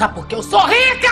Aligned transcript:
Sabe 0.00 0.14
por 0.14 0.26
que 0.26 0.34
eu 0.34 0.42
sou 0.42 0.60
rica? 0.60 1.10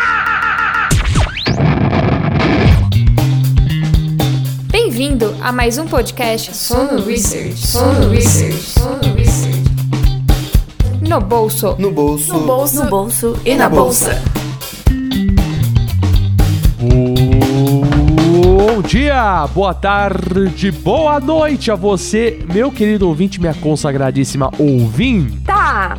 Bem-vindo 4.71 5.37
a 5.43 5.53
mais 5.53 5.77
um 5.77 5.87
podcast 5.87 6.57
Sono 6.57 7.05
Research. 7.05 7.67
Sono 7.67 8.09
Research. 8.09 8.55
Sono 8.55 9.15
Research. 9.15 9.63
No 11.07 11.21
bolso. 11.21 11.77
No 11.79 11.91
bolso. 11.91 12.33
No 12.33 12.47
bolso, 12.47 12.83
no 12.83 12.89
bolso 12.89 13.39
e 13.45 13.55
na 13.57 13.69
bolsa. 13.69 14.23
Bom 18.41 18.81
dia, 18.81 19.47
boa 19.49 19.75
tarde, 19.75 20.71
boa 20.71 21.21
noite 21.21 21.71
a 21.71 21.75
você, 21.75 22.43
meu 22.51 22.73
querido 22.73 23.07
ouvinte, 23.07 23.39
minha 23.39 23.53
consagradíssima 23.53 24.51
ouvinte. 24.59 25.48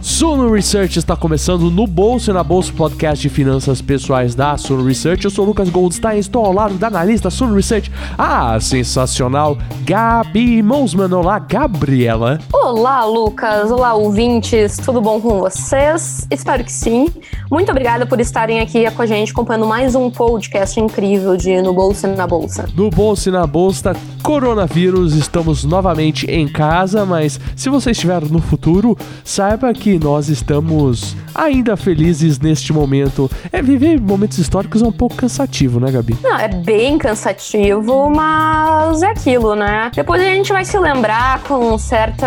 Suno 0.01 0.51
Research 0.51 0.97
está 0.97 1.15
começando 1.15 1.69
no 1.69 1.86
Bolso 1.86 2.31
e 2.31 2.33
na 2.33 2.43
Bolsa 2.43 2.73
podcast 2.73 3.21
de 3.21 3.29
finanças 3.29 3.83
pessoais 3.83 4.33
da 4.33 4.57
Suno 4.57 4.83
Research. 4.83 5.23
Eu 5.23 5.29
sou 5.29 5.46
o 5.46 5.47
Lucas 5.50 5.69
Goldstein, 5.69 6.18
estou 6.18 6.43
ao 6.43 6.51
lado 6.51 6.73
da 6.73 6.87
analista 6.87 7.29
Suno 7.29 7.54
Research, 7.54 7.91
a 8.18 8.60
sensacional 8.60 9.60
Gabi 9.83 10.63
Mosman. 10.63 11.13
Olá, 11.13 11.37
Gabriela. 11.37 12.39
Olá, 12.51 13.05
Lucas. 13.05 13.69
Olá, 13.69 13.93
ouvintes. 13.93 14.75
Tudo 14.77 15.01
bom 15.01 15.21
com 15.21 15.39
vocês? 15.39 16.25
Espero 16.32 16.63
que 16.63 16.71
sim. 16.71 17.07
Muito 17.51 17.69
obrigada 17.69 18.07
por 18.07 18.19
estarem 18.19 18.61
aqui 18.61 18.89
com 18.89 19.04
a 19.04 19.05
gente 19.05 19.32
acompanhando 19.32 19.68
mais 19.68 19.93
um 19.93 20.10
podcast 20.10 20.79
incrível 20.79 21.38
de 21.38 21.61
No 21.61 21.74
Bolso 21.74 22.07
e 22.07 22.15
na 22.15 22.25
Bolsa. 22.25 22.68
No 22.75 22.89
Bolso 22.89 23.29
e 23.29 23.32
na 23.32 23.46
Bolsa, 23.46 23.96
coronavírus, 24.24 25.15
estamos 25.15 25.63
novamente 25.63 26.25
em 26.25 26.47
casa, 26.47 27.05
mas 27.05 27.39
se 27.55 27.69
você 27.69 27.91
estiver 27.91 28.21
no 28.24 28.39
futuro, 28.39 28.97
saiba 29.24 29.58
que 29.77 29.99
nós 29.99 30.29
estamos 30.29 31.15
ainda 31.36 31.77
felizes 31.77 32.39
neste 32.39 32.73
momento. 32.73 33.30
É 33.52 33.61
viver 33.61 33.99
momentos 33.99 34.38
históricos 34.38 34.81
é 34.81 34.85
um 34.85 34.91
pouco 34.91 35.16
cansativo, 35.16 35.80
né, 35.80 35.91
Gabi? 35.91 36.17
Não, 36.22 36.38
é 36.38 36.47
bem 36.47 36.97
cansativo, 36.97 38.09
mas 38.09 39.01
é 39.01 39.07
aquilo, 39.07 39.55
né? 39.55 39.91
Depois 39.93 40.21
a 40.21 40.25
gente 40.25 40.51
vai 40.51 40.66
se 40.66 40.77
lembrar 40.77 41.41
com 41.43 41.73
um 41.73 41.77
certo 41.77 42.25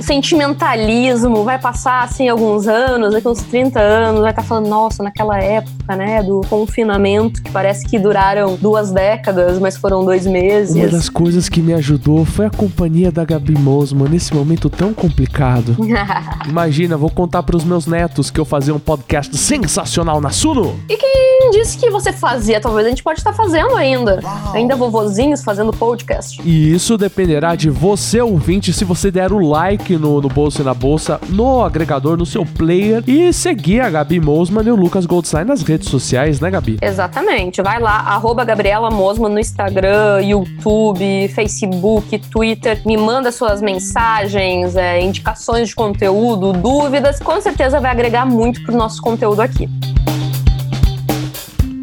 sentimentalismo, 0.00 1.44
vai 1.44 1.58
passar 1.58 2.04
assim 2.04 2.28
alguns 2.28 2.66
anos, 2.66 3.12
daqui 3.12 3.28
uns 3.28 3.42
30 3.42 3.78
anos, 3.80 4.20
vai 4.20 4.30
estar 4.30 4.42
falando, 4.42 4.68
nossa, 4.68 5.02
naquela 5.02 5.38
época, 5.38 5.96
né, 5.96 6.22
do 6.22 6.40
confinamento, 6.48 7.42
que 7.42 7.50
parece 7.50 7.86
que 7.86 7.98
duraram 7.98 8.56
duas 8.56 8.90
décadas, 8.90 9.58
mas 9.58 9.76
foram 9.76 10.04
dois 10.04 10.26
meses. 10.26 10.74
Uma 10.74 10.88
das 10.88 11.08
coisas 11.08 11.48
que 11.48 11.60
me 11.60 11.74
ajudou 11.74 12.24
foi 12.24 12.46
a 12.46 12.50
companhia 12.50 13.10
da 13.12 13.24
Gabi 13.24 13.58
Mosman 13.58 14.08
nesse 14.08 14.34
momento 14.34 14.68
tão 14.68 14.92
complicado. 14.92 15.76
Imagina, 16.62 16.96
vou 16.96 17.10
contar 17.10 17.42
para 17.42 17.56
os 17.56 17.64
meus 17.64 17.88
netos 17.88 18.30
que 18.30 18.38
eu 18.38 18.44
fazia 18.44 18.72
um 18.72 18.78
podcast 18.78 19.36
sensacional 19.36 20.20
na 20.20 20.30
Suno. 20.30 20.78
E 20.88 20.96
quem 21.42 21.50
disse 21.50 21.76
que 21.76 21.90
você 21.90 22.12
fazia? 22.12 22.60
Talvez 22.60 22.86
a 22.86 22.90
gente 22.90 23.02
pode 23.02 23.18
estar 23.18 23.32
fazendo 23.32 23.74
ainda. 23.74 24.20
Ainda 24.54 24.76
vovozinhos 24.76 25.42
fazendo 25.42 25.72
podcast. 25.72 26.40
E 26.44 26.72
isso 26.72 26.96
dependerá 26.96 27.56
de 27.56 27.68
você, 27.68 28.20
ouvinte, 28.20 28.72
se 28.72 28.84
você 28.84 29.10
der 29.10 29.32
o 29.32 29.40
like 29.40 29.96
no, 29.96 30.20
no 30.20 30.28
Bolsa 30.28 30.62
e 30.62 30.64
na 30.64 30.72
Bolsa, 30.72 31.20
no 31.28 31.64
agregador, 31.64 32.16
no 32.16 32.24
seu 32.24 32.46
player 32.46 33.02
e 33.08 33.32
seguir 33.32 33.80
a 33.80 33.90
Gabi 33.90 34.20
Mosman 34.20 34.64
e 34.64 34.70
o 34.70 34.76
Lucas 34.76 35.04
Goldstein 35.04 35.44
nas 35.44 35.62
redes 35.62 35.88
sociais, 35.88 36.38
né, 36.38 36.48
Gabi? 36.48 36.78
Exatamente. 36.80 37.60
Vai 37.60 37.80
lá, 37.80 37.98
arroba 37.98 38.44
Gabriela 38.44 38.88
Mosman 38.88 39.30
no 39.30 39.40
Instagram, 39.40 40.20
YouTube, 40.22 41.28
Facebook, 41.34 42.18
Twitter. 42.30 42.80
Me 42.86 42.96
manda 42.96 43.32
suas 43.32 43.60
mensagens, 43.60 44.76
é, 44.76 45.00
indicações 45.00 45.70
de 45.70 45.74
conteúdo, 45.74 46.52
dúvidas. 46.52 47.18
Com 47.18 47.40
certeza 47.40 47.80
vai 47.80 47.90
agregar 47.90 48.24
muito 48.24 48.62
pro 48.62 48.76
nosso 48.76 49.02
conteúdo 49.02 49.40
aqui. 49.40 49.68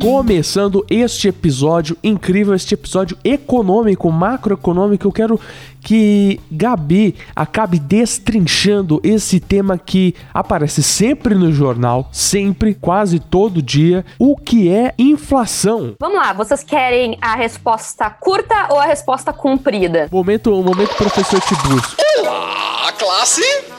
Começando 0.01 0.85
este 0.89 1.27
episódio 1.27 1.97
incrível, 2.01 2.55
este 2.55 2.73
episódio 2.73 3.17
econômico, 3.21 4.09
macroeconômico, 4.09 5.05
eu 5.05 5.11
quero 5.11 5.39
que 5.81 6.39
Gabi 6.49 7.15
acabe 7.35 7.79
destrinchando 7.79 9.01
esse 9.03 9.41
tema 9.41 9.77
que 9.77 10.15
aparece 10.33 10.81
sempre 10.81 11.35
no 11.35 11.51
jornal, 11.51 12.07
sempre, 12.13 12.73
quase 12.73 13.19
todo 13.19 13.61
dia, 13.61 14.05
o 14.17 14.37
que 14.37 14.69
é 14.69 14.93
inflação. 14.97 15.95
Vamos 15.99 16.17
lá, 16.17 16.31
vocês 16.31 16.63
querem 16.63 17.17
a 17.21 17.35
resposta 17.35 18.09
curta 18.09 18.67
ou 18.69 18.79
a 18.79 18.85
resposta 18.85 19.33
comprida? 19.33 20.07
Momento, 20.09 20.51
momento 20.63 20.95
professor 20.95 21.41
Tiburcio. 21.41 21.97
Olá, 22.21 22.93
classe! 22.97 23.78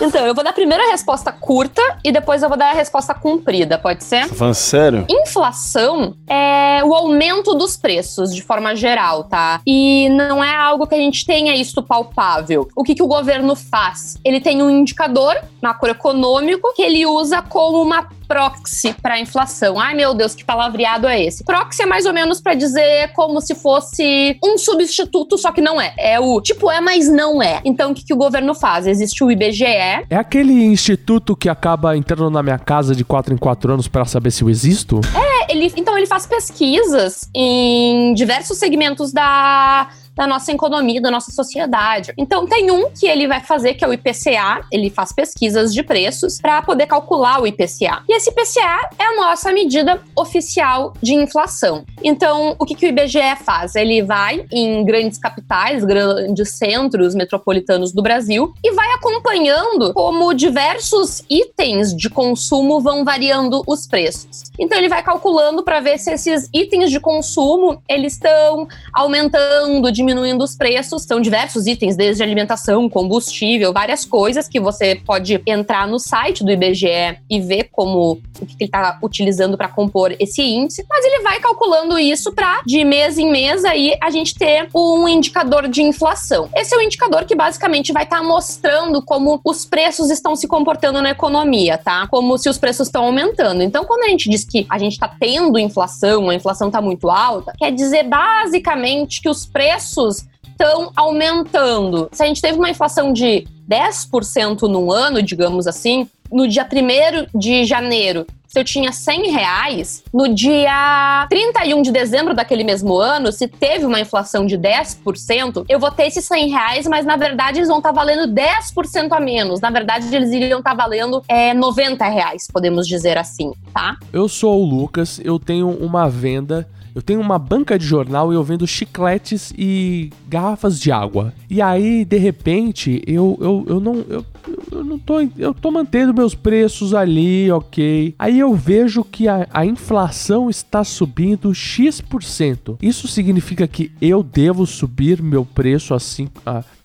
Então, 0.00 0.26
eu 0.26 0.34
vou 0.34 0.44
dar 0.44 0.50
a 0.50 0.52
primeira 0.52 0.90
resposta 0.90 1.32
curta 1.32 1.82
e 2.04 2.12
depois 2.12 2.42
eu 2.42 2.48
vou 2.48 2.58
dar 2.58 2.70
a 2.70 2.74
resposta 2.74 3.14
comprida, 3.14 3.78
pode 3.78 4.04
ser? 4.04 4.28
Tá 4.28 4.34
falando 4.34 4.54
sério? 4.54 5.06
Inflação 5.08 6.14
é 6.28 6.82
o 6.84 6.94
aumento 6.94 7.54
dos 7.54 7.76
preços 7.76 8.34
de 8.34 8.42
forma 8.42 8.74
geral, 8.76 9.24
tá? 9.24 9.60
E 9.66 10.08
não 10.10 10.42
é 10.42 10.54
algo 10.54 10.86
que 10.86 10.94
a 10.94 10.98
gente 10.98 11.24
tenha 11.24 11.54
isso 11.56 11.82
palpável. 11.82 12.68
O 12.76 12.84
que, 12.84 12.94
que 12.94 13.02
o 13.02 13.06
governo 13.06 13.56
faz? 13.56 14.16
Ele 14.24 14.40
tem 14.40 14.62
um 14.62 14.70
indicador 14.70 15.36
macroeconômico 15.62 16.72
que 16.74 16.82
ele 16.82 17.06
usa 17.06 17.42
como 17.42 17.82
uma 17.82 18.08
proxy 18.26 18.94
para 19.00 19.18
inflação. 19.18 19.78
Ai 19.78 19.94
meu 19.94 20.14
Deus, 20.14 20.34
que 20.34 20.44
palavreado 20.44 21.06
é 21.06 21.22
esse? 21.22 21.44
Proxy 21.44 21.82
é 21.82 21.86
mais 21.86 22.06
ou 22.06 22.12
menos 22.12 22.40
para 22.40 22.54
dizer 22.54 23.12
como 23.12 23.40
se 23.40 23.54
fosse 23.54 24.38
um 24.42 24.58
substituto, 24.58 25.38
só 25.38 25.52
que 25.52 25.60
não 25.60 25.80
é. 25.80 25.94
É 25.98 26.20
o 26.20 26.40
tipo 26.40 26.70
é, 26.70 26.80
mas 26.80 27.08
não 27.08 27.42
é. 27.42 27.60
Então 27.64 27.90
o 27.90 27.94
que, 27.94 28.04
que 28.04 28.14
o 28.14 28.16
governo 28.16 28.54
faz? 28.54 28.86
Existe 28.86 29.22
o 29.22 29.30
IBGE. 29.30 29.64
É 29.64 30.16
aquele 30.16 30.64
instituto 30.64 31.36
que 31.36 31.48
acaba 31.48 31.96
entrando 31.96 32.30
na 32.30 32.42
minha 32.42 32.58
casa 32.58 32.94
de 32.94 33.04
4 33.04 33.34
em 33.34 33.36
4 33.36 33.72
anos 33.72 33.88
para 33.88 34.04
saber 34.04 34.30
se 34.30 34.42
eu 34.42 34.50
existo? 34.50 35.00
É, 35.14 35.52
ele, 35.52 35.72
então 35.76 35.96
ele 35.96 36.06
faz 36.06 36.26
pesquisas 36.26 37.28
em 37.34 38.14
diversos 38.14 38.58
segmentos 38.58 39.12
da 39.12 39.88
da 40.16 40.26
nossa 40.26 40.50
economia, 40.50 41.00
da 41.00 41.10
nossa 41.10 41.30
sociedade. 41.30 42.12
Então 42.16 42.46
tem 42.46 42.70
um 42.70 42.90
que 42.90 43.06
ele 43.06 43.28
vai 43.28 43.40
fazer 43.40 43.74
que 43.74 43.84
é 43.84 43.88
o 43.88 43.92
IPCA, 43.92 44.66
ele 44.72 44.88
faz 44.88 45.12
pesquisas 45.12 45.74
de 45.74 45.82
preços 45.82 46.40
para 46.40 46.62
poder 46.62 46.86
calcular 46.86 47.40
o 47.40 47.46
IPCA. 47.46 48.02
E 48.08 48.16
esse 48.16 48.30
IPCA 48.30 48.88
é 48.98 49.04
a 49.04 49.16
nossa 49.16 49.52
medida 49.52 50.00
oficial 50.16 50.94
de 51.02 51.14
inflação. 51.14 51.84
Então, 52.02 52.56
o 52.58 52.64
que, 52.64 52.74
que 52.74 52.86
o 52.86 52.88
IBGE 52.88 53.36
faz? 53.44 53.74
Ele 53.74 54.02
vai 54.02 54.46
em 54.50 54.84
grandes 54.84 55.18
capitais, 55.18 55.84
grandes 55.84 56.50
centros 56.50 57.14
metropolitanos 57.14 57.92
do 57.92 58.02
Brasil 58.02 58.54
e 58.64 58.72
vai 58.72 58.90
acompanhando 58.92 59.92
como 59.92 60.32
diversos 60.32 61.22
itens 61.28 61.94
de 61.94 62.08
consumo 62.08 62.80
vão 62.80 63.04
variando 63.04 63.62
os 63.66 63.86
preços. 63.86 64.44
Então 64.58 64.78
ele 64.78 64.88
vai 64.88 65.02
calculando 65.02 65.62
para 65.62 65.80
ver 65.80 65.98
se 65.98 66.10
esses 66.10 66.48
itens 66.54 66.90
de 66.90 66.98
consumo 66.98 67.82
eles 67.88 68.14
estão 68.14 68.66
aumentando, 68.94 69.92
diminuindo 69.92 70.05
os 70.42 70.54
preços. 70.56 71.04
São 71.04 71.20
diversos 71.20 71.66
itens, 71.66 71.96
desde 71.96 72.22
alimentação, 72.22 72.88
combustível, 72.88 73.72
várias 73.72 74.04
coisas 74.04 74.48
que 74.48 74.60
você 74.60 74.94
pode 74.94 75.40
entrar 75.46 75.86
no 75.88 75.98
site 75.98 76.44
do 76.44 76.50
IBGE 76.50 77.18
e 77.28 77.40
ver 77.40 77.68
como 77.72 78.20
o 78.40 78.46
que 78.46 78.56
ele 78.60 78.68
está 78.68 78.98
utilizando 79.02 79.56
para 79.56 79.68
compor 79.68 80.14
esse 80.18 80.42
índice. 80.42 80.84
Mas 80.88 81.04
ele 81.04 81.22
vai 81.22 81.40
calculando 81.40 81.98
isso 81.98 82.32
para 82.32 82.62
de 82.66 82.84
mês 82.84 83.18
em 83.18 83.30
mês 83.30 83.64
aí 83.64 83.96
a 84.00 84.10
gente 84.10 84.34
ter 84.34 84.68
um 84.74 85.08
indicador 85.08 85.68
de 85.68 85.82
inflação. 85.82 86.48
Esse 86.54 86.74
é 86.74 86.78
o 86.78 86.82
indicador 86.82 87.24
que 87.24 87.34
basicamente 87.34 87.92
vai 87.92 88.04
estar 88.04 88.18
tá 88.18 88.22
mostrando 88.22 89.02
como 89.02 89.40
os 89.44 89.64
preços 89.64 90.10
estão 90.10 90.36
se 90.36 90.46
comportando 90.46 91.00
na 91.00 91.10
economia, 91.10 91.78
tá? 91.78 92.06
Como 92.08 92.36
se 92.38 92.48
os 92.48 92.58
preços 92.58 92.88
estão 92.88 93.04
aumentando. 93.04 93.62
Então, 93.62 93.84
quando 93.84 94.04
a 94.04 94.08
gente 94.08 94.28
diz 94.28 94.44
que 94.44 94.66
a 94.68 94.78
gente 94.78 94.92
está 94.92 95.08
tendo 95.08 95.58
inflação, 95.58 96.28
a 96.30 96.34
inflação 96.34 96.68
está 96.68 96.80
muito 96.80 97.10
alta, 97.10 97.52
quer 97.56 97.72
dizer 97.72 98.04
basicamente 98.04 99.20
que 99.20 99.28
os 99.28 99.46
preços 99.46 99.95
estão 99.96 100.90
aumentando. 100.96 102.08
Se 102.12 102.22
a 102.22 102.26
gente 102.26 102.40
teve 102.40 102.58
uma 102.58 102.70
inflação 102.70 103.12
de 103.12 103.46
10% 103.68 104.62
num 104.62 104.90
ano, 104.90 105.22
digamos 105.22 105.66
assim, 105.66 106.08
no 106.30 106.48
dia 106.48 106.66
1 106.66 107.38
de 107.38 107.64
janeiro, 107.64 108.26
se 108.56 108.60
eu 108.60 108.64
tinha 108.64 108.90
100 108.90 109.30
reais, 109.32 110.02
no 110.14 110.32
dia 110.34 111.26
31 111.28 111.82
de 111.82 111.92
dezembro 111.92 112.34
daquele 112.34 112.64
mesmo 112.64 112.96
ano, 112.96 113.30
se 113.30 113.46
teve 113.46 113.84
uma 113.84 114.00
inflação 114.00 114.46
de 114.46 114.56
10%, 114.56 115.66
eu 115.68 115.78
vou 115.78 115.90
ter 115.90 116.06
esses 116.06 116.24
100 116.24 116.48
reais, 116.48 116.86
mas 116.86 117.04
na 117.04 117.16
verdade 117.16 117.58
eles 117.58 117.68
vão 117.68 117.78
estar 117.78 117.92
tá 117.92 117.94
valendo 117.94 118.32
10% 118.32 119.12
a 119.12 119.20
menos. 119.20 119.60
Na 119.60 119.68
verdade, 119.68 120.14
eles 120.14 120.30
iriam 120.30 120.60
estar 120.60 120.74
tá 120.74 120.84
valendo 120.84 121.22
é, 121.28 121.52
90 121.52 122.02
reais, 122.08 122.48
podemos 122.50 122.86
dizer 122.86 123.18
assim, 123.18 123.52
tá? 123.74 123.96
Eu 124.10 124.28
sou 124.28 124.62
o 124.62 124.64
Lucas, 124.64 125.20
eu 125.22 125.38
tenho 125.38 125.68
uma 125.68 126.08
venda 126.08 126.66
eu 126.96 127.02
tenho 127.02 127.20
uma 127.20 127.38
banca 127.38 127.78
de 127.78 127.84
jornal 127.84 128.32
e 128.32 128.36
eu 128.36 128.42
vendo 128.42 128.66
chicletes 128.66 129.52
e 129.54 130.08
garrafas 130.26 130.80
de 130.80 130.90
água. 130.90 131.34
E 131.50 131.60
aí, 131.60 132.06
de 132.06 132.16
repente, 132.16 133.02
eu, 133.06 133.36
eu, 133.38 133.66
eu 133.68 133.80
não. 133.80 133.96
Eu, 134.08 134.24
eu 134.72 134.82
não 134.82 134.98
tô, 134.98 135.20
eu 135.36 135.52
tô 135.52 135.70
mantendo 135.70 136.14
meus 136.14 136.34
preços 136.34 136.94
ali, 136.94 137.52
ok. 137.52 138.14
Aí 138.18 138.38
eu 138.38 138.54
vejo 138.54 139.04
que 139.04 139.28
a, 139.28 139.46
a 139.52 139.66
inflação 139.66 140.48
está 140.48 140.82
subindo 140.84 141.52
X%. 141.52 142.78
Isso 142.80 143.06
significa 143.06 143.68
que 143.68 143.92
eu 144.00 144.22
devo 144.22 144.64
subir 144.64 145.20
meu 145.20 145.44
preço 145.44 145.92
assim, 145.92 146.30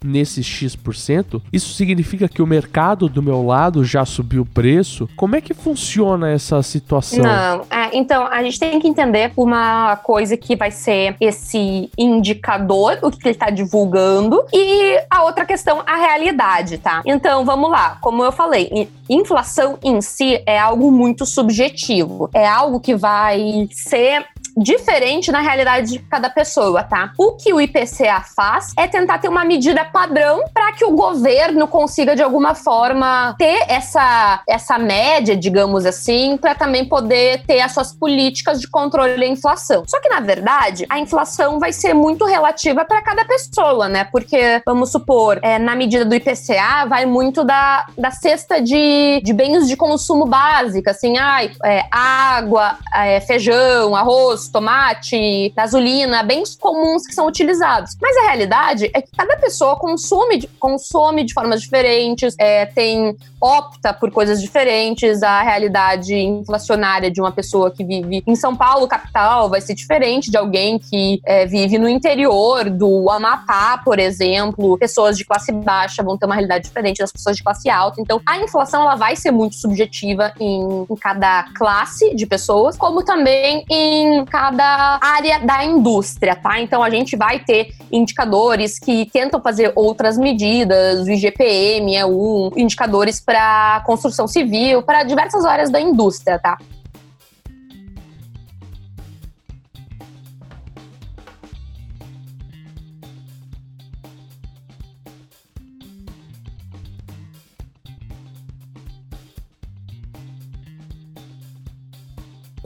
nesse 0.04 0.44
X%? 0.44 1.42
Isso 1.52 1.74
significa 1.74 2.28
que 2.28 2.42
o 2.42 2.48
mercado 2.48 3.08
do 3.08 3.22
meu 3.22 3.46
lado 3.46 3.84
já 3.84 4.06
subiu 4.06 4.44
o 4.44 4.46
preço? 4.46 5.08
Como 5.16 5.36
é 5.36 5.42
que 5.42 5.54
funciona 5.54 6.30
essa 6.30 6.62
situação? 6.64 7.24
Não, 7.24 7.66
é, 7.70 7.96
então 7.96 8.26
a 8.26 8.42
gente 8.44 8.60
tem 8.60 8.80
que 8.80 8.88
entender 8.88 9.32
uma 9.38 9.96
coisa 9.98 10.36
que 10.36 10.56
vai 10.56 10.72
ser 10.72 11.16
esse 11.20 11.90
indicador, 11.98 13.00
o 13.02 13.12
que 13.12 13.28
ele 13.28 13.36
está 13.36 13.50
divulgando, 13.50 14.44
e 14.54 15.00
a 15.10 15.24
outra 15.24 15.46
questão, 15.46 15.84
a 15.86 15.96
realidade, 15.96 16.78
tá? 16.78 17.02
Então 17.06 17.46
vamos 17.46 17.70
lá, 17.70 17.98
como 18.02 18.24
eu 18.24 18.32
falei, 18.32 18.90
inflação 19.10 19.78
em 19.84 20.02
si 20.02 20.42
é 20.46 20.58
algo 20.60 20.92
muito 20.92 21.26
subjetivo, 21.26 22.30
é 22.34 22.48
algo 22.48 22.80
que 22.80 22.96
vai 22.96 23.68
ser 23.72 24.26
diferente 24.58 25.32
na 25.32 25.42
realidade 25.42 25.92
de 25.92 26.00
cada 26.00 26.30
pessoa, 26.30 26.84
tá? 26.84 27.14
O 27.18 27.34
que 27.34 27.54
o 27.54 27.62
IPCA 27.62 28.24
faz 28.36 28.74
é 28.78 28.88
tentar 28.88 29.20
ter 29.20 29.28
uma 29.28 29.46
medida 29.46 29.84
padrão 29.86 30.44
para 30.54 30.74
que 30.74 30.86
o 30.86 30.92
governo 30.92 31.68
consiga 31.68 32.16
de 32.16 32.24
alguma 32.24 32.56
forma 32.56 33.36
ter 33.38 33.66
essa 33.68 34.42
essa 34.48 34.78
média, 34.78 35.36
digamos 35.36 35.86
assim, 35.86 36.38
para 36.38 36.56
também 36.56 36.86
poder 36.86 37.44
ter 37.46 37.62
as 37.62 37.72
suas 37.72 37.94
políticas 37.94 38.60
de 38.60 38.68
controle 38.68 39.18
da 39.18 39.26
inflação. 39.26 39.84
Só 39.88 40.00
que 40.00 40.10
na 40.10 40.20
verdade, 40.20 40.86
a 40.90 41.00
inflação 41.00 41.60
vai 41.60 41.72
ser 41.72 41.94
muito 41.94 42.26
relativa 42.26 42.86
para 42.86 43.02
cada 43.02 43.26
pessoa, 43.26 43.88
né? 43.88 44.04
Porque 44.06 44.62
vamos 44.66 44.92
supor, 44.92 45.40
é, 45.42 45.60
na 45.60 45.76
medida 45.76 46.06
do 46.06 46.16
IPCA 46.16 46.86
vai 46.88 47.06
muito 47.06 47.44
da, 47.44 47.86
da 47.98 48.12
cesta 48.12 48.62
de, 48.62 49.22
de 49.24 49.34
bens 49.34 49.68
de 49.68 49.76
consumo 49.76 50.26
básica, 50.26 50.92
assim, 50.92 51.18
ai, 51.18 51.52
é, 51.64 51.86
água, 51.92 52.78
é, 52.94 53.20
feijão, 53.22 53.96
arroz, 53.96 54.41
arroz, 54.42 54.50
tomate, 54.50 55.54
gasolina, 55.56 56.24
bens 56.24 56.56
comuns 56.56 57.06
que 57.06 57.14
são 57.14 57.28
utilizados. 57.28 57.96
Mas 58.02 58.18
a 58.18 58.22
realidade 58.24 58.90
é 58.94 59.02
que 59.02 59.12
cada 59.16 59.38
pessoa 59.38 59.76
consome, 59.76 60.50
consome 60.60 61.24
de 61.24 61.34
formas 61.34 61.62
diferentes, 61.62 62.36
é, 62.40 62.66
tem 62.66 63.16
opta 63.40 63.94
por 63.94 64.12
coisas 64.12 64.42
diferentes. 64.42 65.24
A 65.24 65.42
realidade 65.42 66.14
inflacionária 66.16 67.10
de 67.10 67.20
uma 67.20 67.32
pessoa 67.32 67.72
que 67.72 67.84
vive 67.84 68.24
em 68.26 68.36
São 68.36 68.56
Paulo, 68.56 68.88
capital, 68.88 69.50
vai 69.50 69.62
ser 69.62 69.74
diferente 69.74 70.30
de 70.30 70.38
alguém 70.38 70.78
que 70.78 71.20
é, 71.26 71.46
vive 71.46 71.78
no 71.78 71.90
interior 71.90 72.70
do 72.70 73.10
Amapá, 73.10 73.80
por 73.84 74.00
exemplo. 74.00 74.78
Pessoas 74.78 75.18
de 75.18 75.26
classe 75.26 75.52
baixa 75.52 76.04
vão 76.04 76.18
ter 76.18 76.26
uma 76.26 76.36
realidade 76.36 76.66
diferente 76.66 77.00
das 77.00 77.12
pessoas 77.12 77.36
de 77.38 77.44
classe 77.44 77.70
alta. 77.70 78.00
Então, 78.00 78.22
a 78.26 78.38
inflação 78.38 78.82
ela 78.82 78.96
vai 78.96 79.16
ser 79.16 79.32
muito 79.32 79.56
subjetiva 79.56 80.32
em, 80.40 80.86
em 80.90 80.96
cada 80.96 81.44
classe 81.56 82.16
de 82.16 82.26
pessoas, 82.26 82.78
como 82.78 83.04
também 83.04 83.66
em 83.70 84.24
cada 84.32 84.98
área 85.02 85.40
da 85.40 85.64
indústria, 85.66 86.36
tá? 86.36 86.62
Então 86.62 86.82
a 86.82 86.90
gente 86.90 87.18
vai 87.18 87.40
ter 87.40 87.76
indicadores 87.92 88.80
que 88.80 89.06
tentam 89.12 89.42
fazer 89.42 89.74
outras 89.76 90.18
medidas, 90.18 91.06
o 91.06 91.12
IGPM 91.12 91.96
é 91.96 92.06
um, 92.06 92.50
indicadores 92.56 93.20
para 93.20 93.84
construção 93.86 94.28
civil, 94.28 94.82
para 94.82 95.04
diversas 95.04 95.44
áreas 95.44 95.70
da 95.70 95.82
indústria, 95.82 96.40
tá? 96.40 96.58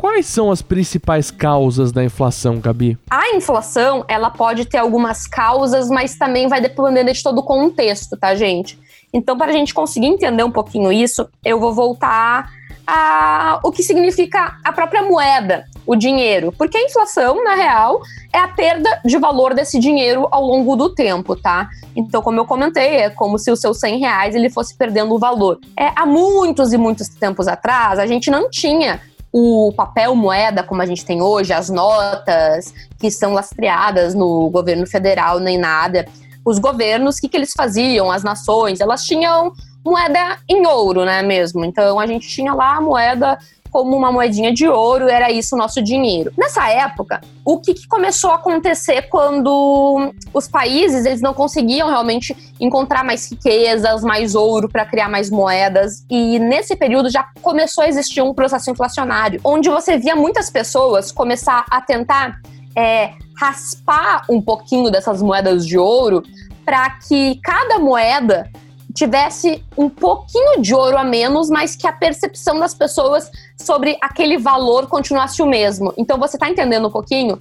Quais 0.05 0.27
são 0.27 0.51
as 0.51 0.61
principais 0.61 1.31
causas 1.31 1.91
da 1.91 2.03
inflação, 2.03 2.59
Gabi? 2.59 2.95
A 3.09 3.35
inflação, 3.35 4.05
ela 4.07 4.29
pode 4.29 4.65
ter 4.65 4.77
algumas 4.77 5.25
causas, 5.25 5.89
mas 5.89 6.15
também 6.15 6.47
vai 6.47 6.61
depender 6.61 7.11
de 7.11 7.23
todo 7.23 7.39
o 7.39 7.43
contexto, 7.43 8.15
tá, 8.15 8.35
gente? 8.35 8.79
Então, 9.11 9.35
para 9.35 9.47
a 9.47 9.51
gente 9.51 9.73
conseguir 9.73 10.05
entender 10.05 10.43
um 10.43 10.51
pouquinho 10.51 10.91
isso, 10.91 11.27
eu 11.43 11.59
vou 11.59 11.73
voltar 11.73 12.51
a 12.85 13.59
o 13.63 13.71
que 13.71 13.81
significa 13.81 14.59
a 14.63 14.71
própria 14.71 15.01
moeda, 15.01 15.65
o 15.87 15.95
dinheiro. 15.95 16.53
Porque 16.55 16.77
a 16.77 16.83
inflação, 16.83 17.43
na 17.43 17.55
real, 17.55 17.99
é 18.31 18.37
a 18.37 18.47
perda 18.47 19.01
de 19.03 19.17
valor 19.17 19.55
desse 19.55 19.79
dinheiro 19.79 20.27
ao 20.29 20.43
longo 20.43 20.75
do 20.75 20.93
tempo, 20.93 21.35
tá? 21.35 21.67
Então, 21.95 22.21
como 22.21 22.39
eu 22.39 22.45
comentei, 22.45 22.97
é 22.97 23.09
como 23.09 23.39
se 23.39 23.49
os 23.49 23.59
seus 23.59 23.79
100 23.79 23.97
reais 23.97 24.35
ele 24.35 24.51
fosse 24.51 24.77
perdendo 24.77 25.15
o 25.15 25.17
valor. 25.17 25.59
É, 25.75 25.91
há 25.95 26.05
muitos 26.05 26.73
e 26.73 26.77
muitos 26.77 27.09
tempos 27.09 27.47
atrás, 27.47 27.97
a 27.97 28.05
gente 28.05 28.29
não 28.29 28.51
tinha 28.51 29.01
o 29.37 29.73
papel 29.73 30.15
moeda 30.15 30.63
como 30.63 30.81
a 30.81 30.85
gente 30.85 31.03
tem 31.03 31.21
hoje, 31.21 31.51
as 31.51 31.69
notas 31.69 32.73
que 32.97 33.11
são 33.11 33.33
lastreadas 33.33 34.15
no 34.15 34.49
governo 34.49 34.87
federal 34.87 35.41
nem 35.41 35.57
nada. 35.57 36.07
Os 36.45 36.57
governos, 36.57 37.17
o 37.17 37.19
que, 37.19 37.27
que 37.27 37.35
eles 37.35 37.51
faziam? 37.51 38.09
As 38.09 38.23
nações, 38.23 38.79
elas 38.79 39.03
tinham 39.03 39.51
moeda 39.83 40.37
em 40.47 40.65
ouro, 40.65 41.03
né, 41.03 41.21
mesmo. 41.21 41.65
Então 41.65 41.99
a 41.99 42.07
gente 42.07 42.29
tinha 42.29 42.53
lá 42.53 42.77
a 42.77 42.81
moeda 42.81 43.37
como 43.75 43.93
uma 43.93 44.09
moedinha 44.09 44.53
de 44.53 44.65
ouro, 44.69 45.09
era 45.09 45.29
isso 45.29 45.53
o 45.53 45.57
nosso 45.57 45.81
dinheiro. 45.81 46.31
Nessa 46.37 46.69
época, 46.69 47.19
o 47.43 47.59
que, 47.59 47.73
que, 47.73 47.85
começou 47.89 48.31
a 48.31 48.35
acontecer 48.35 49.09
quando 49.09 50.13
os 50.33 50.47
países 50.47 51.05
eles 51.05 51.19
não 51.19 51.33
conseguiam 51.33 51.89
realmente 51.89 52.33
encontrar 52.57 53.03
mais 53.03 53.29
riquezas, 53.29 54.01
mais 54.01 54.33
ouro 54.33 54.69
para 54.69 54.85
criar 54.85 55.09
mais 55.09 55.29
moedas? 55.29 56.05
E 56.09 56.39
nesse 56.39 56.73
período 56.77 57.09
já 57.09 57.25
começou 57.41 57.83
a 57.83 57.89
existir 57.89 58.21
um 58.21 58.33
processo 58.33 58.71
inflacionário, 58.71 59.41
onde 59.43 59.69
você 59.69 59.97
via 59.97 60.15
muitas 60.15 60.49
pessoas 60.49 61.11
começar 61.11 61.65
a 61.69 61.81
tentar 61.81 62.39
é, 62.77 63.11
raspar 63.37 64.21
um 64.29 64.41
pouquinho 64.41 64.89
dessas 64.89 65.21
moedas 65.21 65.67
de 65.67 65.77
ouro 65.77 66.23
para 66.63 66.91
que 66.91 67.41
cada 67.43 67.77
moeda 67.77 68.49
tivesse 68.95 69.61
um 69.77 69.89
pouquinho 69.89 70.61
de 70.61 70.73
ouro 70.73 70.97
a 70.97 71.03
menos, 71.03 71.49
mas 71.49 71.75
que 71.75 71.85
a 71.85 71.91
percepção 71.91 72.57
das 72.57 72.73
pessoas 72.73 73.29
sobre 73.57 73.97
aquele 74.01 74.37
valor 74.37 74.87
continuasse 74.87 75.41
o 75.41 75.45
mesmo. 75.45 75.93
Então 75.97 76.17
você 76.17 76.35
está 76.37 76.49
entendendo 76.49 76.87
um 76.87 76.91
pouquinho? 76.91 77.39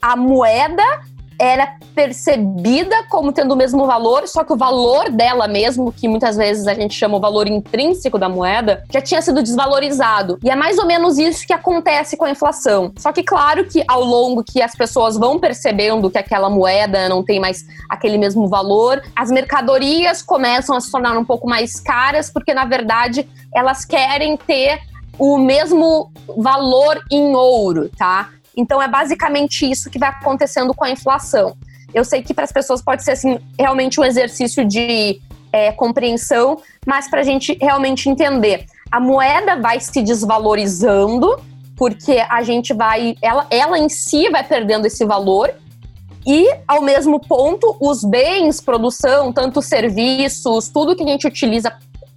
A 0.00 0.16
moeda 0.16 0.84
era 1.38 1.76
percebida 1.94 3.04
como 3.08 3.32
tendo 3.32 3.52
o 3.52 3.56
mesmo 3.56 3.86
valor, 3.86 4.26
só 4.26 4.42
que 4.42 4.52
o 4.52 4.56
valor 4.56 5.10
dela 5.10 5.46
mesmo, 5.46 5.92
que 5.92 6.08
muitas 6.08 6.36
vezes 6.36 6.66
a 6.66 6.74
gente 6.74 6.94
chama 6.94 7.16
o 7.16 7.20
valor 7.20 7.46
intrínseco 7.46 8.18
da 8.18 8.28
moeda, 8.28 8.82
já 8.90 9.00
tinha 9.00 9.20
sido 9.20 9.42
desvalorizado. 9.42 10.38
E 10.42 10.50
é 10.50 10.56
mais 10.56 10.78
ou 10.78 10.86
menos 10.86 11.18
isso 11.18 11.46
que 11.46 11.52
acontece 11.52 12.16
com 12.16 12.24
a 12.24 12.30
inflação. 12.30 12.92
Só 12.96 13.12
que 13.12 13.22
claro 13.22 13.64
que 13.64 13.84
ao 13.86 14.02
longo 14.02 14.42
que 14.42 14.62
as 14.62 14.74
pessoas 14.74 15.16
vão 15.16 15.38
percebendo 15.38 16.10
que 16.10 16.18
aquela 16.18 16.48
moeda 16.48 17.08
não 17.08 17.22
tem 17.22 17.38
mais 17.38 17.66
aquele 17.88 18.18
mesmo 18.18 18.48
valor, 18.48 19.02
as 19.14 19.30
mercadorias 19.30 20.22
começam 20.22 20.76
a 20.76 20.80
se 20.80 20.90
tornar 20.90 21.16
um 21.16 21.24
pouco 21.24 21.48
mais 21.48 21.80
caras, 21.80 22.30
porque 22.30 22.54
na 22.54 22.64
verdade 22.64 23.28
elas 23.54 23.84
querem 23.84 24.36
ter 24.36 24.80
o 25.18 25.38
mesmo 25.38 26.10
valor 26.36 27.00
em 27.10 27.34
ouro, 27.34 27.90
tá? 27.96 28.30
Então 28.56 28.80
é 28.80 28.88
basicamente 28.88 29.70
isso 29.70 29.90
que 29.90 29.98
vai 29.98 30.08
acontecendo 30.08 30.74
com 30.74 30.84
a 30.84 30.90
inflação. 30.90 31.56
Eu 31.94 32.04
sei 32.04 32.22
que 32.22 32.34
para 32.34 32.44
as 32.44 32.52
pessoas 32.52 32.82
pode 32.82 33.04
ser 33.04 33.12
assim 33.12 33.38
realmente 33.58 34.00
um 34.00 34.04
exercício 34.04 34.64
de 34.64 35.20
é, 35.52 35.72
compreensão, 35.72 36.58
mas 36.86 37.08
para 37.08 37.20
a 37.20 37.24
gente 37.24 37.56
realmente 37.60 38.08
entender, 38.08 38.66
a 38.90 39.00
moeda 39.00 39.56
vai 39.56 39.80
se 39.80 40.02
desvalorizando 40.02 41.38
porque 41.76 42.24
a 42.28 42.42
gente 42.42 42.72
vai, 42.72 43.16
ela, 43.20 43.46
ela 43.50 43.78
em 43.78 43.88
si 43.88 44.30
vai 44.30 44.42
perdendo 44.42 44.86
esse 44.86 45.04
valor 45.04 45.52
e, 46.26 46.48
ao 46.66 46.82
mesmo 46.82 47.20
ponto, 47.20 47.76
os 47.80 48.02
bens, 48.02 48.60
produção, 48.60 49.32
tanto 49.32 49.62
serviços, 49.62 50.68
tudo 50.68 50.96
que 50.96 51.04
a 51.04 51.06
gente 51.06 51.26
utiliza 51.26 51.72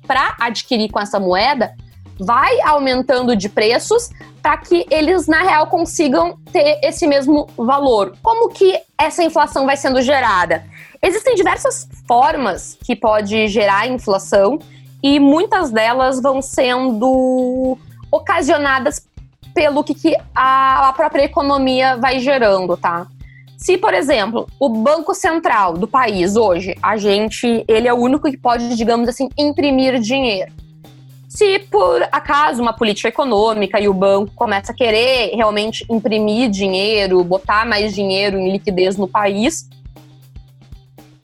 para 0.07 0.35
adquirir 0.39 0.89
com 0.89 0.99
essa 0.99 1.19
moeda 1.19 1.75
vai 2.19 2.59
aumentando 2.61 3.35
de 3.35 3.47
preços 3.47 4.09
para 4.41 4.57
que 4.57 4.85
eles, 4.89 5.27
na 5.27 5.41
real, 5.41 5.67
consigam 5.67 6.37
ter 6.51 6.79
esse 6.83 7.07
mesmo 7.07 7.47
valor. 7.57 8.15
Como 8.21 8.49
que 8.49 8.79
essa 8.97 9.23
inflação 9.23 9.65
vai 9.65 9.77
sendo 9.77 10.01
gerada? 10.01 10.63
Existem 11.01 11.35
diversas 11.35 11.87
formas 12.07 12.77
que 12.83 12.95
pode 12.95 13.47
gerar 13.47 13.87
inflação 13.87 14.59
e 15.01 15.19
muitas 15.19 15.71
delas 15.71 16.21
vão 16.21 16.41
sendo 16.41 17.77
ocasionadas 18.11 19.07
pelo 19.53 19.83
que, 19.83 19.93
que 19.93 20.15
a, 20.35 20.89
a 20.89 20.93
própria 20.93 21.23
economia 21.23 21.95
vai 21.97 22.19
gerando, 22.19 22.75
tá? 22.75 23.07
Se, 23.57 23.77
por 23.77 23.93
exemplo, 23.93 24.47
o 24.57 24.69
Banco 24.69 25.13
Central 25.13 25.73
do 25.73 25.85
país 25.85 26.37
hoje, 26.37 26.75
a 26.81 26.95
gente, 26.95 27.65
ele 27.67 27.89
é 27.89 27.93
o 27.93 27.97
único 27.97 28.29
que 28.31 28.37
pode, 28.37 28.73
digamos 28.75 29.09
assim, 29.09 29.29
imprimir 29.37 29.99
dinheiro. 29.99 30.51
Se 31.29 31.59
por 31.59 32.01
acaso 32.11 32.61
uma 32.61 32.73
política 32.73 33.07
econômica 33.07 33.79
e 33.79 33.87
o 33.87 33.93
banco 33.93 34.33
começa 34.35 34.73
a 34.73 34.75
querer 34.75 35.33
realmente 35.35 35.85
imprimir 35.89 36.49
dinheiro, 36.49 37.23
botar 37.23 37.65
mais 37.65 37.93
dinheiro 37.95 38.37
em 38.37 38.51
liquidez 38.51 38.97
no 38.97 39.07
país, 39.07 39.69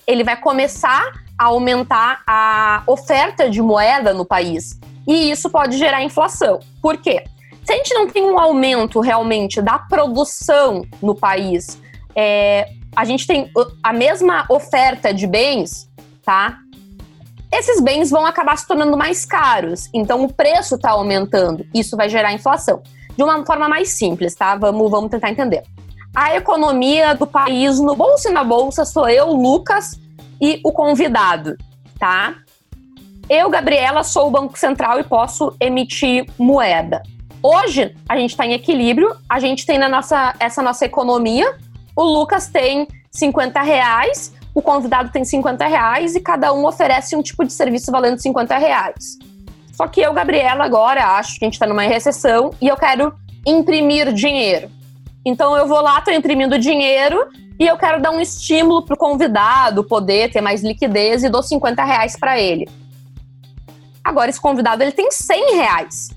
ele 0.07 0.23
vai 0.23 0.37
começar 0.37 1.25
aumentar 1.37 2.21
a 2.25 2.83
oferta 2.87 3.49
de 3.49 3.61
moeda 3.61 4.13
no 4.13 4.25
país. 4.25 4.79
E 5.07 5.29
isso 5.31 5.49
pode 5.49 5.77
gerar 5.77 6.01
inflação. 6.01 6.59
Por 6.81 6.97
quê? 6.97 7.23
Se 7.63 7.73
a 7.73 7.77
gente 7.77 7.93
não 7.93 8.07
tem 8.07 8.23
um 8.23 8.39
aumento 8.39 8.99
realmente 8.99 9.61
da 9.61 9.77
produção 9.77 10.83
no 11.01 11.15
país, 11.15 11.81
é, 12.15 12.69
a 12.95 13.03
gente 13.03 13.27
tem 13.27 13.51
a 13.83 13.91
mesma 13.91 14.45
oferta 14.49 15.13
de 15.13 15.27
bens, 15.27 15.89
tá? 16.23 16.59
Esses 17.57 17.79
bens 17.79 18.09
vão 18.11 18.25
acabar 18.25 18.57
se 18.57 18.67
tornando 18.67 18.97
mais 18.97 19.25
caros, 19.25 19.89
então 19.93 20.25
o 20.25 20.33
preço 20.33 20.75
está 20.75 20.91
aumentando. 20.91 21.65
Isso 21.73 21.95
vai 21.95 22.09
gerar 22.09 22.33
inflação. 22.33 22.83
De 23.15 23.23
uma 23.23 23.45
forma 23.45 23.69
mais 23.69 23.91
simples, 23.97 24.35
tá? 24.35 24.57
Vamos, 24.57 24.91
vamos 24.91 25.09
tentar 25.09 25.31
entender. 25.31 25.63
A 26.13 26.35
economia 26.35 27.15
do 27.15 27.25
país 27.25 27.79
no 27.79 27.95
bolso 27.95 28.27
e 28.27 28.31
na 28.33 28.43
bolsa 28.43 28.83
sou 28.83 29.07
eu, 29.07 29.31
Lucas, 29.31 29.97
e 30.41 30.59
o 30.65 30.71
convidado, 30.73 31.55
tá? 31.97 32.35
Eu, 33.29 33.49
Gabriela, 33.49 34.03
sou 34.03 34.27
o 34.27 34.31
Banco 34.31 34.59
Central 34.59 34.99
e 34.99 35.03
posso 35.03 35.55
emitir 35.57 36.25
moeda. 36.37 37.01
Hoje, 37.41 37.95
a 38.09 38.17
gente 38.17 38.31
está 38.31 38.45
em 38.45 38.51
equilíbrio, 38.51 39.15
a 39.29 39.39
gente 39.39 39.65
tem 39.65 39.77
na 39.77 39.87
nossa, 39.87 40.35
essa 40.41 40.61
nossa 40.61 40.83
economia, 40.83 41.57
o 41.95 42.03
Lucas 42.03 42.49
tem 42.49 42.85
50 43.11 43.61
reais, 43.61 44.33
o 44.55 44.61
convidado 44.61 45.11
tem 45.11 45.25
50 45.25 45.67
reais 45.67 46.15
e 46.15 46.21
cada 46.21 46.53
um 46.53 46.65
oferece 46.65 47.13
um 47.15 47.21
tipo 47.21 47.43
de 47.43 47.51
serviço 47.51 47.91
valendo 47.91 48.19
50 48.19 48.57
reais. 48.57 49.19
Só 49.73 49.85
que 49.85 49.99
eu, 49.99 50.13
Gabriela, 50.13 50.63
agora 50.63 51.17
acho 51.17 51.37
que 51.37 51.43
a 51.43 51.47
gente 51.47 51.55
está 51.55 51.67
numa 51.67 51.81
recessão 51.81 52.51
e 52.61 52.67
eu 52.69 52.77
quero 52.77 53.13
imprimir 53.45 54.13
dinheiro. 54.13 54.71
Então 55.25 55.57
eu 55.57 55.67
vou 55.67 55.81
lá, 55.81 55.99
estou 55.99 56.13
imprimindo 56.13 56.57
dinheiro 56.57 57.27
e 57.59 57.67
eu 57.67 57.77
quero 57.77 58.01
dar 58.01 58.11
um 58.11 58.21
estímulo 58.21 58.85
para 58.85 58.95
o 58.95 58.97
convidado 58.97 59.83
poder 59.83 60.31
ter 60.31 60.39
mais 60.39 60.63
liquidez 60.63 61.25
e 61.25 61.29
dou 61.29 61.43
50 61.43 61.83
reais 61.83 62.17
para 62.17 62.39
ele. 62.39 62.65
Agora, 64.01 64.29
esse 64.29 64.39
convidado 64.39 64.83
ele 64.83 64.91
tem 64.91 65.11
100 65.11 65.55
reais. 65.55 66.09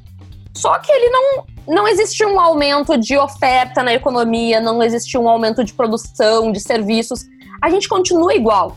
Só 0.54 0.78
que 0.78 0.92
ele 0.92 1.09
não, 1.09 1.45
não 1.66 1.88
existe 1.88 2.25
um 2.25 2.38
aumento 2.38 2.97
de 2.99 3.16
oferta 3.16 3.83
na 3.83 3.95
economia, 3.95 4.61
não 4.61 4.83
existe 4.83 5.16
um 5.16 5.28
aumento 5.28 5.64
de 5.64 5.73
produção, 5.73 6.52
de 6.52 6.61
serviços. 6.61 7.25
A 7.60 7.70
gente 7.70 7.88
continua 7.88 8.34
igual. 8.34 8.76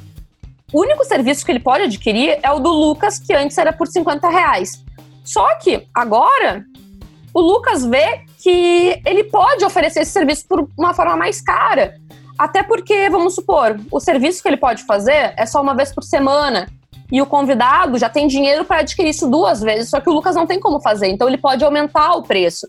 O 0.73 0.81
único 0.81 1.03
serviço 1.03 1.45
que 1.45 1.51
ele 1.51 1.59
pode 1.59 1.83
adquirir 1.83 2.39
é 2.41 2.51
o 2.51 2.59
do 2.59 2.69
Lucas, 2.69 3.19
que 3.19 3.33
antes 3.33 3.57
era 3.57 3.73
por 3.73 3.87
50 3.87 4.29
reais. 4.29 4.83
Só 5.23 5.55
que 5.55 5.87
agora 5.93 6.63
o 7.33 7.41
Lucas 7.41 7.85
vê 7.85 8.21
que 8.41 9.01
ele 9.05 9.25
pode 9.25 9.63
oferecer 9.63 10.01
esse 10.01 10.11
serviço 10.11 10.45
por 10.47 10.67
uma 10.77 10.93
forma 10.93 11.15
mais 11.15 11.41
cara. 11.41 11.95
Até 12.37 12.63
porque, 12.63 13.09
vamos 13.09 13.35
supor, 13.35 13.79
o 13.91 13.99
serviço 13.99 14.41
que 14.41 14.49
ele 14.49 14.57
pode 14.57 14.83
fazer 14.83 15.33
é 15.37 15.45
só 15.45 15.61
uma 15.61 15.75
vez 15.75 15.93
por 15.93 16.03
semana. 16.03 16.67
E 17.11 17.21
o 17.21 17.25
convidado 17.25 17.97
já 17.97 18.09
tem 18.09 18.25
dinheiro 18.25 18.63
para 18.63 18.79
adquirir 18.79 19.09
isso 19.09 19.29
duas 19.29 19.61
vezes, 19.61 19.89
só 19.89 19.99
que 19.99 20.09
o 20.09 20.13
Lucas 20.13 20.35
não 20.35 20.47
tem 20.47 20.59
como 20.59 20.79
fazer, 20.79 21.07
então 21.07 21.27
ele 21.27 21.37
pode 21.37 21.63
aumentar 21.63 22.13
o 22.13 22.23
preço. 22.23 22.67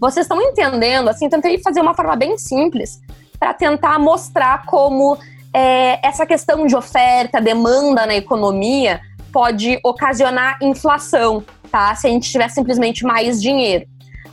Vocês 0.00 0.24
estão 0.24 0.40
entendendo? 0.40 1.08
Assim, 1.08 1.28
tentei 1.28 1.58
fazer 1.58 1.80
uma 1.80 1.92
forma 1.92 2.14
bem 2.14 2.38
simples 2.38 3.00
para 3.38 3.52
tentar 3.52 3.98
mostrar 3.98 4.64
como 4.64 5.18
é, 5.52 6.06
essa 6.06 6.24
questão 6.24 6.66
de 6.66 6.76
oferta, 6.76 7.40
demanda 7.40 8.06
na 8.06 8.14
economia 8.14 9.00
pode 9.32 9.78
ocasionar 9.84 10.58
inflação, 10.62 11.42
tá? 11.70 11.94
Se 11.94 12.06
a 12.06 12.10
gente 12.10 12.30
tiver 12.30 12.48
simplesmente 12.48 13.04
mais 13.04 13.40
dinheiro. 13.40 13.86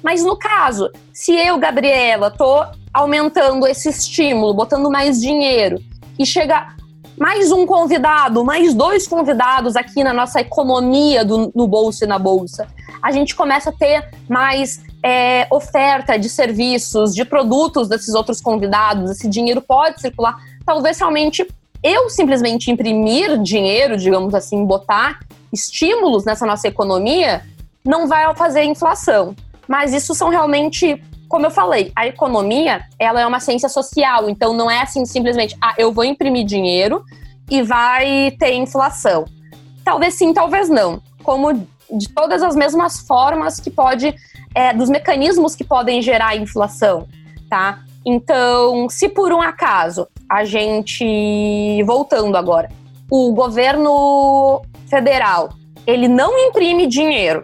Mas 0.03 0.23
no 0.23 0.37
caso, 0.37 0.89
se 1.13 1.33
eu, 1.35 1.57
Gabriela, 1.57 2.31
tô 2.31 2.65
aumentando 2.93 3.67
esse 3.67 3.89
estímulo, 3.89 4.53
botando 4.53 4.89
mais 4.89 5.21
dinheiro 5.21 5.79
e 6.17 6.25
chega 6.25 6.75
mais 7.19 7.51
um 7.51 7.65
convidado, 7.65 8.43
mais 8.45 8.73
dois 8.73 9.07
convidados 9.07 9.75
aqui 9.75 10.03
na 10.03 10.13
nossa 10.13 10.39
economia 10.39 11.25
do, 11.25 11.51
no 11.55 11.67
bolso 11.67 12.03
e 12.03 12.07
na 12.07 12.19
bolsa, 12.19 12.67
a 13.01 13.11
gente 13.11 13.35
começa 13.35 13.69
a 13.71 13.73
ter 13.73 14.07
mais 14.29 14.81
é, 15.03 15.47
oferta 15.49 16.17
de 16.17 16.29
serviços, 16.29 17.13
de 17.13 17.25
produtos 17.25 17.87
desses 17.87 18.13
outros 18.13 18.39
convidados, 18.39 19.09
esse 19.11 19.27
dinheiro 19.27 19.61
pode 19.61 19.99
circular. 19.99 20.37
Talvez 20.67 20.99
realmente 20.99 21.47
eu 21.81 22.09
simplesmente 22.09 22.69
imprimir 22.69 23.41
dinheiro, 23.41 23.95
digamos 23.95 24.35
assim, 24.35 24.65
botar 24.65 25.19
estímulos 25.51 26.25
nessa 26.25 26.45
nossa 26.45 26.67
economia, 26.67 27.41
não 27.85 28.05
vai 28.05 28.35
fazer 28.35 28.65
inflação. 28.65 29.33
Mas 29.65 29.93
isso 29.93 30.13
são 30.13 30.27
realmente, 30.27 31.01
como 31.29 31.45
eu 31.45 31.51
falei, 31.51 31.93
a 31.95 32.05
economia, 32.05 32.81
ela 32.99 33.21
é 33.21 33.25
uma 33.25 33.39
ciência 33.39 33.69
social, 33.69 34.29
então 34.29 34.53
não 34.53 34.69
é 34.69 34.81
assim 34.81 35.05
simplesmente, 35.05 35.55
ah, 35.61 35.73
eu 35.77 35.93
vou 35.93 36.03
imprimir 36.03 36.45
dinheiro 36.45 37.01
e 37.49 37.63
vai 37.63 38.31
ter 38.37 38.53
inflação. 38.53 39.23
Talvez 39.85 40.15
sim, 40.15 40.33
talvez 40.33 40.67
não. 40.67 41.01
Como 41.23 41.65
de 41.89 42.09
todas 42.09 42.43
as 42.43 42.57
mesmas 42.57 42.99
formas 42.99 43.57
que 43.57 43.71
pode, 43.71 44.13
é, 44.53 44.73
dos 44.73 44.89
mecanismos 44.89 45.55
que 45.55 45.63
podem 45.63 46.01
gerar 46.01 46.35
inflação, 46.35 47.07
tá? 47.49 47.79
Então, 48.05 48.89
se 48.89 49.07
por 49.07 49.31
um 49.31 49.41
acaso 49.41 50.09
a 50.29 50.43
gente, 50.43 51.83
voltando 51.83 52.35
agora, 52.37 52.69
o 53.09 53.33
governo 53.33 54.61
federal, 54.89 55.49
ele 55.85 56.07
não 56.07 56.37
imprime 56.37 56.87
dinheiro 56.87 57.43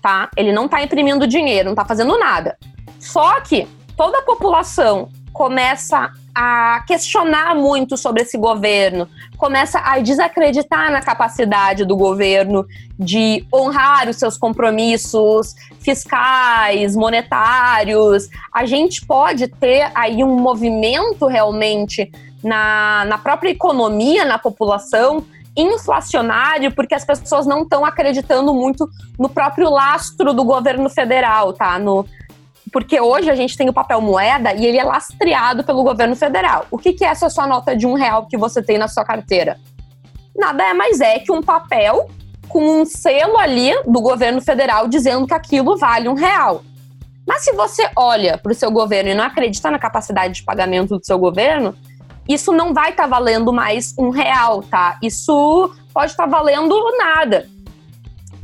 tá? 0.00 0.30
Ele 0.36 0.52
não 0.52 0.64
está 0.64 0.82
imprimindo 0.82 1.26
dinheiro, 1.26 1.66
não 1.66 1.72
está 1.72 1.84
fazendo 1.84 2.18
nada. 2.18 2.56
Só 2.98 3.40
que 3.40 3.66
toda 3.96 4.18
a 4.18 4.22
população 4.22 5.08
começa 5.32 6.10
a 6.34 6.84
questionar 6.86 7.54
muito 7.54 7.96
sobre 7.96 8.22
esse 8.22 8.38
governo, 8.38 9.08
começa 9.36 9.80
a 9.80 9.98
desacreditar 9.98 10.90
na 10.90 11.00
capacidade 11.00 11.84
do 11.84 11.96
governo 11.96 12.66
de 12.98 13.44
honrar 13.52 14.08
os 14.08 14.16
seus 14.16 14.36
compromissos 14.36 15.54
fiscais, 15.80 16.94
monetários. 16.94 18.28
A 18.52 18.64
gente 18.64 19.04
pode 19.04 19.48
ter 19.48 19.90
aí 19.94 20.22
um 20.22 20.36
movimento 20.36 21.26
realmente 21.26 22.10
na, 22.42 23.04
na 23.06 23.18
própria 23.18 23.50
economia, 23.50 24.24
na 24.24 24.38
população, 24.38 25.24
inflacionário 25.56 26.72
porque 26.72 26.94
as 26.94 27.04
pessoas 27.04 27.44
não 27.46 27.62
estão 27.62 27.84
acreditando 27.84 28.54
muito 28.54 28.88
no 29.18 29.28
próprio 29.28 29.68
lastro 29.68 30.32
do 30.32 30.44
governo 30.44 30.88
federal, 30.88 31.52
tá? 31.52 31.78
No, 31.78 32.06
porque 32.72 33.00
hoje 33.00 33.30
a 33.30 33.34
gente 33.34 33.56
tem 33.56 33.68
o 33.68 33.72
papel 33.72 34.00
moeda 34.00 34.52
e 34.54 34.64
ele 34.64 34.78
é 34.78 34.84
lastreado 34.84 35.64
pelo 35.64 35.82
governo 35.82 36.14
federal. 36.14 36.66
O 36.70 36.78
que, 36.78 36.92
que 36.92 37.04
é 37.04 37.08
essa 37.08 37.28
sua 37.28 37.46
nota 37.46 37.76
de 37.76 37.86
um 37.86 37.94
real 37.94 38.26
que 38.26 38.36
você 38.36 38.62
tem 38.62 38.78
na 38.78 38.88
sua 38.88 39.04
carteira? 39.04 39.58
Nada 40.36 40.64
é 40.64 40.72
mais 40.72 41.00
é 41.00 41.18
que 41.18 41.32
um 41.32 41.42
papel 41.42 42.08
com 42.48 42.80
um 42.80 42.84
selo 42.84 43.38
ali 43.38 43.72
do 43.84 44.00
governo 44.00 44.40
federal 44.40 44.88
dizendo 44.88 45.26
que 45.26 45.34
aquilo 45.34 45.76
vale 45.76 46.08
um 46.08 46.14
real. 46.14 46.62
Mas 47.26 47.44
se 47.44 47.52
você 47.52 47.88
olha 47.96 48.38
para 48.38 48.50
o 48.50 48.54
seu 48.54 48.70
governo 48.70 49.10
e 49.10 49.14
não 49.14 49.24
acredita 49.24 49.70
na 49.70 49.78
capacidade 49.78 50.34
de 50.34 50.42
pagamento 50.42 50.98
do 50.98 51.04
seu 51.04 51.18
governo, 51.18 51.74
isso 52.28 52.52
não 52.52 52.72
vai 52.72 52.90
estar 52.90 53.04
tá 53.04 53.08
valendo 53.08 53.52
mais 53.52 53.94
um 53.98 54.10
real, 54.10 54.62
tá? 54.62 54.98
Isso 55.02 55.72
pode 55.92 56.12
estar 56.12 56.24
tá 56.24 56.30
valendo 56.30 56.74
nada. 56.98 57.48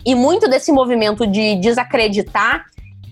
E 0.05 0.15
muito 0.15 0.49
desse 0.49 0.71
movimento 0.71 1.27
de 1.27 1.57
desacreditar 1.57 2.67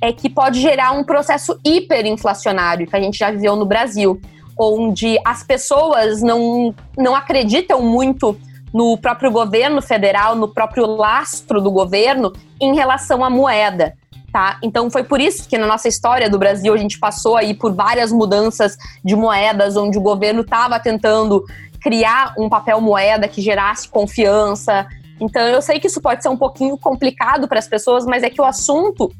é 0.05 0.13
que 0.13 0.29
pode 0.29 0.61
gerar 0.61 0.93
um 0.93 1.03
processo 1.03 1.59
hiperinflacionário 1.65 2.87
que 2.87 2.95
a 2.95 3.01
gente 3.01 3.19
já 3.19 3.31
viveu 3.31 3.57
no 3.57 3.65
Brasil, 3.65 4.21
onde 4.59 5.19
as 5.25 5.43
pessoas 5.43 6.21
não, 6.21 6.75
não 6.97 7.17
acreditam 7.17 7.81
muito 7.81 8.37
no 8.73 8.99
próprio 8.99 9.31
governo 9.31 9.81
federal, 9.81 10.37
no 10.37 10.49
próprio 10.49 10.85
lastro 10.85 11.59
do 11.59 11.71
governo 11.71 12.33
em 12.61 12.75
relação 12.75 13.25
à 13.25 13.31
moeda. 13.31 13.95
Tá? 14.31 14.59
Então 14.63 14.91
foi 14.91 15.05
por 15.05 15.21
isso 15.21 15.49
que 15.49 15.57
na 15.57 15.67
nossa 15.67 15.89
história 15.89 16.29
do 16.29 16.39
Brasil 16.39 16.75
a 16.75 16.77
gente 16.77 16.99
passou 16.99 17.37
aí 17.37 17.55
por 17.55 17.73
várias 17.73 18.13
mudanças 18.13 18.77
de 19.03 19.17
moedas, 19.17 19.77
onde 19.77 19.97
o 19.97 20.03
governo 20.03 20.43
estava 20.43 20.79
tentando 20.79 21.45
criar 21.81 22.35
um 22.37 22.49
papel 22.49 22.81
moeda 22.81 23.27
que 23.27 23.41
gerasse 23.41 23.89
confiança. 23.89 24.87
Então 25.21 25.41
eu 25.47 25.63
sei 25.63 25.79
que 25.79 25.87
isso 25.87 26.01
pode 26.01 26.23
ser 26.23 26.29
um 26.29 26.37
pouquinho 26.37 26.77
complicado 26.77 27.49
para 27.49 27.59
as 27.59 27.69
pessoas, 27.69 28.05
mas 28.05 28.23
é 28.23 28.29
que 28.29 28.41
o 28.41 28.45
assunto, 28.45 29.11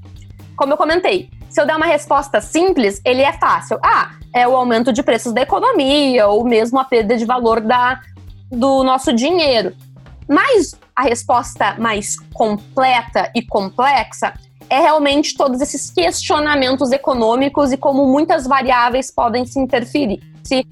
como 0.57 0.73
eu 0.73 0.77
comentei, 0.77 1.31
se 1.49 1.61
eu 1.61 1.67
der 1.67 1.77
uma 1.77 1.87
resposta 1.87 2.41
simples, 2.41 3.01
ele 3.05 3.23
é 3.23 3.33
fácil. 3.33 3.79
Ah, 3.83 4.13
é 4.35 4.47
o 4.47 4.57
aumento 4.57 4.93
de 4.93 5.03
preços 5.03 5.33
da 5.33 5.43
economia 5.43 6.27
ou 6.27 6.45
mesmo 6.45 6.79
a 6.79 6.85
perda 6.85 7.17
de 7.17 7.25
valor 7.25 7.61
da, 7.61 8.01
do 8.51 8.83
nosso 8.83 9.13
dinheiro. 9.13 9.73
Mas 10.29 10.75
a 10.97 11.03
resposta 11.03 11.77
mais 11.79 12.19
completa 12.33 13.31
e 13.35 13.43
complexa 13.43 14.35
é 14.69 14.81
realmente 14.81 15.37
todos 15.37 15.61
esses 15.61 15.91
questionamentos 15.91 16.91
econômicos 16.91 17.71
e 17.71 17.77
como 17.77 18.07
muitas 18.07 18.47
variáveis 18.47 19.11
podem 19.11 19.47
se 19.47 19.61
interferir, 19.61 20.21
se 20.43 20.67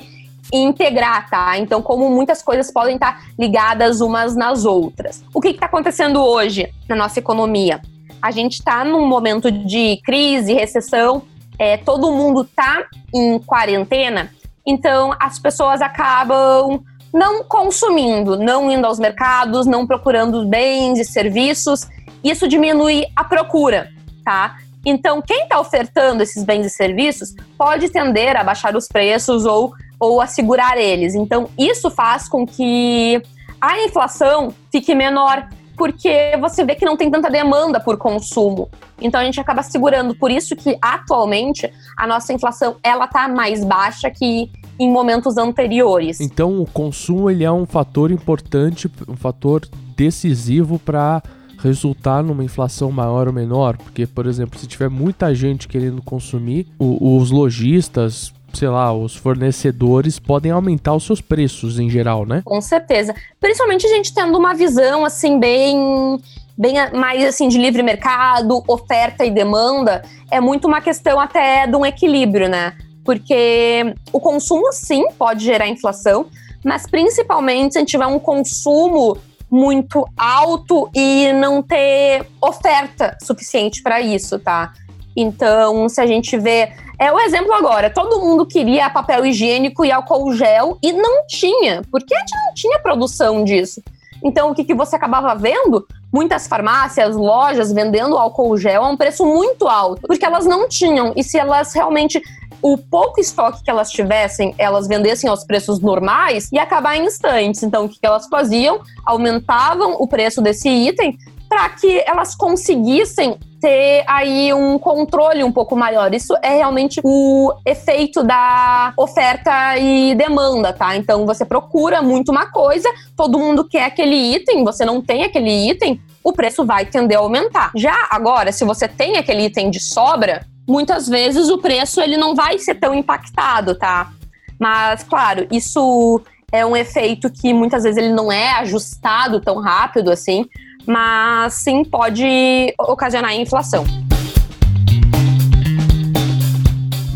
integrar, 0.53 1.31
tá? 1.31 1.59
Então, 1.59 1.81
como 1.81 2.11
muitas 2.11 2.43
coisas 2.43 2.71
podem 2.71 2.95
estar 2.95 3.23
ligadas 3.39 4.01
umas 4.01 4.35
nas 4.35 4.65
outras. 4.65 5.23
O 5.33 5.41
que 5.41 5.49
está 5.49 5.67
acontecendo 5.67 6.21
hoje 6.21 6.73
na 6.89 6.97
nossa 6.97 7.19
economia? 7.19 7.81
A 8.23 8.31
gente 8.31 8.55
está 8.55 8.85
num 8.85 9.07
momento 9.07 9.51
de 9.51 10.01
crise, 10.05 10.55
recessão, 10.55 11.23
é, 11.59 11.77
todo 11.77 12.13
mundo 12.13 12.43
está 12.43 12.87
em 13.13 13.39
quarentena, 13.41 14.31
então 14.65 15.15
as 15.21 15.39
pessoas 15.39 15.83
acabam 15.83 16.81
não 17.13 17.45
consumindo, 17.45 18.39
não 18.39 18.71
indo 18.71 18.87
aos 18.87 18.99
mercados, 18.99 19.67
não 19.67 19.87
procurando 19.87 20.47
bens 20.47 20.99
e 20.99 21.05
serviços. 21.05 21.87
Isso 22.25 22.49
diminui 22.49 23.05
a 23.15 23.23
procura, 23.23 23.91
tá? 24.25 24.57
Então, 24.85 25.21
quem 25.21 25.43
está 25.43 25.61
ofertando 25.61 26.23
esses 26.23 26.43
bens 26.43 26.67
e 26.67 26.71
serviços 26.71 27.35
pode 27.57 27.89
tender 27.91 28.37
a 28.37 28.43
baixar 28.43 28.75
os 28.75 28.89
preços 28.89 29.45
ou, 29.45 29.73
ou 30.01 30.21
a 30.21 30.27
segurar 30.27 30.79
eles. 30.79 31.15
Então, 31.15 31.49
isso 31.59 31.91
faz 31.91 32.29
com 32.29 32.47
que 32.47 33.23
a 33.61 33.79
inflação 33.85 34.53
fique 34.73 34.95
menor, 34.95 35.49
porque 35.83 36.37
você 36.41 36.65
vê 36.65 36.77
que 36.77 36.85
não 36.85 36.97
tem 36.97 37.11
tanta 37.11 37.29
demanda 37.29 37.81
por 37.81 37.97
consumo. 37.97 38.71
Então 39.01 39.21
a 39.21 39.25
gente 39.25 39.41
acaba 39.41 39.65
segurando. 39.65 40.15
Por 40.15 40.31
isso 40.31 40.55
que 40.55 40.79
atualmente 40.81 41.69
a 41.99 42.07
nossa 42.07 42.33
inflação 42.33 42.77
ela 42.85 43.09
tá 43.09 43.27
mais 43.27 43.65
baixa 43.65 44.09
que 44.09 44.49
em 44.79 44.89
momentos 44.89 45.37
anteriores. 45.37 46.21
Então 46.21 46.63
o 46.63 46.67
consumo 46.67 47.29
ele 47.29 47.43
é 47.43 47.51
um 47.51 47.67
fator 47.67 48.13
importante, 48.13 48.89
um 49.09 49.17
fator 49.17 49.69
decisivo 49.97 50.79
para 50.79 51.21
resultar 51.59 52.23
numa 52.23 52.45
inflação 52.45 52.93
maior 52.93 53.27
ou 53.27 53.33
menor, 53.33 53.77
porque 53.77 54.07
por 54.07 54.27
exemplo, 54.27 54.61
se 54.61 54.69
tiver 54.69 54.89
muita 54.89 55.35
gente 55.35 55.67
querendo 55.67 56.01
consumir, 56.01 56.69
os 56.79 57.33
lojistas 57.33 58.33
sei 58.53 58.69
lá, 58.69 58.93
os 58.93 59.15
fornecedores 59.17 60.19
podem 60.19 60.53
aumentar 60.53 60.95
os 60.95 61.05
seus 61.05 61.21
preços 61.21 61.79
em 61.79 61.89
geral, 61.89 62.27
né? 62.27 62.43
Com 62.45 62.61
certeza. 62.61 63.15
Principalmente 63.41 63.87
a 63.87 63.91
gente 63.91 64.15
tendo 64.15 64.37
uma 64.37 64.55
visão 64.55 65.05
assim 65.05 65.39
bem 65.39 66.21
bem 66.57 66.75
mais 66.93 67.25
assim 67.25 67.49
de 67.49 67.59
livre 67.59 67.83
mercado, 67.83 68.63
oferta 68.69 69.25
e 69.25 69.31
demanda, 69.31 70.03
é 70.31 70.41
muito 70.41 70.69
uma 70.69 70.81
questão 70.81 71.19
até 71.19 71.67
de 71.67 71.75
um 71.75 71.85
equilíbrio, 71.85 72.49
né? 72.49 72.75
Porque 73.05 73.95
o 74.13 74.21
consumo 74.21 74.73
sim 74.73 75.05
pode 75.19 75.45
gerar 75.45 75.67
inflação, 75.67 76.27
mas 76.65 76.87
principalmente 76.87 77.73
se 77.73 77.79
a 77.79 77.81
gente 77.81 77.91
tiver 77.91 78.07
um 78.07 78.19
consumo 78.19 79.17
muito 79.51 80.07
alto 80.17 80.89
e 80.95 81.33
não 81.35 81.63
ter 81.63 82.27
oferta 82.41 83.17
suficiente 83.23 83.83
para 83.83 84.01
isso, 84.01 84.39
tá? 84.39 84.73
Então, 85.17 85.89
se 85.89 86.01
a 86.01 86.07
gente 86.07 86.39
vê. 86.39 86.73
É 86.99 87.11
o 87.13 87.19
exemplo 87.19 87.53
agora: 87.53 87.91
todo 87.91 88.21
mundo 88.21 88.47
queria 88.47 88.91
papel 88.91 89.27
higiênico 89.27 89.85
e 89.85 89.91
álcool 89.91 90.33
gel 90.35 90.79
e 90.83 90.93
não 90.93 91.27
tinha, 91.27 91.83
porque 91.91 92.15
a 92.15 92.19
gente 92.19 92.35
não 92.47 92.55
tinha 92.55 92.79
produção 92.79 93.45
disso. 93.45 93.83
Então, 94.23 94.51
o 94.51 94.55
que, 94.55 94.65
que 94.65 94.75
você 94.75 94.95
acabava 94.95 95.35
vendo? 95.35 95.87
Muitas 96.13 96.47
farmácias, 96.47 97.17
lojas 97.17 97.73
vendendo 97.73 98.17
álcool 98.17 98.57
gel 98.57 98.85
a 98.85 98.89
um 98.89 98.97
preço 98.97 99.27
muito 99.27 99.67
alto, 99.67 100.03
porque 100.07 100.25
elas 100.25 100.47
não 100.47 100.69
tinham. 100.69 101.13
E 101.17 101.25
se 101.25 101.39
elas 101.39 101.73
realmente 101.73 102.23
o 102.63 102.79
pouco 102.79 103.21
estoque 103.21 103.65
que 103.65 103.71
elas 103.71 103.91
tivessem, 103.91 104.55
elas 104.57 104.87
vendessem 104.87 105.29
aos 105.29 105.43
preços 105.43 105.81
normais 105.81 106.49
e 106.53 106.59
acabar 106.59 106.97
em 106.97 107.07
instantes. 107.07 107.63
Então, 107.65 107.87
o 107.87 107.89
que 107.89 107.99
elas 108.03 108.29
faziam? 108.29 108.81
Aumentavam 109.05 109.97
o 109.99 110.07
preço 110.07 110.41
desse 110.41 110.69
item 110.69 111.19
para 111.53 111.69
que 111.69 112.03
elas 112.07 112.35
conseguissem 112.35 113.37
ter 113.61 114.05
aí 114.07 114.55
um 114.55 114.79
controle 114.79 115.45
um 115.45 115.53
pouco 115.53 115.77
maior. 115.77 116.15
Isso 116.15 116.35
é 116.41 116.57
realmente 116.57 116.99
o 117.05 117.53
efeito 117.67 118.25
da 118.25 118.95
oferta 118.97 119.77
e 119.77 120.15
demanda, 120.15 120.73
tá? 120.73 120.97
Então 120.97 121.27
você 121.27 121.45
procura 121.45 122.01
muito 122.01 122.33
uma 122.33 122.47
coisa, 122.51 122.89
todo 123.15 123.39
mundo 123.39 123.69
quer 123.69 123.85
aquele 123.85 124.35
item, 124.35 124.65
você 124.65 124.83
não 124.87 125.03
tem 125.03 125.25
aquele 125.25 125.71
item, 125.71 126.01
o 126.25 126.33
preço 126.33 126.65
vai 126.65 126.87
tender 126.87 127.19
a 127.19 127.21
aumentar. 127.21 127.71
Já 127.77 128.09
agora, 128.09 128.51
se 128.51 128.65
você 128.65 128.89
tem 128.89 129.19
aquele 129.19 129.45
item 129.45 129.71
de 129.71 129.79
sobra, 129.79 130.47
muitas 130.67 131.07
vezes 131.07 131.51
o 131.51 131.59
preço 131.59 132.01
ele 132.01 132.17
não 132.17 132.35
vai 132.35 132.59
ser 132.59 132.77
tão 132.77 132.95
impactado, 132.95 133.75
tá? 133.75 134.11
Mas 134.59 135.03
claro, 135.03 135.47
isso 135.51 136.19
é 136.51 136.65
um 136.65 136.75
efeito 136.75 137.31
que 137.31 137.53
muitas 137.53 137.83
vezes 137.83 137.99
ele 137.99 138.15
não 138.15 138.33
é 138.33 138.53
ajustado 138.53 139.39
tão 139.39 139.59
rápido 139.59 140.11
assim, 140.11 140.47
mas 140.87 141.55
sim 141.55 141.85
pode 141.85 142.75
ocasionar 142.79 143.35
inflação. 143.35 143.85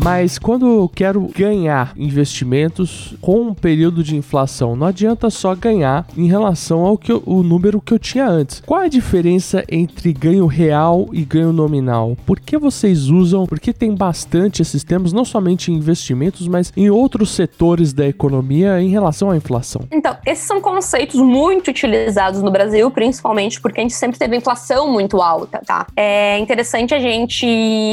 Mas 0.09 0.39
quando 0.39 0.65
eu 0.65 0.87
quero 0.87 1.29
ganhar 1.35 1.91
investimentos 1.97 3.13
com 3.19 3.41
um 3.41 3.53
período 3.53 4.01
de 4.01 4.15
inflação, 4.15 4.73
não 4.73 4.87
adianta 4.87 5.29
só 5.29 5.53
ganhar 5.53 6.07
em 6.15 6.29
relação 6.29 6.85
ao 6.85 6.97
que 6.97 7.11
eu, 7.11 7.21
o 7.25 7.43
número 7.43 7.81
que 7.81 7.93
eu 7.93 7.99
tinha 7.99 8.25
antes. 8.25 8.63
Qual 8.65 8.79
a 8.79 8.87
diferença 8.87 9.65
entre 9.69 10.13
ganho 10.13 10.45
real 10.45 11.09
e 11.11 11.25
ganho 11.25 11.51
nominal? 11.51 12.15
Por 12.25 12.39
que 12.39 12.57
vocês 12.57 13.09
usam? 13.09 13.45
Porque 13.45 13.73
tem 13.73 13.93
bastante 13.93 14.61
esses 14.61 14.81
termos, 14.81 15.11
não 15.11 15.25
somente 15.25 15.73
em 15.73 15.75
investimentos, 15.75 16.47
mas 16.47 16.71
em 16.77 16.89
outros 16.89 17.31
setores 17.31 17.91
da 17.91 18.07
economia 18.07 18.81
em 18.81 18.87
relação 18.87 19.29
à 19.29 19.35
inflação. 19.35 19.81
Então, 19.91 20.15
esses 20.25 20.47
são 20.47 20.61
conceitos 20.61 21.19
muito 21.19 21.69
utilizados 21.69 22.41
no 22.41 22.49
Brasil, 22.49 22.89
principalmente 22.91 23.59
porque 23.59 23.81
a 23.81 23.83
gente 23.83 23.93
sempre 23.93 24.17
teve 24.17 24.37
inflação 24.37 24.89
muito 24.89 25.21
alta, 25.21 25.59
tá? 25.67 25.85
É 25.97 26.39
interessante 26.39 26.93
a 26.93 26.99
gente 26.99 27.45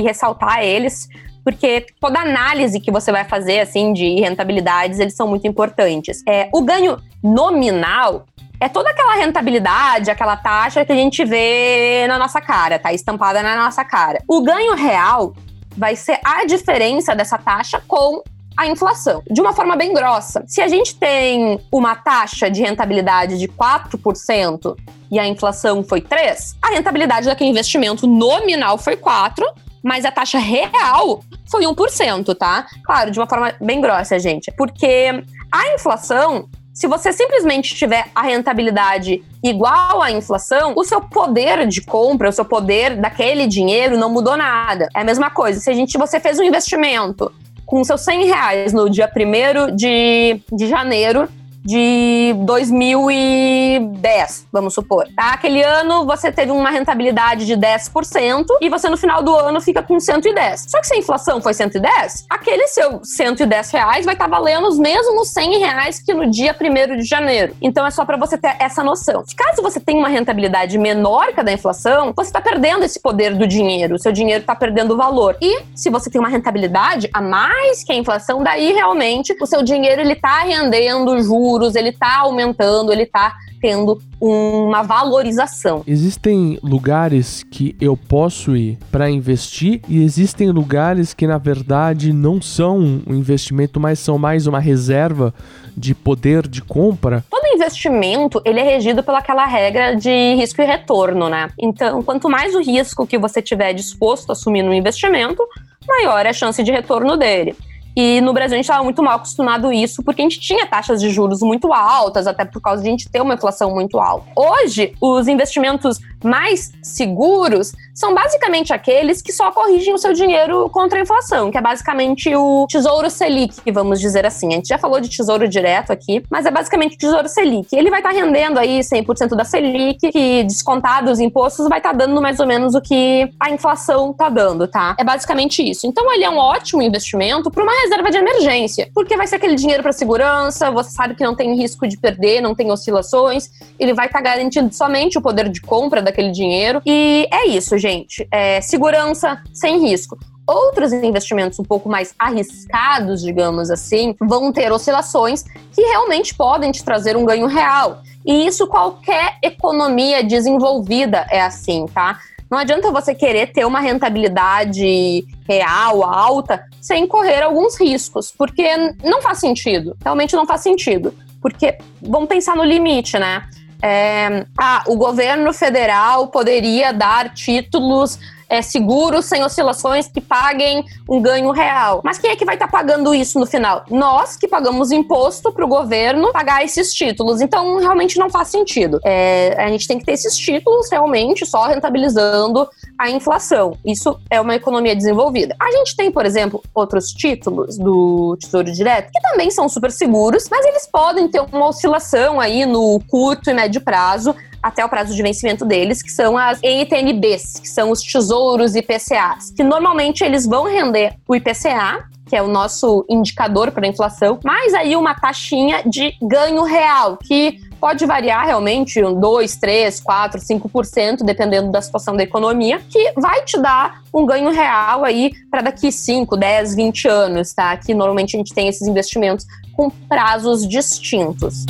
ressaltar 0.02 0.62
eles 0.62 1.08
porque 1.44 1.86
toda 2.00 2.20
análise 2.20 2.80
que 2.80 2.90
você 2.90 3.12
vai 3.12 3.24
fazer, 3.24 3.60
assim, 3.60 3.92
de 3.92 4.20
rentabilidades, 4.20 4.98
eles 4.98 5.14
são 5.14 5.28
muito 5.28 5.46
importantes. 5.46 6.22
É, 6.26 6.48
o 6.52 6.62
ganho 6.62 6.96
nominal 7.22 8.24
é 8.60 8.68
toda 8.68 8.90
aquela 8.90 9.14
rentabilidade, 9.14 10.10
aquela 10.10 10.36
taxa 10.36 10.84
que 10.84 10.92
a 10.92 10.96
gente 10.96 11.24
vê 11.24 12.06
na 12.08 12.18
nossa 12.18 12.40
cara, 12.40 12.78
tá 12.78 12.92
estampada 12.92 13.42
na 13.42 13.56
nossa 13.56 13.84
cara. 13.84 14.22
O 14.26 14.40
ganho 14.40 14.74
real 14.74 15.34
vai 15.76 15.94
ser 15.96 16.18
a 16.24 16.46
diferença 16.46 17.14
dessa 17.14 17.36
taxa 17.36 17.82
com 17.86 18.22
a 18.56 18.66
inflação. 18.66 19.22
De 19.30 19.40
uma 19.40 19.52
forma 19.52 19.76
bem 19.76 19.92
grossa, 19.92 20.44
se 20.46 20.60
a 20.60 20.68
gente 20.68 20.94
tem 20.94 21.60
uma 21.72 21.94
taxa 21.94 22.48
de 22.48 22.62
rentabilidade 22.62 23.38
de 23.38 23.48
4% 23.48 24.76
e 25.10 25.18
a 25.18 25.26
inflação 25.26 25.82
foi 25.82 26.00
3, 26.00 26.56
a 26.62 26.68
rentabilidade 26.68 27.26
daquele 27.26 27.50
investimento 27.50 28.06
nominal 28.06 28.78
foi 28.78 28.96
4, 28.96 29.44
mas 29.84 30.06
a 30.06 30.10
taxa 30.10 30.38
real 30.38 31.22
foi 31.50 31.64
1%, 31.64 32.34
tá? 32.34 32.66
Claro, 32.82 33.10
de 33.10 33.20
uma 33.20 33.28
forma 33.28 33.52
bem 33.60 33.80
grossa, 33.80 34.18
gente. 34.18 34.50
Porque 34.56 35.22
a 35.52 35.74
inflação 35.74 36.48
se 36.74 36.88
você 36.88 37.12
simplesmente 37.12 37.72
tiver 37.72 38.08
a 38.12 38.22
rentabilidade 38.22 39.22
igual 39.40 40.02
à 40.02 40.10
inflação, 40.10 40.72
o 40.76 40.82
seu 40.82 41.00
poder 41.00 41.68
de 41.68 41.80
compra, 41.80 42.28
o 42.28 42.32
seu 42.32 42.44
poder 42.44 42.96
daquele 42.96 43.46
dinheiro 43.46 43.96
não 43.96 44.10
mudou 44.10 44.36
nada. 44.36 44.88
É 44.92 45.02
a 45.02 45.04
mesma 45.04 45.30
coisa. 45.30 45.60
Se 45.60 45.70
a 45.70 45.72
gente, 45.72 45.96
você 45.96 46.18
fez 46.18 46.36
um 46.40 46.42
investimento 46.42 47.30
com 47.64 47.84
seus 47.84 48.00
100 48.00 48.24
reais 48.24 48.72
no 48.72 48.90
dia 48.90 49.08
1 49.08 49.76
de, 49.76 50.40
de 50.52 50.66
janeiro 50.66 51.28
de 51.64 52.34
2010, 52.44 54.46
vamos 54.52 54.74
supor. 54.74 55.08
Tá? 55.16 55.30
Aquele 55.30 55.62
ano 55.62 56.04
você 56.04 56.30
teve 56.30 56.52
uma 56.52 56.68
rentabilidade 56.68 57.46
de 57.46 57.56
10% 57.56 58.44
e 58.60 58.68
você 58.68 58.90
no 58.90 58.98
final 58.98 59.22
do 59.22 59.34
ano 59.34 59.62
fica 59.62 59.82
com 59.82 59.98
110. 59.98 60.66
Só 60.68 60.78
que 60.80 60.86
se 60.86 60.94
a 60.94 60.98
inflação 60.98 61.40
foi 61.40 61.54
110, 61.54 62.26
aquele 62.28 62.68
seu 62.68 63.02
110 63.02 63.70
reais 63.70 64.04
vai 64.04 64.14
estar 64.14 64.28
tá 64.28 64.30
valendo 64.30 64.68
os 64.68 64.78
mesmos 64.78 65.30
100 65.30 65.58
reais 65.58 66.02
que 66.02 66.12
no 66.12 66.30
dia 66.30 66.54
1 66.54 66.98
de 66.98 67.04
janeiro. 67.04 67.56
Então 67.62 67.86
é 67.86 67.90
só 67.90 68.04
para 68.04 68.18
você 68.18 68.36
ter 68.36 68.56
essa 68.58 68.84
noção. 68.84 69.24
Caso 69.34 69.62
você 69.62 69.80
tenha 69.80 69.98
uma 69.98 70.08
rentabilidade 70.08 70.76
menor 70.76 71.32
que 71.32 71.40
a 71.40 71.42
da 71.42 71.52
inflação, 71.52 72.12
você 72.14 72.28
está 72.28 72.42
perdendo 72.42 72.84
esse 72.84 73.00
poder 73.00 73.34
do 73.34 73.46
dinheiro, 73.46 73.94
o 73.94 73.98
seu 73.98 74.12
dinheiro 74.12 74.42
está 74.42 74.54
perdendo 74.54 74.98
valor. 74.98 75.34
E 75.40 75.62
se 75.74 75.88
você 75.88 76.10
tem 76.10 76.20
uma 76.20 76.28
rentabilidade 76.28 77.08
a 77.12 77.22
mais 77.22 77.82
que 77.82 77.92
a 77.92 77.96
inflação, 77.96 78.42
daí 78.42 78.72
realmente 78.72 79.34
o 79.40 79.46
seu 79.46 79.62
dinheiro 79.62 80.02
ele 80.02 80.12
está 80.12 80.40
rendendo 80.40 81.18
juros 81.22 81.53
juros, 81.54 81.76
ele 81.76 81.90
está 81.90 82.18
aumentando, 82.20 82.92
ele 82.92 83.04
está 83.04 83.34
tendo 83.60 84.00
uma 84.20 84.82
valorização. 84.82 85.82
Existem 85.86 86.58
lugares 86.62 87.42
que 87.50 87.74
eu 87.80 87.96
posso 87.96 88.56
ir 88.56 88.78
para 88.90 89.08
investir 89.08 89.80
e 89.88 90.02
existem 90.02 90.50
lugares 90.50 91.14
que 91.14 91.26
na 91.26 91.38
verdade 91.38 92.12
não 92.12 92.42
são 92.42 92.78
um 93.06 93.14
investimento, 93.14 93.80
mas 93.80 93.98
são 93.98 94.18
mais 94.18 94.46
uma 94.46 94.60
reserva 94.60 95.32
de 95.76 95.94
poder 95.94 96.46
de 96.46 96.60
compra. 96.60 97.24
Todo 97.30 97.46
investimento, 97.54 98.40
ele 98.44 98.60
é 98.60 98.64
regido 98.64 99.02
pelaquela 99.02 99.46
regra 99.46 99.94
de 99.94 100.34
risco 100.34 100.60
e 100.60 100.64
retorno, 100.64 101.28
né? 101.28 101.48
Então, 101.58 102.02
quanto 102.02 102.28
mais 102.28 102.54
o 102.54 102.60
risco 102.60 103.06
que 103.06 103.18
você 103.18 103.40
tiver 103.40 103.72
disposto 103.72 104.30
a 104.30 104.32
assumir 104.32 104.62
no 104.62 104.74
investimento, 104.74 105.42
maior 105.86 106.26
é 106.26 106.30
a 106.30 106.34
chance 106.34 106.62
de 106.62 106.70
retorno 106.70 107.16
dele. 107.16 107.56
E 107.96 108.20
no 108.20 108.32
Brasil 108.32 108.54
a 108.54 108.56
gente 108.56 108.64
estava 108.64 108.82
muito 108.82 109.02
mal 109.02 109.16
acostumado 109.16 109.68
a 109.68 109.74
isso, 109.74 110.02
porque 110.02 110.20
a 110.20 110.24
gente 110.24 110.40
tinha 110.40 110.66
taxas 110.66 111.00
de 111.00 111.10
juros 111.10 111.40
muito 111.40 111.72
altas, 111.72 112.26
até 112.26 112.44
por 112.44 112.60
causa 112.60 112.82
de 112.82 112.88
a 112.88 112.90
gente 112.90 113.08
ter 113.08 113.20
uma 113.20 113.34
inflação 113.34 113.70
muito 113.70 113.98
alta. 113.98 114.26
Hoje, 114.34 114.94
os 115.00 115.28
investimentos 115.28 116.00
mais 116.24 116.72
seguros 116.82 117.72
são 117.94 118.14
basicamente 118.14 118.72
aqueles 118.72 119.22
que 119.22 119.32
só 119.32 119.52
corrigem 119.52 119.94
o 119.94 119.98
seu 119.98 120.12
dinheiro 120.12 120.68
contra 120.70 120.98
a 120.98 121.02
inflação, 121.02 121.50
que 121.50 121.58
é 121.58 121.60
basicamente 121.60 122.34
o 122.34 122.66
Tesouro 122.68 123.10
Selic, 123.10 123.70
vamos 123.70 124.00
dizer 124.00 124.26
assim. 124.26 124.48
A 124.48 124.56
gente 124.56 124.68
já 124.68 124.78
falou 124.78 125.00
de 125.00 125.08
Tesouro 125.08 125.46
Direto 125.46 125.92
aqui, 125.92 126.22
mas 126.30 126.46
é 126.46 126.50
basicamente 126.50 126.96
o 126.96 126.98
Tesouro 126.98 127.28
Selic. 127.28 127.68
Ele 127.72 127.90
vai 127.90 128.00
estar 128.00 128.12
tá 128.12 128.18
rendendo 128.18 128.58
aí 128.58 128.80
100% 128.80 129.36
da 129.36 129.44
Selic, 129.44 130.10
que 130.10 130.42
descontado 130.44 131.10
os 131.10 131.20
impostos 131.20 131.68
vai 131.68 131.78
estar 131.78 131.90
tá 131.90 131.98
dando 131.98 132.20
mais 132.20 132.40
ou 132.40 132.46
menos 132.46 132.74
o 132.74 132.80
que 132.80 133.30
a 133.38 133.50
inflação 133.50 134.10
está 134.10 134.28
dando, 134.28 134.66
tá? 134.66 134.96
É 134.98 135.04
basicamente 135.04 135.62
isso. 135.62 135.86
Então 135.86 136.12
ele 136.12 136.24
é 136.24 136.30
um 136.30 136.38
ótimo 136.38 136.82
investimento 136.82 137.50
para 137.50 137.62
uma 137.62 137.83
reserva 137.84 138.10
de 138.10 138.18
emergência, 138.18 138.88
porque 138.94 139.16
vai 139.16 139.26
ser 139.26 139.36
aquele 139.36 139.54
dinheiro 139.54 139.82
para 139.82 139.92
segurança, 139.92 140.70
você 140.70 140.90
sabe 140.90 141.14
que 141.14 141.22
não 141.22 141.34
tem 141.34 141.54
risco 141.54 141.86
de 141.86 141.96
perder, 141.96 142.40
não 142.40 142.54
tem 142.54 142.70
oscilações, 142.70 143.50
ele 143.78 143.94
vai 143.94 144.06
estar 144.06 144.18
tá 144.18 144.24
garantindo 144.24 144.74
somente 144.74 145.18
o 145.18 145.22
poder 145.22 145.48
de 145.48 145.60
compra 145.60 146.02
daquele 146.02 146.30
dinheiro. 146.30 146.82
E 146.84 147.28
é 147.30 147.46
isso, 147.48 147.76
gente. 147.78 148.26
É 148.30 148.60
segurança 148.60 149.42
sem 149.52 149.80
risco. 149.80 150.18
Outros 150.46 150.92
investimentos 150.92 151.58
um 151.58 151.64
pouco 151.64 151.88
mais 151.88 152.14
arriscados, 152.18 153.22
digamos 153.22 153.70
assim, 153.70 154.14
vão 154.20 154.52
ter 154.52 154.70
oscilações 154.70 155.42
que 155.72 155.82
realmente 155.82 156.34
podem 156.34 156.70
te 156.70 156.84
trazer 156.84 157.16
um 157.16 157.24
ganho 157.24 157.46
real. 157.46 158.02
E 158.26 158.46
isso 158.46 158.66
qualquer 158.66 159.38
economia 159.42 160.22
desenvolvida 160.22 161.26
é 161.30 161.40
assim, 161.40 161.86
tá? 161.86 162.18
Não 162.50 162.58
adianta 162.58 162.90
você 162.90 163.14
querer 163.14 163.52
ter 163.52 163.64
uma 163.64 163.80
rentabilidade 163.80 165.24
real, 165.48 166.04
alta, 166.04 166.64
sem 166.80 167.06
correr 167.06 167.42
alguns 167.42 167.80
riscos, 167.80 168.32
porque 168.36 168.68
não 169.02 169.22
faz 169.22 169.38
sentido. 169.38 169.96
Realmente 170.02 170.36
não 170.36 170.46
faz 170.46 170.60
sentido. 170.60 171.14
Porque 171.40 171.76
vamos 172.00 172.28
pensar 172.28 172.56
no 172.56 172.64
limite, 172.64 173.18
né? 173.18 173.42
É, 173.82 174.46
ah, 174.58 174.82
o 174.86 174.96
governo 174.96 175.52
federal 175.52 176.28
poderia 176.28 176.92
dar 176.92 177.34
títulos 177.34 178.18
é, 178.48 178.62
seguros, 178.62 179.26
sem 179.26 179.42
oscilações, 179.42 180.08
que 180.08 180.20
paguem 180.20 180.84
um 181.08 181.20
ganho 181.20 181.50
real. 181.50 182.00
Mas 182.04 182.18
quem 182.18 182.30
é 182.30 182.36
que 182.36 182.44
vai 182.44 182.54
estar 182.54 182.66
tá 182.66 182.72
pagando 182.72 183.14
isso 183.14 183.38
no 183.38 183.46
final? 183.46 183.84
Nós 183.90 184.36
que 184.36 184.48
pagamos 184.48 184.90
imposto 184.92 185.52
para 185.52 185.64
o 185.64 185.68
governo 185.68 186.32
pagar 186.32 186.64
esses 186.64 186.92
títulos. 186.92 187.40
Então, 187.40 187.78
realmente 187.78 188.18
não 188.18 188.30
faz 188.30 188.48
sentido. 188.48 189.00
É, 189.04 189.54
a 189.58 189.68
gente 189.68 189.86
tem 189.86 189.98
que 189.98 190.04
ter 190.04 190.12
esses 190.12 190.36
títulos 190.36 190.90
realmente 190.90 191.46
só 191.46 191.66
rentabilizando 191.66 192.68
a 192.98 193.10
inflação. 193.10 193.76
Isso 193.84 194.18
é 194.30 194.40
uma 194.40 194.54
economia 194.54 194.94
desenvolvida. 194.94 195.54
A 195.60 195.70
gente 195.72 195.96
tem, 195.96 196.10
por 196.10 196.24
exemplo, 196.24 196.62
outros 196.74 197.08
títulos 197.08 197.76
do 197.76 198.36
Tesouro 198.40 198.70
Direto 198.72 199.10
que 199.12 199.20
também 199.20 199.50
são 199.50 199.68
super 199.68 199.90
seguros, 199.90 200.48
mas 200.50 200.64
eles 200.66 200.86
podem 200.86 201.28
ter 201.28 201.40
uma 201.40 201.68
oscilação 201.68 202.40
aí 202.40 202.64
no 202.66 203.00
curto 203.08 203.50
e 203.50 203.54
médio 203.54 203.80
prazo 203.80 204.34
até 204.62 204.82
o 204.82 204.88
prazo 204.88 205.14
de 205.14 205.22
vencimento 205.22 205.64
deles, 205.64 206.02
que 206.02 206.10
são 206.10 206.38
as 206.38 206.58
EITNBs, 206.62 207.60
que 207.60 207.68
são 207.68 207.90
os 207.90 208.00
tesouros 208.00 208.74
IPCAs, 208.74 209.50
que 209.50 209.62
normalmente 209.62 210.24
eles 210.24 210.46
vão 210.46 210.64
render 210.64 211.16
o 211.28 211.36
IPCA, 211.36 212.08
que 212.26 212.36
é 212.36 212.42
o 212.42 212.48
nosso 212.48 213.04
indicador 213.08 213.70
para 213.70 213.86
inflação, 213.86 214.38
mais 214.44 214.74
aí 214.74 214.96
uma 214.96 215.14
taxinha 215.14 215.82
de 215.84 216.14
ganho 216.22 216.62
real, 216.62 217.16
que 217.16 217.60
pode 217.80 218.06
variar 218.06 218.46
realmente 218.46 219.02
um 219.04 219.20
2, 219.20 219.56
3, 219.56 220.00
4, 220.00 220.40
5%, 220.40 221.18
dependendo 221.22 221.70
da 221.70 221.82
situação 221.82 222.16
da 222.16 222.22
economia, 222.22 222.80
que 222.88 223.12
vai 223.16 223.42
te 223.44 223.60
dar 223.60 224.02
um 224.12 224.24
ganho 224.24 224.50
real 224.50 225.04
aí 225.04 225.32
para 225.50 225.60
daqui 225.60 225.92
5, 225.92 226.34
10, 226.34 226.74
20 226.74 227.08
anos, 227.08 227.52
tá? 227.52 227.76
Que 227.76 227.92
normalmente 227.92 228.36
a 228.36 228.38
gente 228.38 228.54
tem 228.54 228.68
esses 228.68 228.88
investimentos 228.88 229.46
com 229.76 229.90
prazos 229.90 230.66
distintos. 230.66 231.66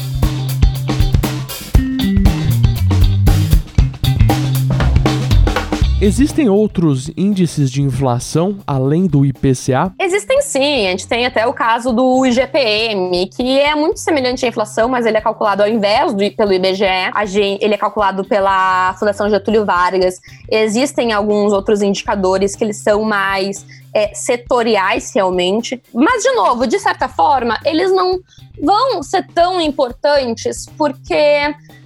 Existem 6.01 6.51
outros 6.51 7.09
índices 7.17 7.71
de 7.71 7.81
inflação 7.81 8.59
além 8.67 9.07
do 9.07 9.25
IPCA? 9.25 9.95
Existem 9.99 10.43
sim. 10.43 10.89
A 10.89 10.91
gente 10.91 11.07
tem 11.07 11.25
até 11.25 11.47
o 11.47 11.53
caso 11.53 11.93
do 11.93 12.27
IGPM, 12.27 13.29
que 13.29 13.61
é 13.61 13.77
muito 13.77 14.01
semelhante 14.01 14.45
à 14.45 14.49
inflação, 14.49 14.89
mas 14.89 15.07
ele 15.07 15.17
é 15.17 15.21
calculado 15.21 15.63
ao 15.63 15.69
invés 15.69 16.13
do 16.13 16.31
pelo 16.33 16.53
IBGE. 16.53 16.85
Gente, 17.27 17.65
ele 17.65 17.75
é 17.75 17.79
calculado 17.79 18.25
pela 18.25 18.95
Fundação 18.99 19.31
Getúlio 19.31 19.65
Vargas. 19.65 20.21
Existem 20.51 21.13
alguns 21.13 21.53
outros 21.53 21.81
indicadores 21.81 22.57
que 22.57 22.65
eles 22.65 22.79
são 22.79 23.05
mais 23.05 23.65
é, 23.95 24.13
setoriais 24.15 25.13
realmente. 25.15 25.81
Mas, 25.95 26.25
de 26.25 26.33
novo, 26.33 26.67
de 26.67 26.79
certa 26.81 27.09
forma, 27.09 27.57
eles 27.65 27.93
não 27.93 28.19
vão 28.61 29.01
ser 29.01 29.25
tão 29.29 29.61
importantes 29.61 30.67
porque 30.77 31.15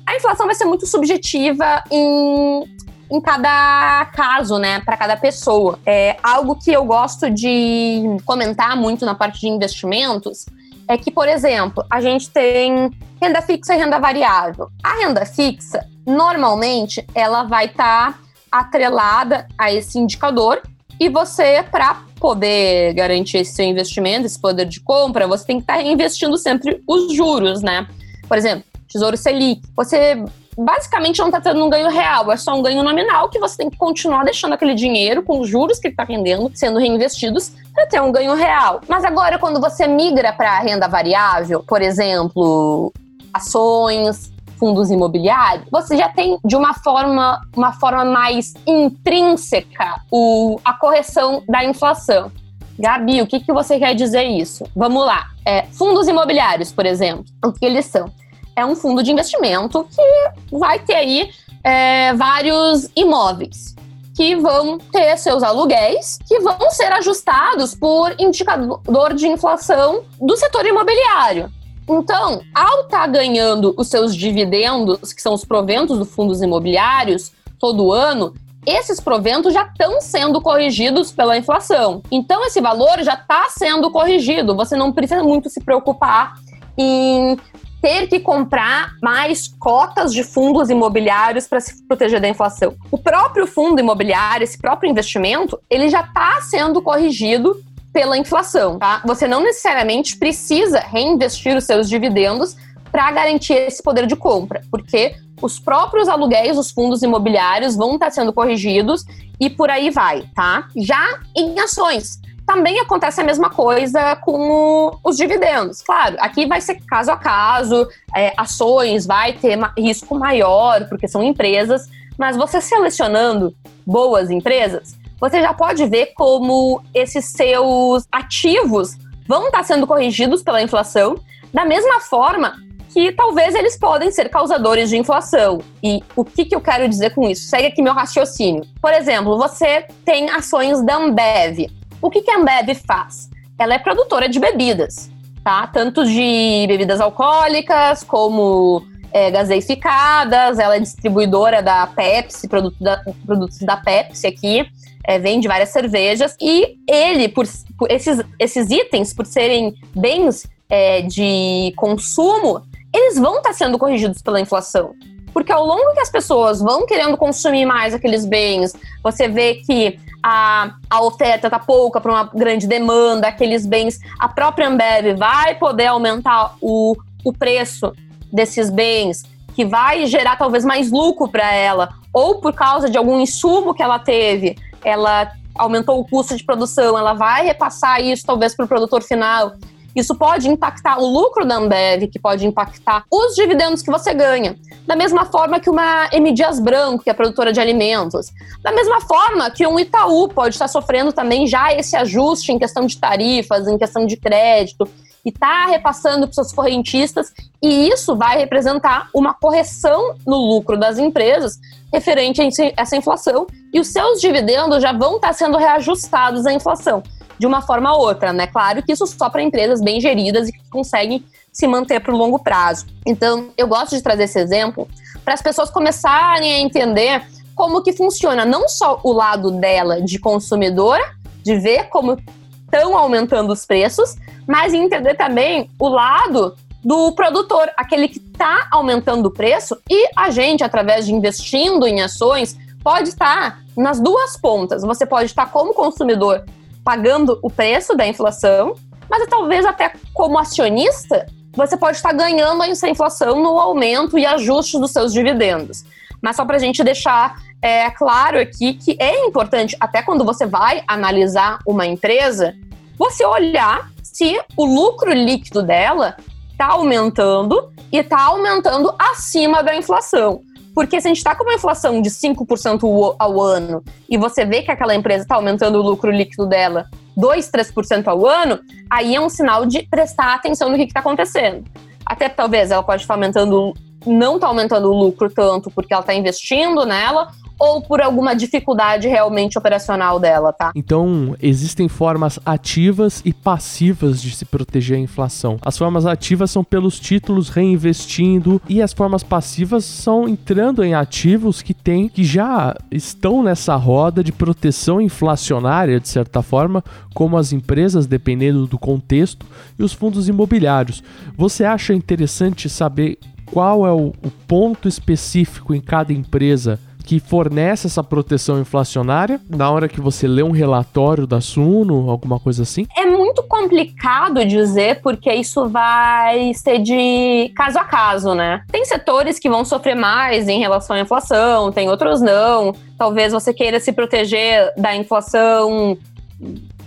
a 0.06 0.16
inflação 0.16 0.46
vai 0.46 0.54
ser 0.54 0.64
muito 0.64 0.86
subjetiva 0.86 1.84
em 1.90 2.64
em 3.10 3.20
cada 3.20 4.06
caso, 4.14 4.58
né, 4.58 4.80
para 4.80 4.96
cada 4.96 5.16
pessoa. 5.16 5.78
É 5.86 6.16
algo 6.22 6.56
que 6.56 6.70
eu 6.70 6.84
gosto 6.84 7.30
de 7.30 8.02
comentar 8.24 8.76
muito 8.76 9.04
na 9.04 9.14
parte 9.14 9.40
de 9.40 9.48
investimentos 9.48 10.46
é 10.88 10.96
que, 10.96 11.10
por 11.10 11.28
exemplo, 11.28 11.84
a 11.90 12.00
gente 12.00 12.30
tem 12.30 12.90
renda 13.20 13.42
fixa 13.42 13.74
e 13.74 13.78
renda 13.78 13.98
variável. 13.98 14.70
A 14.82 14.94
renda 14.94 15.26
fixa, 15.26 15.86
normalmente, 16.06 17.06
ela 17.14 17.44
vai 17.44 17.66
estar 17.66 18.12
tá 18.12 18.18
atrelada 18.50 19.46
a 19.58 19.70
esse 19.70 19.98
indicador 19.98 20.62
e 20.98 21.10
você, 21.10 21.62
para 21.70 22.02
poder 22.18 22.94
garantir 22.94 23.38
esse 23.38 23.52
seu 23.52 23.66
investimento, 23.66 24.26
esse 24.26 24.40
poder 24.40 24.64
de 24.64 24.80
compra, 24.80 25.28
você 25.28 25.46
tem 25.46 25.56
que 25.58 25.62
estar 25.62 25.76
tá 25.76 25.82
reinvestindo 25.82 26.36
sempre 26.38 26.82
os 26.86 27.14
juros, 27.14 27.62
né? 27.62 27.86
Por 28.26 28.36
exemplo, 28.36 28.64
Tesouro 28.88 29.16
Selic. 29.16 29.62
Você 29.76 30.24
basicamente 30.58 31.20
não 31.20 31.28
está 31.28 31.40
tendo 31.40 31.64
um 31.64 31.70
ganho 31.70 31.88
real, 31.88 32.32
é 32.32 32.36
só 32.36 32.52
um 32.54 32.62
ganho 32.62 32.82
nominal 32.82 33.28
que 33.28 33.38
você 33.38 33.58
tem 33.58 33.70
que 33.70 33.76
continuar 33.76 34.24
deixando 34.24 34.54
aquele 34.54 34.74
dinheiro 34.74 35.22
com 35.22 35.40
os 35.40 35.48
juros 35.48 35.78
que 35.78 35.86
está 35.86 36.02
rendendo, 36.02 36.50
sendo 36.52 36.80
reinvestidos 36.80 37.52
para 37.72 37.86
ter 37.86 38.02
um 38.02 38.10
ganho 38.10 38.34
real. 38.34 38.80
Mas 38.88 39.04
agora, 39.04 39.38
quando 39.38 39.60
você 39.60 39.86
migra 39.86 40.32
para 40.32 40.52
a 40.52 40.58
renda 40.58 40.88
variável, 40.88 41.62
por 41.66 41.80
exemplo, 41.80 42.92
ações, 43.32 44.32
fundos 44.58 44.90
imobiliários, 44.90 45.66
você 45.70 45.96
já 45.96 46.08
tem 46.08 46.36
de 46.44 46.56
uma 46.56 46.74
forma, 46.74 47.40
uma 47.56 47.72
forma 47.72 48.04
mais 48.04 48.54
intrínseca 48.66 50.02
o, 50.10 50.58
a 50.64 50.72
correção 50.72 51.44
da 51.48 51.64
inflação. 51.64 52.32
Gabi, 52.76 53.22
o 53.22 53.26
que, 53.26 53.40
que 53.40 53.52
você 53.52 53.78
quer 53.78 53.94
dizer 53.94 54.24
isso? 54.24 54.64
Vamos 54.74 55.04
lá. 55.04 55.26
É, 55.44 55.62
fundos 55.66 56.08
imobiliários, 56.08 56.72
por 56.72 56.86
exemplo, 56.86 57.24
o 57.44 57.52
que 57.52 57.64
eles 57.64 57.86
são? 57.86 58.10
É 58.58 58.66
um 58.66 58.76
fundo 58.76 59.02
de 59.02 59.10
investimento 59.10 59.86
que 59.94 60.56
vai 60.56 60.78
ter 60.78 60.94
aí 60.94 61.30
é, 61.62 62.12
vários 62.14 62.88
imóveis 62.96 63.76
que 64.18 64.34
vão 64.34 64.78
ter 64.78 65.16
seus 65.16 65.44
aluguéis, 65.44 66.18
que 66.26 66.40
vão 66.40 66.58
ser 66.72 66.92
ajustados 66.92 67.72
por 67.72 68.12
indicador 68.18 69.14
de 69.14 69.28
inflação 69.28 70.02
do 70.20 70.36
setor 70.36 70.66
imobiliário. 70.66 71.48
Então, 71.88 72.40
ao 72.52 72.80
estar 72.80 73.02
tá 73.02 73.06
ganhando 73.06 73.72
os 73.78 73.86
seus 73.86 74.16
dividendos, 74.16 75.12
que 75.12 75.22
são 75.22 75.34
os 75.34 75.44
proventos 75.44 75.96
dos 75.96 76.10
fundos 76.12 76.42
imobiliários, 76.42 77.30
todo 77.60 77.92
ano, 77.92 78.34
esses 78.66 78.98
proventos 78.98 79.54
já 79.54 79.62
estão 79.62 80.00
sendo 80.00 80.40
corrigidos 80.40 81.12
pela 81.12 81.38
inflação. 81.38 82.02
Então, 82.10 82.44
esse 82.44 82.60
valor 82.60 83.00
já 83.04 83.14
está 83.14 83.46
sendo 83.50 83.88
corrigido. 83.88 84.56
Você 84.56 84.76
não 84.76 84.92
precisa 84.92 85.22
muito 85.22 85.48
se 85.48 85.60
preocupar 85.60 86.34
em 86.76 87.38
ter 87.80 88.08
que 88.08 88.18
comprar 88.20 88.94
mais 89.02 89.48
cotas 89.48 90.12
de 90.12 90.24
fundos 90.24 90.68
imobiliários 90.68 91.46
para 91.46 91.60
se 91.60 91.82
proteger 91.86 92.20
da 92.20 92.28
inflação. 92.28 92.74
O 92.90 92.98
próprio 92.98 93.46
fundo 93.46 93.80
imobiliário, 93.80 94.44
esse 94.44 94.58
próprio 94.58 94.90
investimento, 94.90 95.58
ele 95.70 95.88
já 95.88 96.00
está 96.00 96.40
sendo 96.42 96.82
corrigido 96.82 97.62
pela 97.92 98.18
inflação, 98.18 98.78
tá? 98.78 99.02
Você 99.04 99.26
não 99.26 99.42
necessariamente 99.42 100.16
precisa 100.16 100.80
reinvestir 100.80 101.56
os 101.56 101.64
seus 101.64 101.88
dividendos 101.88 102.56
para 102.90 103.10
garantir 103.10 103.54
esse 103.54 103.82
poder 103.82 104.06
de 104.06 104.16
compra, 104.16 104.62
porque 104.70 105.16
os 105.40 105.58
próprios 105.58 106.08
aluguéis, 106.08 106.58
os 106.58 106.70
fundos 106.70 107.02
imobiliários 107.02 107.76
vão 107.76 107.94
estar 107.94 108.06
tá 108.06 108.10
sendo 108.10 108.32
corrigidos 108.32 109.04
e 109.40 109.48
por 109.48 109.70
aí 109.70 109.90
vai, 109.90 110.24
tá? 110.34 110.68
Já 110.76 111.20
em 111.36 111.58
ações, 111.60 112.20
também 112.48 112.80
acontece 112.80 113.20
a 113.20 113.24
mesma 113.24 113.50
coisa 113.50 114.16
com 114.16 114.98
os 115.04 115.18
dividendos. 115.18 115.82
Claro, 115.82 116.16
aqui 116.18 116.46
vai 116.46 116.62
ser 116.62 116.80
caso 116.86 117.10
a 117.10 117.16
caso, 117.18 117.86
é, 118.16 118.32
ações 118.38 119.04
vai 119.04 119.34
ter 119.34 119.58
risco 119.76 120.14
maior, 120.14 120.88
porque 120.88 121.06
são 121.06 121.22
empresas, 121.22 121.86
mas 122.16 122.38
você 122.38 122.58
selecionando 122.58 123.54
boas 123.86 124.30
empresas, 124.30 124.96
você 125.20 125.42
já 125.42 125.52
pode 125.52 125.84
ver 125.84 126.14
como 126.14 126.82
esses 126.94 127.32
seus 127.32 128.06
ativos 128.10 128.96
vão 129.26 129.48
estar 129.48 129.62
sendo 129.62 129.86
corrigidos 129.86 130.42
pela 130.42 130.62
inflação, 130.62 131.16
da 131.52 131.66
mesma 131.66 132.00
forma 132.00 132.54
que 132.94 133.12
talvez 133.12 133.54
eles 133.54 133.78
podem 133.78 134.10
ser 134.10 134.30
causadores 134.30 134.88
de 134.88 134.96
inflação. 134.96 135.60
E 135.82 136.02
o 136.16 136.24
que, 136.24 136.46
que 136.46 136.54
eu 136.54 136.62
quero 136.62 136.88
dizer 136.88 137.14
com 137.14 137.28
isso? 137.28 137.46
Segue 137.46 137.66
aqui 137.66 137.82
meu 137.82 137.92
raciocínio. 137.92 138.64
Por 138.80 138.94
exemplo, 138.94 139.36
você 139.36 139.86
tem 140.02 140.30
ações 140.30 140.82
da 140.82 140.96
Ambev. 140.96 141.77
O 142.00 142.10
que, 142.10 142.22
que 142.22 142.30
a 142.30 142.38
Ambev 142.38 142.74
faz? 142.86 143.28
Ela 143.58 143.74
é 143.74 143.78
produtora 143.78 144.28
de 144.28 144.38
bebidas, 144.38 145.10
tá? 145.42 145.66
Tanto 145.66 146.04
de 146.04 146.64
bebidas 146.68 147.00
alcoólicas 147.00 148.04
como 148.04 148.86
é, 149.12 149.30
gaseificadas, 149.30 150.58
ela 150.58 150.76
é 150.76 150.80
distribuidora 150.80 151.62
da 151.62 151.86
Pepsi, 151.86 152.48
produto 152.48 152.76
da, 152.80 153.02
produtos 153.26 153.58
da 153.58 153.76
Pepsi 153.76 154.26
aqui, 154.26 154.66
é, 155.04 155.18
vende 155.18 155.48
várias 155.48 155.70
cervejas, 155.70 156.36
e 156.40 156.78
ele, 156.86 157.28
por, 157.28 157.46
por 157.76 157.90
esses, 157.90 158.22
esses 158.38 158.70
itens, 158.70 159.12
por 159.12 159.26
serem 159.26 159.74
bens 159.94 160.46
é, 160.68 161.02
de 161.02 161.72
consumo, 161.76 162.62
eles 162.94 163.18
vão 163.18 163.38
estar 163.38 163.50
tá 163.50 163.54
sendo 163.54 163.78
corrigidos 163.78 164.22
pela 164.22 164.40
inflação. 164.40 164.94
Porque 165.38 165.52
ao 165.52 165.64
longo 165.64 165.92
que 165.92 166.00
as 166.00 166.10
pessoas 166.10 166.60
vão 166.60 166.84
querendo 166.84 167.16
consumir 167.16 167.64
mais 167.64 167.94
aqueles 167.94 168.26
bens, 168.26 168.72
você 169.04 169.28
vê 169.28 169.54
que 169.54 169.96
a, 170.20 170.72
a 170.90 171.00
oferta 171.00 171.46
está 171.46 171.60
pouca 171.60 172.00
para 172.00 172.10
uma 172.10 172.24
grande 172.24 172.66
demanda, 172.66 173.28
aqueles 173.28 173.64
bens, 173.64 174.00
a 174.18 174.28
própria 174.28 174.66
Ambev 174.66 175.16
vai 175.16 175.54
poder 175.54 175.86
aumentar 175.86 176.56
o, 176.60 176.96
o 177.24 177.32
preço 177.32 177.92
desses 178.32 178.68
bens, 178.68 179.22
que 179.54 179.64
vai 179.64 180.08
gerar 180.08 180.34
talvez 180.34 180.64
mais 180.64 180.90
lucro 180.90 181.28
para 181.28 181.54
ela, 181.54 181.88
ou 182.12 182.40
por 182.40 182.52
causa 182.52 182.90
de 182.90 182.98
algum 182.98 183.20
insumo 183.20 183.72
que 183.72 183.82
ela 183.82 184.00
teve, 184.00 184.58
ela 184.84 185.30
aumentou 185.54 186.00
o 186.00 186.04
custo 186.04 186.36
de 186.36 186.42
produção, 186.42 186.98
ela 186.98 187.12
vai 187.12 187.44
repassar 187.44 188.02
isso 188.02 188.26
talvez 188.26 188.56
para 188.56 188.64
o 188.64 188.68
produtor 188.68 189.04
final. 189.04 189.52
Isso 189.98 190.14
pode 190.14 190.48
impactar 190.48 190.98
o 190.98 191.06
lucro 191.06 191.44
da 191.44 191.56
Ambev, 191.56 192.06
que 192.06 192.18
pode 192.18 192.46
impactar 192.46 193.04
os 193.10 193.34
dividendos 193.34 193.82
que 193.82 193.90
você 193.90 194.14
ganha. 194.14 194.56
Da 194.86 194.94
mesma 194.94 195.24
forma 195.24 195.58
que 195.58 195.68
uma 195.68 196.08
M. 196.12 196.32
Dias 196.32 196.60
Branco, 196.60 197.02
que 197.02 197.10
é 197.10 197.12
produtora 197.12 197.52
de 197.52 197.60
alimentos. 197.60 198.30
Da 198.62 198.70
mesma 198.70 199.00
forma 199.00 199.50
que 199.50 199.66
um 199.66 199.78
Itaú 199.78 200.28
pode 200.28 200.54
estar 200.54 200.68
sofrendo 200.68 201.12
também 201.12 201.46
já 201.46 201.72
esse 201.72 201.96
ajuste 201.96 202.52
em 202.52 202.58
questão 202.58 202.86
de 202.86 202.96
tarifas, 202.96 203.66
em 203.66 203.76
questão 203.76 204.06
de 204.06 204.16
crédito 204.16 204.88
e 205.24 205.30
está 205.30 205.66
repassando 205.66 206.26
para 206.26 206.34
seus 206.34 206.52
correntistas, 206.52 207.32
e 207.60 207.88
isso 207.88 208.16
vai 208.16 208.38
representar 208.38 209.08
uma 209.12 209.34
correção 209.34 210.14
no 210.26 210.36
lucro 210.36 210.78
das 210.78 210.96
empresas 210.96 211.58
referente 211.92 212.40
a 212.40 212.46
essa 212.76 212.96
inflação, 212.96 213.46
e 213.72 213.80
os 213.80 213.88
seus 213.88 214.20
dividendos 214.20 214.80
já 214.80 214.92
vão 214.92 215.16
estar 215.16 215.32
sendo 215.32 215.58
reajustados 215.58 216.46
à 216.46 216.52
inflação, 216.52 217.02
de 217.38 217.46
uma 217.46 217.62
forma 217.62 217.92
ou 217.94 218.00
outra, 218.00 218.32
né? 218.32 218.46
Claro 218.46 218.82
que 218.82 218.92
isso 218.92 219.06
só 219.06 219.30
para 219.30 219.42
empresas 219.42 219.80
bem 219.80 220.00
geridas 220.00 220.48
e 220.48 220.52
que 220.52 220.68
conseguem 220.70 221.24
se 221.52 221.66
manter 221.66 222.00
para 222.00 222.12
o 222.12 222.16
longo 222.16 222.38
prazo. 222.38 222.86
Então, 223.06 223.50
eu 223.56 223.66
gosto 223.66 223.96
de 223.96 224.02
trazer 224.02 224.24
esse 224.24 224.38
exemplo 224.38 224.88
para 225.24 225.34
as 225.34 225.42
pessoas 225.42 225.70
começarem 225.70 226.52
a 226.52 226.60
entender 226.60 227.22
como 227.54 227.82
que 227.82 227.92
funciona 227.92 228.44
não 228.44 228.68
só 228.68 229.00
o 229.02 229.12
lado 229.12 229.50
dela 229.50 230.00
de 230.00 230.18
consumidora, 230.18 231.02
de 231.42 231.58
ver 231.58 231.88
como 231.88 232.16
estão 232.64 232.96
aumentando 232.96 233.52
os 233.52 233.66
preços, 233.66 234.16
mas 234.46 234.72
entender 234.72 235.14
também 235.14 235.68
o 235.78 235.88
lado 235.88 236.54
do 236.84 237.12
produtor, 237.12 237.68
aquele 237.76 238.08
que 238.08 238.18
está 238.18 238.68
aumentando 238.70 239.26
o 239.26 239.30
preço, 239.30 239.76
e 239.90 240.08
a 240.16 240.30
gente, 240.30 240.62
através 240.62 241.06
de 241.06 241.12
investindo 241.12 241.86
em 241.86 242.00
ações, 242.00 242.56
pode 242.82 243.08
estar 243.08 243.62
nas 243.76 244.00
duas 244.00 244.36
pontas. 244.36 244.82
Você 244.82 245.04
pode 245.04 245.26
estar 245.26 245.50
como 245.50 245.74
consumidor 245.74 246.44
pagando 246.88 247.38
o 247.42 247.50
preço 247.50 247.94
da 247.94 248.06
inflação, 248.06 248.74
mas 249.10 249.26
talvez 249.26 249.66
até 249.66 249.92
como 250.14 250.38
acionista, 250.38 251.26
você 251.52 251.76
pode 251.76 251.98
estar 251.98 252.14
ganhando 252.14 252.62
essa 252.62 252.88
inflação 252.88 253.42
no 253.42 253.58
aumento 253.58 254.18
e 254.18 254.24
ajuste 254.24 254.78
dos 254.78 254.90
seus 254.90 255.12
dividendos. 255.12 255.84
Mas 256.22 256.36
só 256.36 256.46
para 256.46 256.56
a 256.56 256.58
gente 256.58 256.82
deixar 256.82 257.36
é, 257.60 257.90
claro 257.90 258.40
aqui 258.40 258.72
que 258.72 258.96
é 258.98 259.26
importante, 259.26 259.76
até 259.78 260.00
quando 260.00 260.24
você 260.24 260.46
vai 260.46 260.82
analisar 260.88 261.58
uma 261.66 261.84
empresa, 261.84 262.56
você 262.96 263.22
olhar 263.22 263.90
se 264.02 264.40
o 264.56 264.64
lucro 264.64 265.12
líquido 265.12 265.62
dela 265.62 266.16
está 266.52 266.68
aumentando 266.68 267.70
e 267.92 267.98
está 267.98 268.22
aumentando 268.22 268.94
acima 268.98 269.62
da 269.62 269.76
inflação. 269.76 270.40
Porque 270.78 271.00
se 271.00 271.08
a 271.08 271.10
gente 271.10 271.16
está 271.16 271.34
com 271.34 271.42
uma 271.42 271.54
inflação 271.54 272.00
de 272.00 272.08
5% 272.08 273.16
ao 273.18 273.40
ano 273.40 273.82
e 274.08 274.16
você 274.16 274.44
vê 274.44 274.62
que 274.62 274.70
aquela 274.70 274.94
empresa 274.94 275.24
está 275.24 275.34
aumentando 275.34 275.76
o 275.76 275.82
lucro 275.82 276.08
líquido 276.08 276.46
dela 276.46 276.88
2, 277.16 277.50
3% 277.50 278.06
ao 278.06 278.24
ano, 278.24 278.60
aí 278.88 279.16
é 279.16 279.20
um 279.20 279.28
sinal 279.28 279.66
de 279.66 279.82
prestar 279.82 280.34
atenção 280.34 280.70
no 280.70 280.76
que 280.76 280.84
está 280.84 281.00
acontecendo. 281.00 281.64
Até 282.06 282.28
talvez 282.28 282.70
ela 282.70 282.84
pode 282.84 283.02
estar 283.02 283.14
aumentando, 283.14 283.74
não 284.06 284.36
está 284.36 284.46
aumentando 284.46 284.88
o 284.88 284.96
lucro 284.96 285.28
tanto 285.28 285.68
porque 285.68 285.92
ela 285.92 286.00
está 286.00 286.14
investindo 286.14 286.86
nela, 286.86 287.26
ou 287.58 287.82
por 287.82 288.00
alguma 288.00 288.34
dificuldade 288.34 289.08
realmente 289.08 289.58
operacional 289.58 290.20
dela, 290.20 290.52
tá? 290.52 290.70
Então, 290.74 291.34
existem 291.42 291.88
formas 291.88 292.38
ativas 292.46 293.20
e 293.24 293.32
passivas 293.32 294.22
de 294.22 294.30
se 294.30 294.44
proteger 294.44 294.96
a 294.96 295.00
inflação. 295.00 295.58
As 295.62 295.76
formas 295.76 296.06
ativas 296.06 296.50
são 296.50 296.62
pelos 296.62 297.00
títulos 297.00 297.48
reinvestindo 297.48 298.62
e 298.68 298.80
as 298.80 298.92
formas 298.92 299.22
passivas 299.22 299.84
são 299.84 300.28
entrando 300.28 300.84
em 300.84 300.94
ativos 300.94 301.60
que 301.60 301.74
tem 301.74 302.08
que 302.08 302.22
já 302.22 302.76
estão 302.90 303.42
nessa 303.42 303.74
roda 303.74 304.22
de 304.22 304.32
proteção 304.32 305.00
inflacionária 305.00 305.98
de 305.98 306.08
certa 306.08 306.42
forma, 306.42 306.84
como 307.14 307.36
as 307.36 307.52
empresas 307.52 308.06
dependendo 308.06 308.66
do 308.66 308.78
contexto 308.78 309.46
e 309.78 309.82
os 309.82 309.92
fundos 309.92 310.28
imobiliários. 310.28 311.02
Você 311.36 311.64
acha 311.64 311.92
interessante 311.92 312.68
saber 312.68 313.18
qual 313.46 313.86
é 313.86 313.92
o, 313.92 314.12
o 314.22 314.30
ponto 314.46 314.86
específico 314.86 315.74
em 315.74 315.80
cada 315.80 316.12
empresa 316.12 316.78
que 317.08 317.18
fornece 317.18 317.86
essa 317.86 318.04
proteção 318.04 318.60
inflacionária 318.60 319.40
na 319.48 319.70
hora 319.70 319.88
que 319.88 319.98
você 319.98 320.28
lê 320.28 320.42
um 320.42 320.50
relatório 320.50 321.26
da 321.26 321.40
Suno, 321.40 322.10
alguma 322.10 322.38
coisa 322.38 322.64
assim? 322.64 322.86
É 322.94 323.06
muito 323.06 323.42
complicado 323.44 324.44
dizer 324.44 325.00
porque 325.00 325.32
isso 325.32 325.70
vai 325.70 326.52
ser 326.52 326.80
de 326.80 327.50
caso 327.56 327.78
a 327.78 327.84
caso, 327.84 328.34
né? 328.34 328.62
Tem 328.70 328.84
setores 328.84 329.38
que 329.38 329.48
vão 329.48 329.64
sofrer 329.64 329.96
mais 329.96 330.48
em 330.48 330.60
relação 330.60 330.96
à 330.96 331.00
inflação, 331.00 331.72
tem 331.72 331.88
outros 331.88 332.20
não. 332.20 332.74
Talvez 332.98 333.32
você 333.32 333.54
queira 333.54 333.80
se 333.80 333.90
proteger 333.90 334.74
da 334.76 334.94
inflação, 334.94 335.96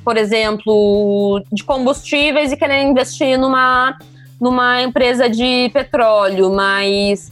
por 0.06 0.18
exemplo, 0.18 1.42
de 1.52 1.64
combustíveis 1.64 2.52
e 2.52 2.58
querer 2.58 2.84
investir 2.84 3.40
numa 3.40 3.98
numa 4.40 4.82
empresa 4.82 5.30
de 5.30 5.70
petróleo, 5.72 6.52
mas 6.52 7.32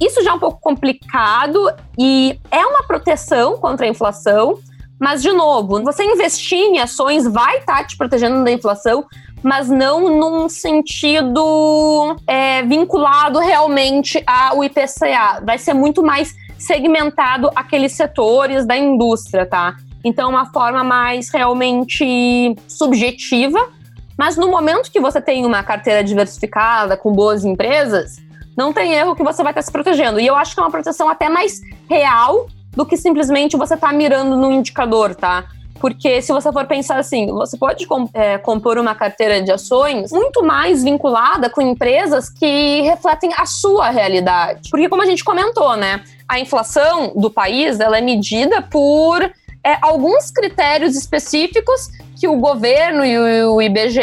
isso 0.00 0.22
já 0.22 0.30
é 0.30 0.34
um 0.34 0.38
pouco 0.38 0.60
complicado 0.60 1.58
e 1.98 2.38
é 2.50 2.64
uma 2.64 2.82
proteção 2.84 3.58
contra 3.58 3.86
a 3.86 3.88
inflação, 3.88 4.58
mas, 5.00 5.22
de 5.22 5.32
novo, 5.32 5.82
você 5.82 6.04
investir 6.04 6.58
em 6.58 6.78
ações 6.78 7.24
vai 7.24 7.56
estar 7.56 7.78
tá 7.78 7.84
te 7.84 7.96
protegendo 7.96 8.44
da 8.44 8.52
inflação, 8.52 9.06
mas 9.42 9.70
não 9.70 10.18
num 10.18 10.46
sentido 10.46 12.16
é, 12.26 12.62
vinculado 12.62 13.38
realmente 13.38 14.22
ao 14.26 14.62
IPCA. 14.62 15.40
Vai 15.42 15.56
ser 15.56 15.72
muito 15.72 16.02
mais 16.02 16.34
segmentado 16.58 17.50
aqueles 17.56 17.92
setores 17.92 18.66
da 18.66 18.76
indústria, 18.76 19.46
tá? 19.46 19.74
Então, 20.04 20.26
é 20.26 20.34
uma 20.34 20.52
forma 20.52 20.84
mais 20.84 21.30
realmente 21.30 22.54
subjetiva. 22.68 23.70
Mas 24.18 24.36
no 24.36 24.50
momento 24.50 24.92
que 24.92 25.00
você 25.00 25.18
tem 25.18 25.46
uma 25.46 25.62
carteira 25.62 26.04
diversificada 26.04 26.94
com 26.94 27.10
boas 27.10 27.42
empresas, 27.42 28.18
não 28.60 28.74
tem 28.74 28.92
erro 28.92 29.16
que 29.16 29.22
você 29.22 29.42
vai 29.42 29.52
estar 29.52 29.62
se 29.62 29.72
protegendo. 29.72 30.20
E 30.20 30.26
eu 30.26 30.36
acho 30.36 30.52
que 30.54 30.60
é 30.60 30.62
uma 30.62 30.70
proteção 30.70 31.08
até 31.08 31.30
mais 31.30 31.62
real 31.88 32.46
do 32.76 32.84
que 32.84 32.96
simplesmente 32.96 33.56
você 33.56 33.74
estar 33.74 33.88
tá 33.88 33.92
mirando 33.92 34.36
no 34.36 34.52
indicador, 34.52 35.14
tá? 35.14 35.46
Porque 35.80 36.20
se 36.20 36.30
você 36.30 36.52
for 36.52 36.66
pensar 36.66 36.98
assim, 36.98 37.26
você 37.28 37.56
pode 37.56 37.86
é, 38.12 38.36
compor 38.36 38.76
uma 38.76 38.94
carteira 38.94 39.40
de 39.40 39.50
ações 39.50 40.12
muito 40.12 40.44
mais 40.44 40.84
vinculada 40.84 41.48
com 41.48 41.62
empresas 41.62 42.28
que 42.28 42.82
refletem 42.82 43.30
a 43.34 43.46
sua 43.46 43.88
realidade. 43.88 44.68
Porque 44.70 44.90
como 44.90 45.00
a 45.02 45.06
gente 45.06 45.24
comentou, 45.24 45.74
né? 45.78 46.04
A 46.28 46.38
inflação 46.38 47.12
do 47.16 47.30
país 47.30 47.80
ela 47.80 47.96
é 47.96 48.02
medida 48.02 48.60
por 48.60 49.32
é, 49.64 49.76
alguns 49.80 50.30
critérios 50.30 50.96
específicos 50.96 51.90
que 52.20 52.28
o 52.28 52.36
governo 52.36 53.02
e 53.02 53.18
o 53.44 53.62
IBGE 53.62 54.00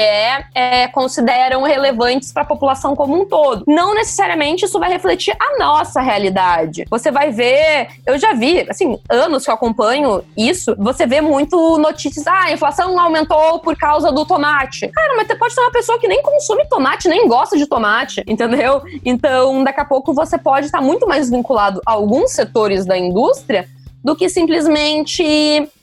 é, 0.55 0.87
consideram 0.87 1.61
relevantes 1.61 2.31
para 2.31 2.41
a 2.41 2.45
população 2.45 2.95
como 2.95 3.21
um 3.21 3.23
todo. 3.23 3.63
Não 3.67 3.93
necessariamente 3.93 4.65
isso 4.65 4.79
vai 4.79 4.89
refletir 4.89 5.35
a 5.39 5.59
nossa 5.59 6.01
realidade. 6.01 6.85
Você 6.89 7.11
vai 7.11 7.29
ver, 7.29 7.89
eu 8.07 8.17
já 8.17 8.33
vi, 8.33 8.65
assim, 8.67 8.99
anos 9.07 9.45
que 9.45 9.51
eu 9.51 9.53
acompanho 9.53 10.23
isso, 10.35 10.75
você 10.79 11.05
vê 11.05 11.21
muito 11.21 11.77
notícias, 11.77 12.25
ah, 12.25 12.45
a 12.45 12.51
inflação 12.51 12.99
aumentou 12.99 13.59
por 13.59 13.77
causa 13.77 14.11
do 14.11 14.25
tomate. 14.25 14.87
Cara, 14.87 15.15
mas 15.15 15.27
você 15.27 15.35
pode 15.35 15.53
ser 15.53 15.61
uma 15.61 15.71
pessoa 15.71 15.99
que 15.99 16.07
nem 16.07 16.23
consome 16.23 16.67
tomate, 16.67 17.07
nem 17.07 17.27
gosta 17.27 17.55
de 17.55 17.67
tomate, 17.67 18.23
entendeu? 18.25 18.81
Então, 19.05 19.63
daqui 19.63 19.81
a 19.81 19.85
pouco 19.85 20.11
você 20.11 20.39
pode 20.39 20.65
estar 20.65 20.81
muito 20.81 21.07
mais 21.07 21.29
vinculado 21.29 21.79
a 21.85 21.91
alguns 21.91 22.31
setores 22.31 22.83
da 22.83 22.97
indústria 22.97 23.69
do 24.07 24.15
que 24.15 24.29
simplesmente, 24.29 25.21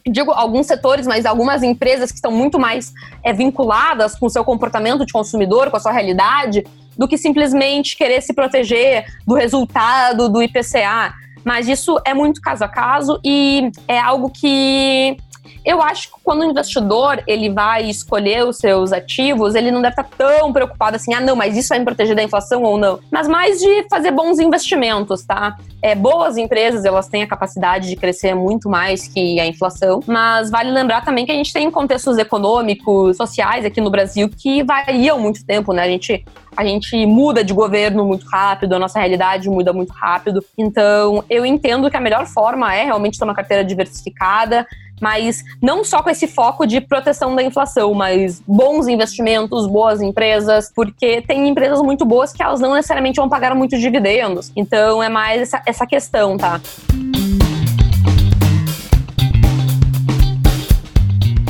digo, 0.06 0.32
alguns 0.32 0.66
setores, 0.66 1.06
mas 1.06 1.26
algumas 1.26 1.62
empresas 1.62 2.10
que 2.10 2.16
estão 2.16 2.32
muito 2.32 2.58
mais 2.58 2.90
é, 3.22 3.34
vinculadas 3.34 4.14
com 4.14 4.24
o 4.24 4.30
seu 4.30 4.42
comportamento 4.42 5.04
de 5.04 5.12
consumidor, 5.12 5.70
com 5.70 5.76
a 5.76 5.80
sua 5.80 5.92
realidade, 5.92 6.64
do 6.96 7.06
que 7.06 7.18
simplesmente 7.18 7.94
querer 7.94 8.22
se 8.22 8.32
proteger 8.32 9.04
do 9.26 9.34
resultado 9.34 10.30
do 10.30 10.42
IPCA. 10.42 11.12
Mas 11.44 11.68
isso 11.68 12.00
é 12.02 12.14
muito 12.14 12.40
caso 12.40 12.64
a 12.64 12.68
caso 12.68 13.20
e 13.22 13.70
é 13.86 13.98
algo 14.00 14.30
que 14.30 15.18
eu 15.64 15.80
acho 15.80 16.08
que 16.08 16.14
quando 16.22 16.42
o 16.42 16.44
investidor 16.44 17.22
ele 17.26 17.48
vai 17.48 17.88
escolher 17.88 18.44
os 18.44 18.58
seus 18.58 18.92
ativos, 18.92 19.54
ele 19.54 19.70
não 19.70 19.80
deve 19.80 19.92
estar 19.92 20.08
tão 20.16 20.52
preocupado 20.52 20.96
assim, 20.96 21.14
ah, 21.14 21.20
não, 21.20 21.34
mas 21.34 21.56
isso 21.56 21.70
vai 21.70 21.78
me 21.78 21.84
proteger 21.84 22.14
da 22.14 22.22
inflação 22.22 22.62
ou 22.62 22.76
não. 22.76 23.00
Mas 23.10 23.26
mais 23.26 23.58
de 23.58 23.86
fazer 23.88 24.10
bons 24.10 24.38
investimentos, 24.38 25.24
tá? 25.24 25.56
É, 25.80 25.94
boas 25.94 26.36
empresas, 26.36 26.84
elas 26.84 27.08
têm 27.08 27.22
a 27.22 27.26
capacidade 27.26 27.88
de 27.88 27.96
crescer 27.96 28.34
muito 28.34 28.68
mais 28.68 29.08
que 29.08 29.40
a 29.40 29.46
inflação, 29.46 30.00
mas 30.06 30.50
vale 30.50 30.70
lembrar 30.70 31.04
também 31.04 31.24
que 31.24 31.32
a 31.32 31.34
gente 31.34 31.52
tem 31.52 31.70
contextos 31.70 32.18
econômicos, 32.18 33.16
sociais 33.16 33.64
aqui 33.64 33.80
no 33.80 33.90
Brasil 33.90 34.28
que 34.28 34.62
variam 34.62 35.18
muito 35.18 35.44
tempo, 35.44 35.72
né? 35.72 35.82
A 35.82 35.88
gente 35.88 36.24
a 36.56 36.64
gente 36.64 37.04
muda 37.04 37.42
de 37.42 37.52
governo 37.52 38.04
muito 38.04 38.26
rápido, 38.26 38.74
a 38.74 38.78
nossa 38.78 38.98
realidade 38.98 39.48
muda 39.48 39.72
muito 39.72 39.92
rápido. 39.92 40.44
Então, 40.56 41.24
eu 41.28 41.44
entendo 41.44 41.90
que 41.90 41.96
a 41.96 42.00
melhor 42.00 42.26
forma 42.26 42.72
é 42.74 42.84
realmente 42.84 43.18
ter 43.18 43.24
uma 43.24 43.34
carteira 43.34 43.64
diversificada, 43.64 44.66
mas 45.00 45.42
não 45.60 45.84
só 45.84 46.02
com 46.02 46.10
esse 46.10 46.26
foco 46.26 46.66
de 46.66 46.80
proteção 46.80 47.34
da 47.34 47.42
inflação, 47.42 47.92
mas 47.94 48.42
bons 48.46 48.88
investimentos, 48.88 49.66
boas 49.66 50.00
empresas, 50.00 50.72
porque 50.74 51.22
tem 51.22 51.48
empresas 51.48 51.80
muito 51.80 52.04
boas 52.04 52.32
que 52.32 52.42
elas 52.42 52.60
não 52.60 52.74
necessariamente 52.74 53.16
vão 53.16 53.28
pagar 53.28 53.54
muitos 53.54 53.80
dividendos. 53.80 54.52
Então 54.56 55.02
é 55.02 55.08
mais 55.08 55.42
essa, 55.42 55.62
essa 55.66 55.86
questão, 55.86 56.36
tá? 56.36 56.60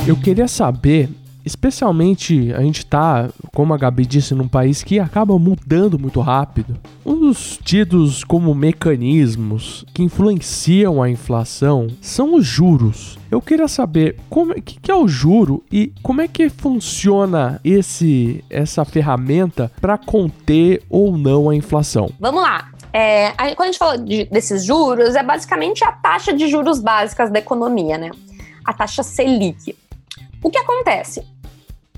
Eu 0.07 0.15
queria 0.15 0.47
saber 0.47 1.09
Especialmente 1.45 2.51
a 2.53 2.61
gente 2.61 2.85
tá, 2.85 3.29
como 3.53 3.73
a 3.73 3.77
Gabi 3.77 4.05
disse, 4.05 4.33
num 4.33 4.47
país 4.47 4.81
que 4.83 4.99
acaba 4.99 5.37
mudando 5.37 5.99
muito 5.99 6.19
rápido. 6.19 6.77
Um 7.05 7.19
dos 7.19 7.59
tidos 7.63 8.23
como 8.23 8.55
mecanismos 8.55 9.85
que 9.93 10.01
influenciam 10.01 11.03
a 11.03 11.09
inflação 11.09 11.87
são 12.01 12.35
os 12.35 12.45
juros. 12.45 13.19
Eu 13.29 13.41
queria 13.41 13.67
saber 13.67 14.17
como 14.29 14.53
o 14.53 14.61
que, 14.61 14.79
que 14.79 14.91
é 14.91 14.95
o 14.95 15.07
juro 15.07 15.63
e 15.71 15.93
como 16.01 16.21
é 16.21 16.27
que 16.27 16.49
funciona 16.49 17.59
esse 17.63 18.43
essa 18.49 18.83
ferramenta 18.83 19.71
para 19.79 19.97
conter 19.97 20.83
ou 20.89 21.17
não 21.17 21.49
a 21.49 21.55
inflação. 21.55 22.09
Vamos 22.19 22.41
lá. 22.41 22.71
É, 22.91 23.31
quando 23.55 23.61
a 23.61 23.71
gente 23.71 23.77
fala 23.77 23.97
de, 23.97 24.23
desses 24.25 24.63
juros, 24.63 25.15
é 25.15 25.21
basicamente 25.21 25.83
a 25.83 25.91
taxa 25.91 26.31
de 26.31 26.47
juros 26.47 26.79
básicas 26.79 27.29
da 27.29 27.39
economia, 27.39 27.97
né? 27.97 28.09
A 28.63 28.73
taxa 28.73 29.03
Selic. 29.03 29.75
O 30.41 30.49
que 30.49 30.57
acontece? 30.57 31.25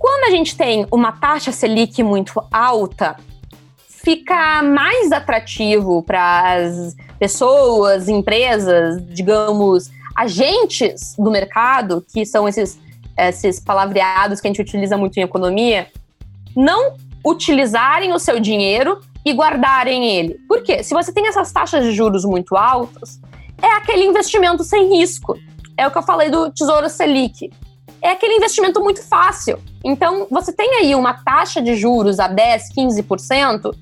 Quando 0.07 0.23
a 0.23 0.29
gente 0.29 0.55
tem 0.55 0.87
uma 0.89 1.11
taxa 1.11 1.51
Selic 1.51 2.01
muito 2.01 2.41
alta, 2.49 3.17
fica 3.89 4.63
mais 4.63 5.11
atrativo 5.11 6.01
para 6.01 6.53
as 6.53 6.95
pessoas, 7.19 8.07
empresas, 8.07 9.05
digamos, 9.09 9.91
agentes 10.15 11.13
do 11.19 11.29
mercado, 11.29 12.05
que 12.13 12.25
são 12.25 12.47
esses, 12.47 12.79
esses 13.17 13.59
palavreados 13.59 14.39
que 14.39 14.47
a 14.47 14.49
gente 14.49 14.61
utiliza 14.61 14.95
muito 14.97 15.17
em 15.17 15.23
economia, 15.23 15.87
não 16.55 16.95
utilizarem 17.23 18.13
o 18.13 18.17
seu 18.17 18.39
dinheiro 18.39 19.01
e 19.25 19.33
guardarem 19.33 20.07
ele. 20.07 20.35
Por 20.47 20.63
quê? 20.63 20.83
Se 20.83 20.93
você 20.93 21.11
tem 21.11 21.27
essas 21.27 21.51
taxas 21.51 21.83
de 21.83 21.91
juros 21.91 22.23
muito 22.23 22.55
altas, 22.55 23.19
é 23.61 23.73
aquele 23.73 24.05
investimento 24.05 24.63
sem 24.63 24.87
risco. 24.97 25.37
É 25.75 25.85
o 25.85 25.91
que 25.91 25.97
eu 25.97 26.03
falei 26.03 26.29
do 26.29 26.49
Tesouro 26.49 26.89
Selic 26.89 27.51
é 28.07 28.11
aquele 28.13 28.35
investimento 28.35 28.81
muito 28.81 29.03
fácil. 29.03 29.59
Então, 29.83 30.27
você 30.31 30.53
tem 30.53 30.75
aí 30.75 30.95
uma 30.95 31.13
taxa 31.13 31.61
de 31.61 31.75
juros 31.75 32.19
a 32.19 32.27
10, 32.27 32.73
15%, 32.73 33.75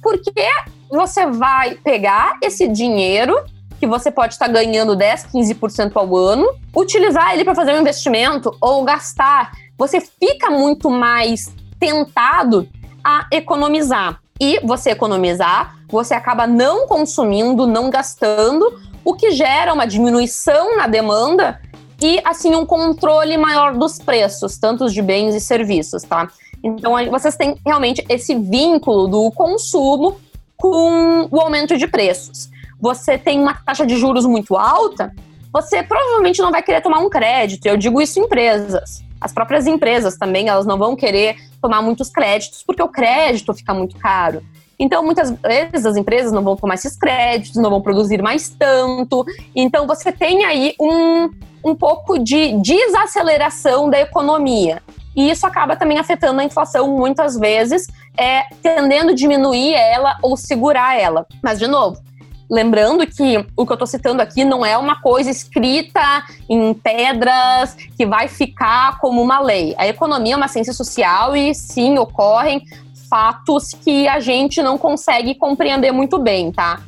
porque 0.00 0.46
você 0.88 1.26
vai 1.26 1.74
pegar 1.74 2.38
esse 2.40 2.68
dinheiro 2.68 3.34
que 3.80 3.86
você 3.86 4.10
pode 4.10 4.34
estar 4.34 4.48
ganhando 4.48 4.94
10, 4.94 5.26
15% 5.26 5.92
ao 5.96 6.16
ano, 6.16 6.54
utilizar 6.74 7.34
ele 7.34 7.44
para 7.44 7.54
fazer 7.54 7.74
um 7.74 7.80
investimento 7.80 8.56
ou 8.60 8.84
gastar. 8.84 9.52
Você 9.76 10.00
fica 10.00 10.50
muito 10.50 10.88
mais 10.88 11.52
tentado 11.78 12.68
a 13.02 13.26
economizar. 13.32 14.20
E 14.40 14.60
você 14.64 14.90
economizar, 14.90 15.76
você 15.88 16.14
acaba 16.14 16.46
não 16.46 16.86
consumindo, 16.86 17.66
não 17.66 17.90
gastando, 17.90 18.80
o 19.04 19.14
que 19.14 19.32
gera 19.32 19.74
uma 19.74 19.86
diminuição 19.86 20.76
na 20.76 20.86
demanda 20.86 21.60
e 22.00 22.20
assim 22.24 22.54
um 22.54 22.66
controle 22.66 23.36
maior 23.36 23.74
dos 23.74 23.98
preços, 23.98 24.58
tanto 24.58 24.88
de 24.90 25.00
bens 25.00 25.34
e 25.34 25.40
serviços, 25.40 26.02
tá? 26.02 26.28
Então 26.62 26.94
vocês 27.10 27.36
têm 27.36 27.56
realmente 27.64 28.04
esse 28.08 28.34
vínculo 28.34 29.06
do 29.06 29.30
consumo 29.30 30.16
com 30.56 31.28
o 31.30 31.40
aumento 31.40 31.76
de 31.76 31.86
preços. 31.86 32.48
Você 32.80 33.18
tem 33.18 33.40
uma 33.40 33.54
taxa 33.54 33.86
de 33.86 33.96
juros 33.96 34.26
muito 34.26 34.56
alta, 34.56 35.12
você 35.52 35.82
provavelmente 35.82 36.40
não 36.42 36.50
vai 36.50 36.62
querer 36.62 36.80
tomar 36.80 36.98
um 36.98 37.08
crédito. 37.08 37.66
Eu 37.66 37.76
digo 37.76 38.00
isso 38.02 38.18
em 38.18 38.24
empresas. 38.24 39.04
As 39.20 39.32
próprias 39.32 39.66
empresas 39.66 40.16
também, 40.16 40.48
elas 40.48 40.66
não 40.66 40.76
vão 40.76 40.96
querer 40.96 41.36
tomar 41.62 41.80
muitos 41.80 42.10
créditos 42.10 42.62
porque 42.62 42.82
o 42.82 42.88
crédito 42.88 43.54
fica 43.54 43.72
muito 43.72 43.96
caro. 43.96 44.42
Então, 44.78 45.04
muitas 45.04 45.30
vezes 45.30 45.86
as 45.86 45.96
empresas 45.96 46.32
não 46.32 46.42
vão 46.42 46.56
tomar 46.56 46.74
esses 46.74 46.96
créditos, 46.96 47.60
não 47.60 47.70
vão 47.70 47.80
produzir 47.80 48.22
mais 48.22 48.48
tanto. 48.48 49.24
Então, 49.54 49.86
você 49.86 50.10
tem 50.10 50.44
aí 50.44 50.74
um, 50.80 51.30
um 51.64 51.74
pouco 51.74 52.18
de 52.18 52.52
desaceleração 52.60 53.88
da 53.88 54.00
economia. 54.00 54.82
E 55.16 55.30
isso 55.30 55.46
acaba 55.46 55.76
também 55.76 55.98
afetando 55.98 56.40
a 56.40 56.44
inflação 56.44 56.88
muitas 56.88 57.38
vezes, 57.38 57.86
é, 58.16 58.42
tendendo 58.62 59.10
a 59.10 59.14
diminuir 59.14 59.74
ela 59.74 60.16
ou 60.20 60.36
segurar 60.36 60.98
ela. 60.98 61.24
Mas, 61.40 61.58
de 61.58 61.68
novo, 61.68 62.02
lembrando 62.50 63.06
que 63.06 63.44
o 63.56 63.64
que 63.64 63.72
eu 63.72 63.74
estou 63.74 63.86
citando 63.86 64.20
aqui 64.20 64.44
não 64.44 64.66
é 64.66 64.76
uma 64.76 65.00
coisa 65.00 65.30
escrita 65.30 66.24
em 66.48 66.74
pedras 66.74 67.74
que 67.96 68.04
vai 68.04 68.28
ficar 68.28 68.98
como 68.98 69.22
uma 69.22 69.40
lei. 69.40 69.74
A 69.78 69.86
economia 69.86 70.34
é 70.34 70.36
uma 70.36 70.48
ciência 70.48 70.72
social 70.72 71.36
e 71.36 71.54
sim 71.54 71.98
ocorrem 71.98 72.64
fatos 73.08 73.70
que 73.72 74.08
a 74.08 74.20
gente 74.20 74.62
não 74.62 74.78
consegue 74.78 75.34
compreender 75.34 75.92
muito 75.92 76.18
bem, 76.18 76.52
tá? 76.52 76.80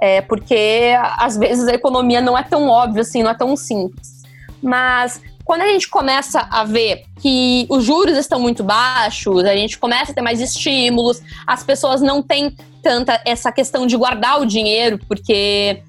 É 0.00 0.20
porque 0.20 0.94
às 1.18 1.36
vezes 1.36 1.66
a 1.68 1.74
economia 1.74 2.20
não 2.20 2.36
é 2.36 2.42
tão 2.42 2.68
óbvia 2.68 3.02
assim, 3.02 3.22
não 3.22 3.30
é 3.30 3.34
tão 3.34 3.56
simples. 3.56 4.22
Mas 4.62 5.20
quando 5.44 5.62
a 5.62 5.68
gente 5.68 5.88
começa 5.88 6.46
a 6.50 6.64
ver 6.64 7.04
que 7.20 7.66
os 7.70 7.84
juros 7.84 8.16
estão 8.16 8.40
muito 8.40 8.64
baixos, 8.64 9.44
a 9.44 9.54
gente 9.54 9.78
começa 9.78 10.10
a 10.10 10.14
ter 10.14 10.20
mais 10.20 10.40
estímulos, 10.40 11.22
as 11.46 11.62
pessoas 11.62 12.02
não 12.02 12.20
têm 12.20 12.54
tanta 12.82 13.20
essa 13.24 13.52
questão 13.52 13.86
de 13.86 13.96
guardar 13.96 14.40
o 14.40 14.44
dinheiro, 14.44 14.98
porque 15.08 15.82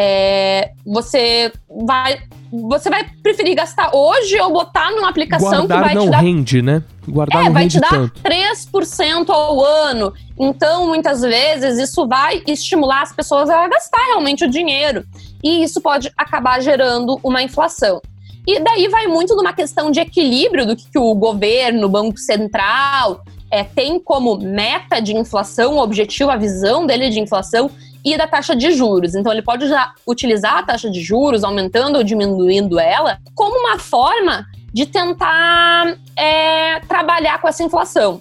é, 0.00 0.70
você 0.86 1.52
vai 1.84 2.20
você 2.50 2.88
vai 2.88 3.04
preferir 3.20 3.56
gastar 3.56 3.90
hoje 3.94 4.40
ou 4.40 4.52
botar 4.52 4.90
numa 4.92 5.10
aplicação 5.10 5.66
Guardar 5.66 5.78
que 5.78 5.84
vai 5.84 5.94
não 5.94 6.04
te 6.04 6.10
dar 6.10 6.20
rende, 6.20 6.62
né? 6.62 6.82
Guardar 7.06 7.42
é, 7.42 7.44
não 7.46 7.52
vai 7.52 7.62
rende 7.64 7.74
te 7.74 7.80
dar 7.80 7.90
tanto. 7.90 8.22
3% 8.22 9.28
ao 9.28 9.62
ano. 9.62 10.14
Então, 10.38 10.86
muitas 10.86 11.20
vezes, 11.20 11.78
isso 11.78 12.06
vai 12.06 12.42
estimular 12.46 13.02
as 13.02 13.12
pessoas 13.12 13.50
a 13.50 13.68
gastar 13.68 14.02
realmente 14.06 14.44
o 14.44 14.50
dinheiro. 14.50 15.04
E 15.44 15.62
isso 15.62 15.80
pode 15.82 16.10
acabar 16.16 16.62
gerando 16.62 17.20
uma 17.22 17.42
inflação. 17.42 18.00
E 18.46 18.60
daí 18.60 18.88
vai 18.88 19.08
muito 19.08 19.36
numa 19.36 19.52
questão 19.52 19.90
de 19.90 20.00
equilíbrio 20.00 20.64
do 20.64 20.74
que, 20.74 20.88
que 20.90 20.98
o 20.98 21.14
governo, 21.14 21.86
o 21.86 21.90
Banco 21.90 22.16
Central, 22.16 23.22
é, 23.50 23.62
tem 23.62 23.98
como 24.00 24.38
meta 24.38 25.00
de 25.00 25.14
inflação, 25.14 25.74
o 25.74 25.82
objetivo, 25.82 26.30
a 26.30 26.36
visão 26.36 26.86
dele 26.86 27.10
de 27.10 27.20
inflação 27.20 27.70
e 28.04 28.16
da 28.16 28.26
taxa 28.26 28.54
de 28.54 28.72
juros. 28.72 29.14
Então, 29.14 29.32
ele 29.32 29.42
pode 29.42 29.68
já 29.68 29.92
utilizar 30.06 30.58
a 30.58 30.62
taxa 30.62 30.90
de 30.90 31.00
juros, 31.02 31.44
aumentando 31.44 31.96
ou 31.96 32.04
diminuindo 32.04 32.78
ela, 32.78 33.18
como 33.34 33.58
uma 33.58 33.78
forma 33.78 34.46
de 34.72 34.86
tentar 34.86 35.96
é, 36.16 36.80
trabalhar 36.80 37.40
com 37.40 37.48
essa 37.48 37.62
inflação. 37.62 38.20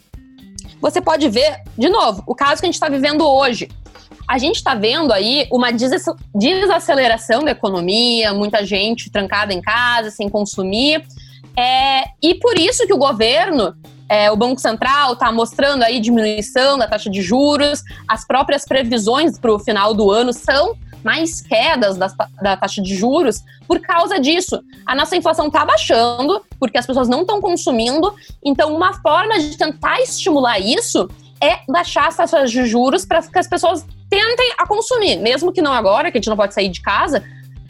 Você 0.81 1.01
pode 1.01 1.27
ver, 1.29 1.61
de 1.77 1.89
novo, 1.89 2.23
o 2.25 2.35
caso 2.35 2.61
que 2.61 2.65
a 2.65 2.69
gente 2.69 2.75
está 2.75 2.89
vivendo 2.89 3.27
hoje 3.27 3.67
a 4.27 4.37
gente 4.37 4.57
está 4.57 4.75
vendo 4.75 5.13
aí 5.13 5.47
uma 5.49 5.69
desaceleração 5.71 7.43
da 7.43 7.51
economia, 7.51 8.33
muita 8.33 8.65
gente 8.65 9.09
trancada 9.09 9.53
em 9.53 9.61
casa, 9.61 10.11
sem 10.11 10.27
consumir. 10.27 11.01
É, 11.57 12.03
e 12.21 12.35
por 12.35 12.57
isso 12.57 12.85
que 12.85 12.93
o 12.93 12.97
governo, 12.97 13.75
é, 14.07 14.29
o 14.29 14.35
Banco 14.35 14.61
Central, 14.61 15.13
está 15.13 15.31
mostrando 15.31 15.83
aí 15.83 15.99
diminuição 15.99 16.77
da 16.77 16.87
taxa 16.87 17.09
de 17.09 17.21
juros, 17.21 17.81
as 18.07 18.25
próprias 18.25 18.63
previsões 18.63 19.39
para 19.39 19.51
o 19.51 19.59
final 19.59 19.93
do 19.93 20.11
ano 20.11 20.31
são 20.31 20.75
mais 21.03 21.41
quedas 21.41 21.97
da, 21.97 22.07
da, 22.41 22.57
taxa 22.57 22.81
de 22.81 22.95
juros 22.95 23.43
por 23.67 23.79
causa 23.79 24.19
disso. 24.19 24.61
A 24.85 24.93
nossa 24.93 25.15
inflação 25.15 25.47
está 25.47 25.65
baixando, 25.65 26.41
porque 26.59 26.77
as 26.77 26.85
pessoas 26.85 27.07
não 27.07 27.21
estão 27.21 27.41
consumindo. 27.41 28.13
Então, 28.43 28.75
uma 28.75 28.93
forma 29.01 29.39
de 29.39 29.57
tentar 29.57 29.99
estimular 30.01 30.59
isso 30.59 31.07
é 31.41 31.59
baixar 31.69 32.07
as 32.07 32.17
taxas 32.17 32.51
de 32.51 32.65
juros 32.65 33.05
para 33.05 33.21
que 33.21 33.39
as 33.39 33.47
pessoas 33.47 33.85
tentem 34.09 34.53
a 34.57 34.67
consumir, 34.67 35.17
mesmo 35.17 35.51
que 35.51 35.61
não 35.61 35.71
agora, 35.71 36.11
que 36.11 36.17
a 36.17 36.19
gente 36.19 36.29
não 36.29 36.37
pode 36.37 36.53
sair 36.53 36.69
de 36.69 36.81
casa, 36.81 37.23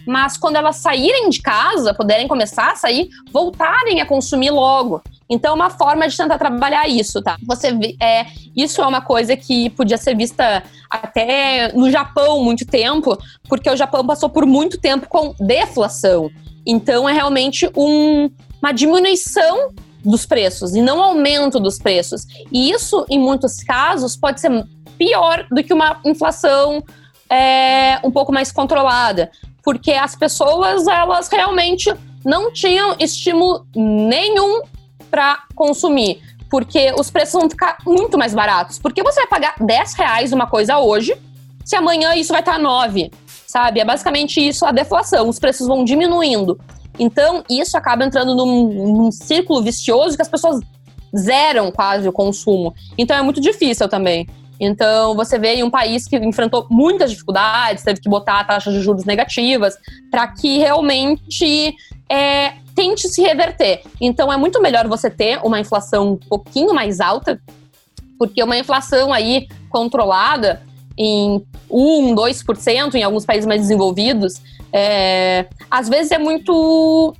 mas 0.07 0.37
quando 0.37 0.55
elas 0.55 0.77
saírem 0.77 1.29
de 1.29 1.41
casa, 1.41 1.93
puderem 1.93 2.27
começar 2.27 2.71
a 2.71 2.75
sair, 2.75 3.09
voltarem 3.31 4.01
a 4.01 4.05
consumir 4.05 4.51
logo. 4.51 5.01
Então, 5.29 5.51
é 5.51 5.55
uma 5.55 5.69
forma 5.69 6.07
de 6.07 6.15
tentar 6.15 6.37
trabalhar 6.37 6.87
isso, 6.87 7.21
tá? 7.21 7.37
Você 7.45 7.67
é, 8.01 8.25
isso 8.55 8.81
é 8.81 8.87
uma 8.87 9.01
coisa 9.01 9.35
que 9.35 9.69
podia 9.71 9.97
ser 9.97 10.15
vista 10.15 10.63
até 10.89 11.71
no 11.73 11.91
Japão 11.91 12.41
muito 12.43 12.65
tempo, 12.65 13.17
porque 13.49 13.69
o 13.69 13.75
Japão 13.75 14.05
passou 14.05 14.29
por 14.29 14.45
muito 14.45 14.79
tempo 14.79 15.07
com 15.09 15.35
deflação. 15.39 16.31
Então 16.65 17.07
é 17.07 17.13
realmente 17.13 17.69
um, 17.75 18.29
uma 18.61 18.71
diminuição 18.71 19.73
dos 20.03 20.25
preços 20.25 20.75
e 20.75 20.81
não 20.81 21.01
aumento 21.01 21.59
dos 21.59 21.77
preços. 21.77 22.25
E 22.51 22.71
isso, 22.71 23.05
em 23.09 23.19
muitos 23.19 23.57
casos, 23.57 24.15
pode 24.15 24.39
ser 24.39 24.65
pior 24.97 25.45
do 25.51 25.63
que 25.63 25.73
uma 25.73 25.99
inflação 26.05 26.83
é, 27.29 27.99
um 28.03 28.11
pouco 28.11 28.31
mais 28.31 28.51
controlada, 28.51 29.29
porque 29.67 29.91
as 29.91 30.15
pessoas 30.15 30.87
elas 30.87 31.27
realmente 31.27 31.93
não 32.23 32.53
tinham 32.53 32.95
estímulo 32.97 33.67
nenhum 33.75 34.61
para 35.11 35.43
consumir, 35.55 36.21
porque 36.49 36.93
os 36.97 37.11
preços 37.11 37.33
vão 37.33 37.49
ficar 37.49 37.79
muito 37.85 38.17
mais 38.17 38.33
baratos. 38.33 38.79
Porque 38.79 39.03
você 39.03 39.19
vai 39.19 39.27
pagar 39.27 39.55
10 39.59 39.93
reais 39.95 40.31
uma 40.31 40.47
coisa 40.47 40.79
hoje, 40.79 41.17
se 41.65 41.75
amanhã 41.75 42.15
isso 42.15 42.31
vai 42.31 42.39
estar 42.39 42.57
9, 42.57 43.11
sabe? 43.45 43.81
É 43.81 43.83
basicamente 43.83 44.39
isso 44.39 44.65
a 44.65 44.71
deflação, 44.71 45.27
os 45.27 45.37
preços 45.37 45.67
vão 45.67 45.83
diminuindo. 45.83 46.57
Então, 46.97 47.43
isso 47.49 47.77
acaba 47.77 48.05
entrando 48.05 48.33
num, 48.33 48.93
num 48.93 49.11
círculo 49.11 49.61
vicioso 49.61 50.15
que 50.15 50.21
as 50.21 50.29
pessoas 50.29 50.61
zeram 51.13 51.73
quase 51.73 52.07
o 52.07 52.13
consumo. 52.13 52.73
Então, 52.97 53.17
é 53.17 53.21
muito 53.21 53.41
difícil 53.41 53.89
também. 53.89 54.29
Então, 54.59 55.15
você 55.15 55.37
vê 55.37 55.61
um 55.63 55.69
país 55.69 56.07
que 56.07 56.17
enfrentou 56.17 56.67
muitas 56.69 57.11
dificuldades, 57.11 57.83
teve 57.83 58.01
que 58.01 58.09
botar 58.09 58.43
taxas 58.43 58.73
de 58.73 58.81
juros 58.81 59.05
negativas, 59.05 59.77
para 60.09 60.27
que 60.27 60.57
realmente 60.57 61.75
é, 62.09 62.53
tente 62.75 63.07
se 63.07 63.21
reverter. 63.21 63.81
Então, 64.01 64.31
é 64.31 64.37
muito 64.37 64.61
melhor 64.61 64.87
você 64.87 65.09
ter 65.09 65.39
uma 65.43 65.59
inflação 65.59 66.13
um 66.13 66.17
pouquinho 66.17 66.73
mais 66.73 66.99
alta, 66.99 67.39
porque 68.17 68.41
uma 68.41 68.57
inflação 68.57 69.13
aí 69.13 69.47
controlada 69.69 70.61
em 70.97 71.45
1, 71.69 72.15
2% 72.15 72.95
em 72.95 73.03
alguns 73.03 73.25
países 73.25 73.45
mais 73.45 73.61
desenvolvidos, 73.61 74.41
é, 74.73 75.45
às 75.69 75.87
vezes 75.87 76.11
é 76.11 76.17
muito 76.17 77.13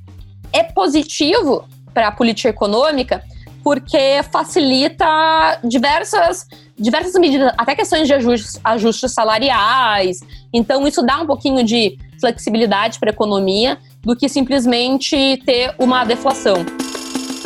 é 0.52 0.64
positivo 0.64 1.68
para 1.94 2.08
a 2.08 2.12
política 2.12 2.50
econômica, 2.50 3.24
porque 3.68 4.24
facilita 4.32 5.60
diversas 5.62 6.48
diversas 6.80 7.14
medidas, 7.20 7.52
até 7.58 7.76
questões 7.76 8.08
de 8.08 8.14
ajustes, 8.14 8.58
ajustes 8.64 9.12
salariais. 9.12 10.22
Então, 10.54 10.88
isso 10.88 11.06
dá 11.06 11.20
um 11.20 11.28
pouquinho 11.28 11.66
de 11.66 11.98
flexibilidade 12.18 12.98
para 12.98 13.10
a 13.10 13.14
economia 13.14 13.78
do 14.02 14.16
que 14.16 14.30
simplesmente 14.30 15.36
ter 15.46 15.76
uma 15.78 16.06
deflação. 16.06 16.66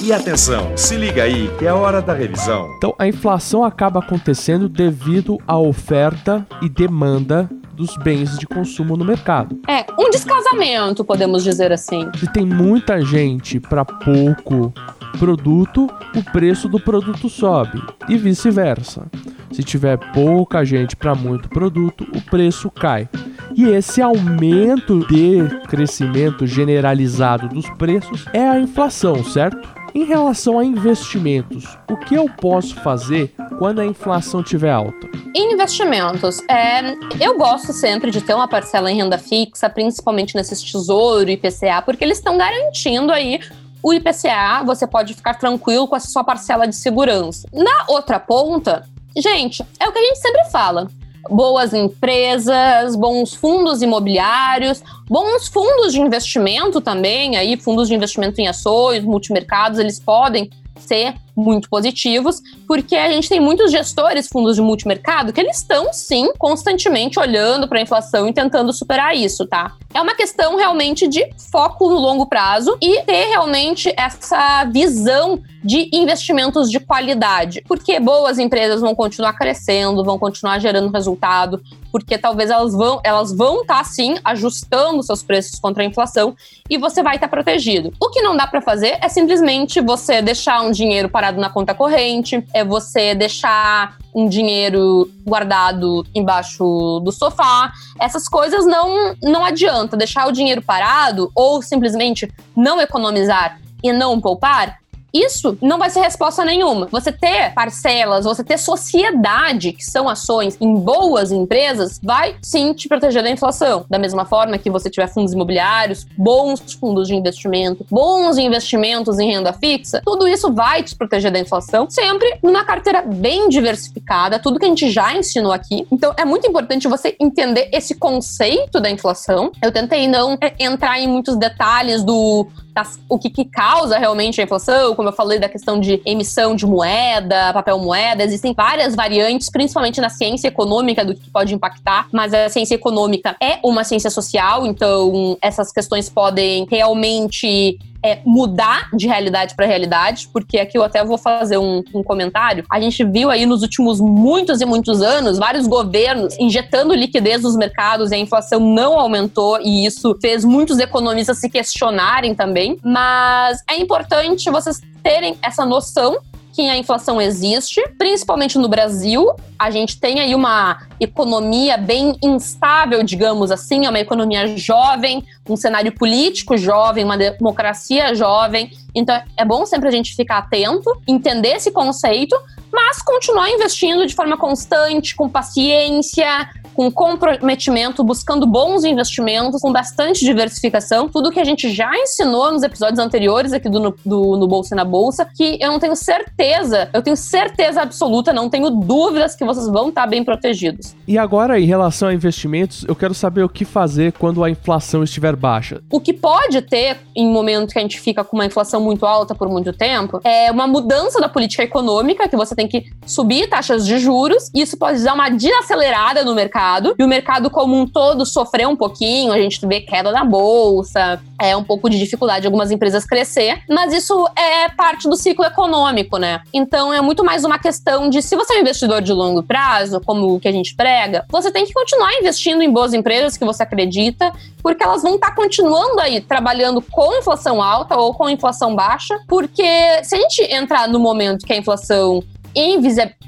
E 0.04 0.14
atenção, 0.14 0.78
se 0.78 0.96
liga 0.96 1.24
aí 1.24 1.50
que 1.58 1.66
é 1.66 1.74
hora 1.74 2.04
da 2.04 2.14
revisão. 2.14 2.72
Então, 2.78 2.94
a 3.00 3.08
inflação 3.08 3.64
acaba 3.64 4.00
acontecendo 4.00 4.70
devido 4.70 5.40
à 5.48 5.58
oferta 5.58 6.46
e 6.62 6.70
demanda 6.70 7.50
dos 7.82 7.98
bens 7.98 8.38
de 8.38 8.46
consumo 8.46 8.96
no 8.96 9.04
mercado. 9.04 9.60
É, 9.68 9.84
um 10.00 10.12
descasamento, 10.12 11.04
podemos 11.04 11.44
dizer 11.44 11.72
assim. 11.72 12.08
Se 12.16 12.32
tem 12.32 12.46
muita 12.46 13.02
gente 13.02 13.60
para 13.60 13.84
pouco 13.84 14.72
produto, 15.18 15.90
o 16.16 16.24
preço 16.32 16.70
do 16.70 16.80
produto 16.80 17.28
sobe 17.28 17.82
e 18.08 18.18
vice-versa. 18.18 19.08
Se 19.52 19.64
tiver 19.64 19.98
pouca 20.14 20.64
gente 20.64 20.96
para 20.96 21.16
muito 21.16 21.50
produto, 21.50 22.06
o 22.16 22.22
preço 22.22 22.70
cai. 22.70 23.10
E 23.56 23.66
esse 23.66 24.02
aumento 24.02 25.00
de 25.08 25.40
crescimento 25.68 26.46
generalizado 26.46 27.50
dos 27.50 27.68
preços 27.72 28.26
é 28.32 28.48
a 28.48 28.60
inflação, 28.60 29.24
certo? 29.24 29.68
Em 29.94 30.06
relação 30.06 30.58
a 30.58 30.64
investimentos, 30.64 31.78
o 31.90 31.98
que 31.98 32.16
eu 32.16 32.30
posso 32.30 32.76
fazer 32.76 33.34
quando 33.60 33.82
a 33.82 33.86
inflação 33.86 34.40
estiver 34.40 34.72
alta? 34.72 35.10
Investimentos. 35.36 36.42
É, 36.50 36.94
eu 37.20 37.38
gosto 37.38 37.71
sempre 37.72 38.12
de 38.12 38.22
ter 38.22 38.34
uma 38.34 38.48
parcela 38.48 38.92
em 38.92 38.96
renda 38.96 39.18
fixa, 39.18 39.70
principalmente 39.70 40.36
nesses 40.36 40.62
tesouro 40.62 41.30
e 41.30 41.34
IPCA, 41.34 41.82
porque 41.84 42.04
eles 42.04 42.18
estão 42.18 42.38
garantindo 42.38 43.12
aí 43.12 43.40
o 43.84 43.94
IPCA, 43.94 44.64
você 44.66 44.86
pode 44.86 45.14
ficar 45.14 45.36
tranquilo 45.36 45.88
com 45.88 45.96
essa 45.96 46.08
sua 46.08 46.24
parcela 46.24 46.68
de 46.68 46.76
segurança. 46.76 47.48
Na 47.52 47.86
outra 47.88 48.20
ponta, 48.20 48.88
gente, 49.18 49.66
é 49.80 49.88
o 49.88 49.92
que 49.92 50.00
a 50.00 50.04
gente 50.04 50.20
sempre 50.20 50.46
fala 50.46 50.88
boas 51.30 51.74
empresas, 51.74 52.96
bons 52.96 53.34
fundos 53.34 53.82
imobiliários, 53.82 54.84
bons 55.08 55.48
fundos 55.48 55.94
de 55.94 56.02
investimento 56.02 56.82
também, 56.82 57.38
aí 57.38 57.58
fundos 57.58 57.88
de 57.88 57.96
investimento 57.96 58.42
em 58.42 58.48
ações, 58.48 59.04
multimercados, 59.04 59.80
eles 59.80 60.00
podem 60.00 60.50
ser 60.80 61.14
muito 61.42 61.70
positivos, 61.70 62.42
porque 62.68 62.96
a 62.96 63.12
gente 63.12 63.28
tem 63.28 63.40
muitos 63.40 63.72
gestores, 63.72 64.28
fundos 64.28 64.56
de 64.56 64.62
multimercado, 64.62 65.34
que 65.34 65.42
eles 65.42 65.58
estão 65.58 65.92
sim 65.92 66.32
constantemente 66.38 67.20
olhando 67.20 67.68
para 67.68 67.80
a 67.80 67.82
inflação 67.82 68.28
e 68.28 68.34
tentando 68.34 68.72
superar 68.72 69.16
isso, 69.16 69.46
tá? 69.48 69.74
É 69.94 70.02
uma 70.02 70.16
questão 70.16 70.56
realmente 70.56 71.08
de 71.08 71.30
foco 71.52 71.90
no 71.90 71.96
longo 71.96 72.26
prazo 72.26 72.78
e 72.82 73.02
ter 73.02 73.26
realmente 73.26 73.94
essa 73.98 74.64
visão 74.66 75.42
de 75.64 75.90
investimentos 75.94 76.72
de 76.72 76.80
qualidade, 76.80 77.64
porque 77.68 78.00
boas 78.00 78.40
empresas 78.40 78.82
vão 78.82 78.96
continuar 78.96 79.34
crescendo, 79.34 80.04
vão 80.04 80.18
continuar 80.18 80.60
gerando 80.60 80.92
resultado, 80.92 81.62
porque 81.92 82.18
talvez 82.18 82.50
elas 82.50 82.74
vão 82.74 83.00
elas 83.04 83.32
vão 83.32 83.62
estar 83.62 83.78
tá, 83.78 83.84
sim 83.84 84.16
ajustando 84.24 85.04
seus 85.04 85.22
preços 85.22 85.60
contra 85.60 85.84
a 85.84 85.86
inflação 85.86 86.36
e 86.70 86.78
você 86.78 87.04
vai 87.04 87.16
estar 87.16 87.28
tá 87.28 87.32
protegido. 87.32 87.94
O 88.00 88.10
que 88.10 88.22
não 88.22 88.36
dá 88.36 88.48
para 88.48 88.62
fazer 88.62 88.98
é 89.02 89.10
simplesmente 89.10 89.80
você 89.82 90.22
deixar 90.22 90.62
um 90.62 90.72
dinheiro 90.72 91.10
parado 91.10 91.31
na 91.40 91.50
conta 91.50 91.74
corrente, 91.74 92.44
é 92.54 92.64
você 92.64 93.16
deixar 93.16 93.98
um 94.14 94.28
dinheiro 94.28 95.10
guardado 95.26 96.06
embaixo 96.14 97.00
do 97.04 97.12
sofá. 97.12 97.72
Essas 98.00 98.28
coisas 98.28 98.66
não 98.66 99.16
não 99.22 99.46
adianta 99.46 99.96
deixar 99.96 100.28
o 100.28 100.32
dinheiro 100.32 100.62
parado 100.62 101.32
ou 101.34 101.62
simplesmente 101.62 102.32
não 102.56 102.82
economizar 102.82 103.60
e 103.84 103.94
não 103.94 104.20
poupar 104.20 104.81
isso 105.14 105.58
não 105.62 105.78
vai 105.78 105.90
ser 105.90 106.02
resposta 106.02 106.44
nenhuma. 106.46 106.88
Você 106.92 107.12
ter 107.12 107.54
parcelas, 107.54 108.26
você 108.26 108.44
ter 108.44 108.58
sociedade, 108.58 109.74
que 109.74 109.84
são 109.84 110.08
ações 110.08 110.58
em 110.60 110.76
boas 110.76 111.32
empresas, 111.32 112.00
vai 112.02 112.36
sim 112.42 112.74
te 112.74 112.88
proteger 112.88 113.24
da 113.24 113.30
inflação. 113.30 113.86
Da 113.90 114.00
mesma 114.00 114.26
forma 114.26 114.58
que 114.58 114.70
você 114.70 114.90
tiver 114.90 115.08
fundos 115.08 115.34
imobiliários, 115.34 116.06
bons 116.18 116.74
fundos 116.74 117.08
de 117.08 117.16
investimento, 117.16 117.86
bons 117.90 118.38
investimentos 118.38 119.20
em 119.20 119.32
renda 119.32 119.54
fixa, 119.54 120.02
tudo 120.06 120.28
isso 120.28 120.52
vai 120.54 120.84
te 120.84 120.96
proteger 120.96 121.32
da 121.32 121.40
inflação, 121.40 121.90
sempre 121.90 122.38
numa 122.42 122.64
carteira 122.64 123.02
bem 123.02 123.50
diversificada, 123.50 124.40
tudo 124.40 124.60
que 124.60 124.66
a 124.66 124.70
gente 124.70 124.90
já 124.90 125.16
ensinou 125.16 125.52
aqui. 125.52 125.86
Então 125.92 126.14
é 126.18 126.26
muito 126.26 126.48
importante 126.48 126.88
você 126.88 127.16
entender 127.20 127.70
esse 127.72 127.96
conceito 127.96 128.80
da 128.80 128.90
inflação. 128.90 129.52
Eu 129.62 129.72
tentei 129.72 130.08
não 130.08 130.38
é, 130.42 130.54
entrar 130.60 131.00
em 131.00 131.08
muitos 131.08 131.36
detalhes 131.36 132.04
do 132.04 132.48
das, 132.74 133.00
o 133.10 133.18
que, 133.18 133.30
que, 133.30 133.46
causa 133.46 133.98
realmente 133.98 134.40
a 134.40 134.44
inflação, 134.44 134.96
como 134.96 135.10
eu 135.10 135.14
falei 135.14 135.40
da 135.40 135.50
questão 135.50 135.80
de 135.80 136.02
emissão 136.06 136.56
de 136.56 136.66
moeda, 136.66 137.54
papel 137.54 137.80
moeda, 137.80 138.24
existem 138.24 138.54
várias 138.54 138.96
variantes, 138.96 139.50
principalmente 139.50 140.00
na 140.00 140.10
ciência 140.10 140.48
econômica 140.48 141.04
do 141.04 141.14
que 141.14 141.30
pode 141.30 141.54
impactar, 141.54 142.08
mas 142.12 142.34
a 142.34 142.50
ciência 142.50 142.76
econômica 142.76 143.36
é 143.42 143.60
uma 143.64 143.84
ciência 143.84 144.10
social, 144.10 144.66
então 144.66 145.38
essas 145.42 145.72
questões 145.72 146.10
podem 146.10 146.66
realmente 146.70 147.78
é, 148.04 148.20
mudar 148.26 148.90
de 148.94 149.08
realidade 149.08 149.56
para 149.56 149.66
realidade, 149.66 150.28
porque 150.32 150.60
aqui 150.60 150.78
eu 150.78 150.84
até 150.84 151.04
vou 151.04 151.18
fazer 151.18 151.58
um, 151.58 151.84
um, 151.94 152.04
comentário. 152.04 152.66
A 152.70 152.80
gente 152.80 153.04
viu 153.04 153.30
aí 153.30 153.46
nos 153.46 153.62
últimos 153.62 154.00
muitos 154.00 154.62
e 154.62 154.66
muitos 154.66 155.02
anos 155.02 155.38
vários 155.38 155.68
governos 155.68 156.38
injetando 156.40 156.94
liquidez 156.94 157.44
nos 157.44 157.56
mercados 157.56 158.12
e 158.12 158.16
a 158.16 158.18
inflação 158.18 158.60
não 158.60 159.00
aumentou, 159.00 159.60
e 159.62 159.86
isso 159.86 160.18
fez 160.22 160.44
muitos 160.44 160.80
economistas 160.80 161.40
se 161.40 161.50
questionarem 161.50 162.34
também. 162.34 162.78
Mas 162.84 163.60
é 163.70 163.78
importante 163.78 164.50
vocês 164.50 164.82
terem 165.04 165.36
essa 165.42 165.66
noção 165.66 166.18
que 166.52 166.62
a 166.70 166.78
inflação 166.78 167.22
existe, 167.22 167.82
principalmente 167.98 168.58
no 168.58 168.68
Brasil. 168.68 169.30
A 169.58 169.72
gente 169.72 170.00
tem 170.00 170.20
aí 170.20 170.36
uma 170.36 170.82
economia 171.00 171.78
bem 171.78 172.18
instável, 172.22 173.04
digamos 173.04 173.52
assim, 173.52 173.86
é 173.86 173.90
uma 173.90 174.00
economia 174.00 174.58
jovem, 174.58 175.24
um 175.50 175.56
cenário 175.56 175.92
político 175.92 176.58
jovem, 176.58 177.04
uma 177.04 177.18
democracia 177.18 178.14
jovem. 178.14 178.72
Então 178.94 179.20
é 179.38 179.46
bom 179.46 179.66
sempre 179.66 179.88
a 179.88 179.92
gente 179.92 180.16
ficar 180.16 180.40
atento, 180.40 180.90
entender 181.08 181.56
esse 181.56 181.72
conceito, 181.72 182.36
mas 182.72 183.02
continuar 183.02 183.50
investindo 183.50 184.06
de 184.06 184.16
forma 184.16 184.38
constante, 184.38 185.16
com 185.16 185.30
paciência, 185.30 186.50
com 186.74 186.92
comprometimento, 186.92 188.04
buscando 188.04 188.46
bons 188.46 188.84
investimentos, 188.84 189.62
com 189.62 189.72
bastante 189.72 190.24
diversificação, 190.24 191.10
tudo 191.10 191.32
que 191.32 191.40
a 191.40 191.44
gente 191.44 191.70
já 191.70 191.92
ensinou 191.98 192.52
nos 192.52 192.64
episódios 192.64 193.00
anteriores 193.00 193.54
aqui 193.54 193.70
do, 193.70 193.96
do 194.06 194.38
No 194.38 194.48
Bolsa 194.48 194.74
e 194.74 194.78
na 194.78 194.86
Bolsa, 194.86 195.26
que 195.26 195.58
eu 195.60 195.72
não 195.72 195.80
tenho 195.80 195.96
certeza, 195.96 196.90
eu 196.94 197.02
tenho 197.02 197.18
certeza 197.18 197.82
absoluta, 197.82 198.32
não 198.32 198.50
tenho 198.50 198.70
dúvidas 198.70 199.36
que 199.36 199.44
vocês 199.44 199.68
vão 199.68 199.90
estar 199.90 200.08
bem 200.08 200.24
protegidos. 200.24 200.96
E 201.08 201.18
agora, 201.18 201.60
em 201.60 201.66
relação 201.66 202.08
a 202.10 202.14
investimentos, 202.14 202.86
eu 202.88 202.96
quero 202.96 203.14
saber 203.14 203.44
o 203.44 203.50
que 203.50 203.66
fazer 203.66 204.14
quando 204.14 204.44
a 204.44 204.50
inflação 204.50 205.04
estiver 205.04 205.36
baixa. 205.36 205.82
O 205.92 206.00
que 206.00 206.14
pode 206.14 206.62
ter, 206.62 206.98
em 207.16 207.30
momento 207.30 207.74
que 207.74 207.80
a 207.80 207.82
gente 207.82 208.00
fica 208.00 208.24
com 208.24 208.38
uma 208.38 208.46
inflação 208.46 208.82
muito 208.82 209.06
alta 209.06 209.36
por 209.36 209.50
muito 209.50 209.74
tempo, 209.74 210.20
é 210.24 210.52
uma 210.52 210.68
mudança 210.68 211.20
da 211.20 211.28
política 211.28 211.64
econômica, 211.64 212.28
que 212.28 212.36
você 212.36 212.56
tem 212.56 212.68
que 212.68 212.86
subir 213.06 213.50
taxas 213.50 213.86
de 213.86 214.00
juros, 214.00 214.50
e 214.54 214.62
isso 214.62 214.78
pode 214.78 215.04
dar 215.04 215.14
uma 215.14 215.30
desacelerada 215.30 216.24
no 216.24 216.34
mercado 216.34 216.61
mercado, 216.62 216.96
e 216.98 217.04
o 217.04 217.08
mercado 217.08 217.50
como 217.50 217.76
um 217.76 217.88
todo 217.88 218.26
sofreu 218.26 218.70
um 218.70 218.76
pouquinho, 218.76 219.34
a 219.34 219.38
gente 219.38 219.66
vê 219.66 219.82
queda 219.82 220.12
na 220.12 220.24
bolsa, 220.24 221.20
é 221.42 221.58
um 221.58 221.64
pouco 221.64 221.90
de 221.90 221.98
dificuldade 221.98 222.42
de 222.42 222.48
algumas 222.48 222.70
empresas 222.70 223.04
crescer, 223.04 223.64
mas 223.68 223.92
isso 223.92 224.28
é 224.38 224.70
parte 224.70 225.10
do 225.10 225.16
ciclo 225.16 225.44
econômico, 225.44 226.18
né? 226.18 226.42
Então 226.54 226.94
é 226.94 227.02
muito 227.02 227.24
mais 227.24 227.44
uma 227.44 227.58
questão 227.58 228.10
de 228.10 228.22
se 228.22 228.36
você 228.36 228.54
é 228.54 228.58
um 228.58 228.62
investidor 228.62 229.02
de 229.02 229.12
longo 229.12 229.42
prazo, 229.42 230.00
como 230.02 230.36
o 230.36 230.40
que 230.40 230.48
a 230.48 230.52
gente 230.52 230.76
prega, 230.76 231.26
você 231.30 231.52
tem 231.52 231.66
que 231.66 231.74
continuar 231.74 232.14
investindo 232.20 232.62
em 232.62 232.72
boas 232.72 232.94
empresas 232.94 233.36
que 233.36 233.46
você 233.46 233.64
acredita, 233.64 234.32
porque 234.62 234.84
elas 234.84 235.02
vão 235.02 235.16
estar 235.16 235.34
continuando 235.34 236.00
aí 236.00 236.22
trabalhando 236.22 236.82
com 236.82 237.18
inflação 237.18 237.62
alta 237.62 237.98
ou 237.98 238.14
com 238.14 238.30
inflação 238.30 238.76
baixa, 238.76 239.20
porque 239.28 240.04
se 240.04 240.16
a 240.16 240.20
gente 240.20 240.42
entrar 240.54 240.88
no 240.88 241.00
momento 241.00 241.46
que 241.46 241.54
a 241.54 241.58
inflação 241.58 242.24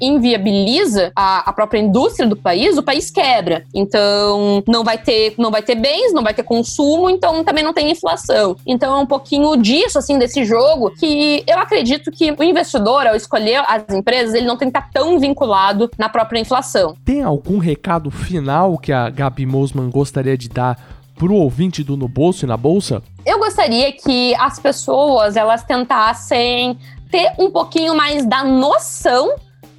inviabiliza 0.00 1.12
a, 1.14 1.48
a, 1.48 1.52
própria 1.52 1.78
indústria 1.78 2.28
do 2.28 2.36
país, 2.36 2.76
o 2.76 2.82
país 2.82 3.10
quebra. 3.10 3.64
Então, 3.74 4.62
não 4.66 4.84
vai 4.84 4.98
ter, 4.98 5.34
não 5.38 5.50
vai 5.50 5.62
ter 5.62 5.74
bens, 5.74 6.12
não 6.12 6.22
vai 6.22 6.34
ter 6.34 6.42
consumo, 6.42 7.08
então 7.10 7.44
também 7.44 7.64
não 7.64 7.72
tem 7.72 7.90
inflação. 7.90 8.56
Então, 8.66 8.96
é 8.96 9.00
um 9.00 9.06
pouquinho 9.06 9.56
disso, 9.56 9.98
assim, 9.98 10.18
desse 10.18 10.44
jogo, 10.44 10.90
que 10.90 11.44
eu 11.46 11.58
acredito 11.58 12.10
que 12.10 12.30
o 12.32 12.42
investidor, 12.42 13.06
ao 13.06 13.14
escolher 13.14 13.64
as 13.68 13.94
empresas, 13.94 14.34
ele 14.34 14.46
não 14.46 14.56
tem 14.56 14.70
que 14.70 14.78
estar 14.78 14.90
tão 14.92 15.18
vinculado 15.18 15.90
na 15.98 16.08
própria 16.08 16.40
inflação. 16.40 16.96
Tem 17.04 17.22
algum 17.22 17.58
recado 17.58 18.10
final 18.10 18.78
que 18.78 18.92
a 18.92 19.08
Gabi 19.10 19.46
Mosman 19.46 19.90
gostaria 19.90 20.36
de 20.36 20.48
dar 20.48 20.78
pro 21.16 21.34
ouvinte 21.34 21.82
do 21.82 21.96
No 21.96 22.08
Bolso 22.08 22.44
e 22.44 22.48
na 22.48 22.56
Bolsa? 22.56 23.02
Eu 23.24 23.38
gostaria 23.38 23.92
que 23.92 24.34
as 24.34 24.58
pessoas, 24.58 25.36
elas 25.36 25.62
tentassem 25.62 26.78
ter 27.14 27.32
um 27.38 27.48
pouquinho 27.48 27.94
mais 27.94 28.26
da 28.26 28.42
noção 28.42 29.36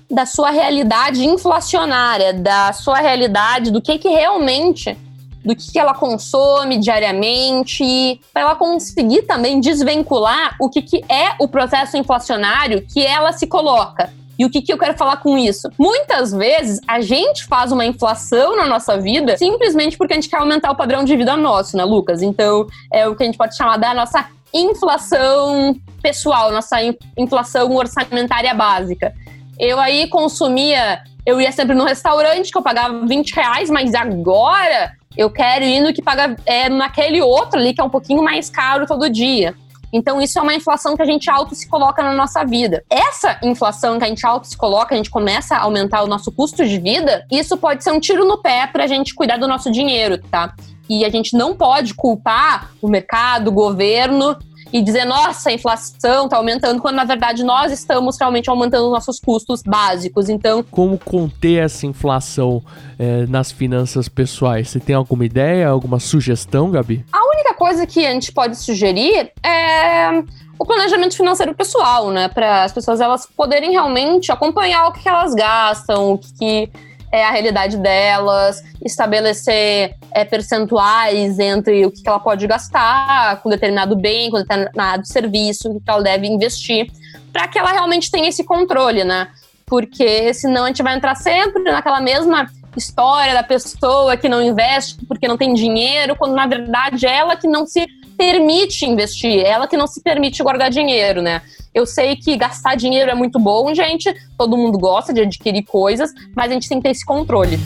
da 0.09 0.25
sua 0.25 0.51
realidade 0.51 1.25
inflacionária, 1.25 2.31
da 2.31 2.71
sua 2.71 2.99
realidade, 2.99 3.71
do 3.71 3.81
que 3.81 3.97
que 3.97 4.07
realmente, 4.07 4.97
do 5.43 5.53
que, 5.53 5.69
que 5.73 5.77
ela 5.77 5.93
consome 5.93 6.77
diariamente, 6.77 8.21
para 8.31 8.43
ela 8.43 8.55
conseguir 8.55 9.23
também 9.23 9.59
desvincular 9.59 10.55
o 10.61 10.69
que, 10.69 10.81
que 10.81 11.03
é 11.11 11.35
o 11.37 11.45
processo 11.45 11.97
inflacionário 11.97 12.85
que 12.87 13.05
ela 13.05 13.33
se 13.33 13.45
coloca. 13.45 14.13
E 14.39 14.45
o 14.45 14.49
que, 14.49 14.61
que 14.61 14.71
eu 14.71 14.77
quero 14.77 14.97
falar 14.97 15.17
com 15.17 15.37
isso? 15.37 15.69
Muitas 15.77 16.31
vezes 16.31 16.79
a 16.87 17.01
gente 17.01 17.45
faz 17.45 17.69
uma 17.71 17.85
inflação 17.85 18.55
na 18.55 18.65
nossa 18.65 18.97
vida 18.97 19.37
simplesmente 19.37 19.97
porque 19.97 20.13
a 20.13 20.15
gente 20.15 20.29
quer 20.29 20.37
aumentar 20.37 20.71
o 20.71 20.75
padrão 20.75 21.03
de 21.03 21.15
vida 21.17 21.35
nosso, 21.35 21.75
né, 21.75 21.83
Lucas? 21.83 22.21
Então 22.21 22.65
é 22.91 23.07
o 23.07 23.15
que 23.15 23.23
a 23.23 23.25
gente 23.25 23.37
pode 23.37 23.57
chamar 23.57 23.77
da 23.77 23.93
nossa 23.93 24.25
inflação 24.53 25.75
pessoal, 26.01 26.51
nossa 26.51 26.77
inflação 27.17 27.73
orçamentária 27.75 28.53
básica. 28.53 29.13
Eu 29.59 29.79
aí 29.79 30.07
consumia, 30.07 31.01
eu 31.25 31.39
ia 31.41 31.51
sempre 31.51 31.75
no 31.75 31.83
restaurante 31.83 32.51
que 32.51 32.57
eu 32.57 32.61
pagava 32.61 33.05
20 33.05 33.31
reais, 33.31 33.69
mas 33.69 33.93
agora 33.95 34.91
eu 35.17 35.29
quero 35.29 35.63
ir 35.65 35.81
no 35.81 35.93
que 35.93 36.01
paga 36.01 36.35
é, 36.45 36.69
naquele 36.69 37.21
outro 37.21 37.59
ali 37.59 37.73
que 37.73 37.81
é 37.81 37.83
um 37.83 37.89
pouquinho 37.89 38.23
mais 38.23 38.49
caro 38.49 38.85
todo 38.85 39.09
dia. 39.09 39.55
Então, 39.93 40.21
isso 40.21 40.37
é 40.37 40.41
uma 40.41 40.53
inflação 40.53 40.93
que 40.93 41.01
a 41.01 41.05
gente 41.05 41.29
auto 41.29 41.55
se 41.55 41.69
coloca 41.69 42.03
na 42.03 42.13
nossa 42.13 42.43
vida. 42.43 42.83
Essa 42.89 43.39
inflação 43.41 43.97
que 43.97 44.03
a 44.03 44.07
gente 44.07 44.25
auto 44.25 44.45
se 44.45 44.57
coloca, 44.57 44.93
a 44.93 44.97
gente 44.97 45.09
começa 45.09 45.55
a 45.55 45.61
aumentar 45.61 46.03
o 46.03 46.07
nosso 46.07 46.33
custo 46.33 46.65
de 46.65 46.77
vida, 46.77 47.25
isso 47.31 47.55
pode 47.55 47.81
ser 47.81 47.91
um 47.91 47.99
tiro 47.99 48.25
no 48.25 48.41
pé 48.41 48.67
para 48.67 48.83
a 48.83 48.87
gente 48.87 49.15
cuidar 49.15 49.37
do 49.37 49.47
nosso 49.47 49.71
dinheiro, 49.71 50.17
tá? 50.29 50.53
E 50.89 51.05
a 51.05 51.09
gente 51.09 51.35
não 51.35 51.55
pode 51.55 51.93
culpar 51.93 52.71
o 52.81 52.87
mercado, 52.87 53.49
o 53.49 53.51
governo 53.51 54.37
e 54.73 54.81
dizer, 54.81 55.05
nossa, 55.05 55.49
a 55.49 55.53
inflação 55.53 56.25
está 56.25 56.37
aumentando, 56.37 56.81
quando 56.81 56.95
na 56.95 57.05
verdade 57.05 57.43
nós 57.43 57.71
estamos 57.71 58.17
realmente 58.19 58.49
aumentando 58.49 58.89
nossos 58.89 59.19
custos 59.19 59.61
básicos. 59.61 60.27
Então. 60.27 60.63
Como 60.63 60.97
conter 60.97 61.63
essa 61.63 61.85
inflação 61.85 62.61
é, 62.99 63.25
nas 63.27 63.51
finanças 63.51 64.09
pessoais? 64.09 64.69
Você 64.69 64.79
tem 64.79 64.95
alguma 64.95 65.25
ideia, 65.25 65.69
alguma 65.69 65.99
sugestão, 65.99 66.69
Gabi? 66.71 67.05
A 67.11 67.25
única 67.25 67.53
coisa 67.53 67.87
que 67.87 68.05
a 68.05 68.11
gente 68.11 68.31
pode 68.31 68.57
sugerir 68.57 69.31
é 69.43 70.23
o 70.57 70.65
planejamento 70.65 71.15
financeiro 71.15 71.53
pessoal, 71.53 72.09
né? 72.11 72.27
Para 72.27 72.63
as 72.63 72.73
pessoas 72.73 72.99
elas 72.99 73.25
poderem 73.25 73.71
realmente 73.71 74.31
acompanhar 74.31 74.87
o 74.87 74.91
que 74.91 75.07
elas 75.07 75.33
gastam, 75.33 76.13
o 76.13 76.17
que 76.17 76.69
é 77.15 77.25
a 77.25 77.31
realidade 77.31 77.77
delas, 77.77 78.63
estabelecer 78.83 79.95
é, 80.11 80.25
percentuais 80.25 81.39
entre 81.39 81.85
o 81.85 81.91
que 81.91 82.07
ela 82.07 82.19
pode 82.19 82.45
gastar 82.47 83.41
com 83.41 83.49
determinado 83.49 83.95
bem, 83.95 84.29
com 84.29 84.37
determinado 84.37 85.07
serviço, 85.07 85.71
o 85.71 85.81
que 85.81 85.89
ela 85.89 86.03
deve 86.03 86.27
investir, 86.27 86.91
para 87.31 87.47
que 87.47 87.57
ela 87.57 87.71
realmente 87.71 88.11
tenha 88.11 88.29
esse 88.29 88.43
controle, 88.43 89.03
né? 89.03 89.27
Porque 89.65 90.33
senão 90.33 90.65
a 90.65 90.67
gente 90.67 90.83
vai 90.83 90.95
entrar 90.95 91.15
sempre 91.15 91.63
naquela 91.63 91.99
mesma 91.99 92.49
história 92.77 93.33
da 93.33 93.43
pessoa 93.43 94.17
que 94.17 94.29
não 94.29 94.41
investe 94.41 94.97
porque 95.07 95.27
não 95.27 95.37
tem 95.37 95.53
dinheiro, 95.53 96.15
quando 96.15 96.35
na 96.35 96.45
verdade 96.45 97.05
é 97.05 97.17
ela 97.17 97.35
que 97.35 97.47
não 97.47 97.65
se 97.65 97.87
permite 98.15 98.85
investir, 98.85 99.39
é 99.39 99.49
ela 99.49 99.67
que 99.67 99.77
não 99.77 99.87
se 99.87 100.01
permite 100.01 100.41
guardar 100.41 100.69
dinheiro, 100.69 101.21
né? 101.21 101.41
Eu 101.73 101.85
sei 101.85 102.15
que 102.15 102.37
gastar 102.37 102.75
dinheiro 102.75 103.11
é 103.11 103.15
muito 103.15 103.37
bom, 103.37 103.73
gente. 103.73 104.13
Todo 104.37 104.55
mundo 104.55 104.77
gosta 104.77 105.13
de 105.13 105.21
adquirir 105.21 105.63
coisas, 105.63 106.11
mas 106.35 106.49
a 106.49 106.53
gente 106.53 106.69
tem 106.69 106.79
que 106.79 106.83
ter 106.83 106.91
esse 106.91 107.05
controle. 107.05 107.59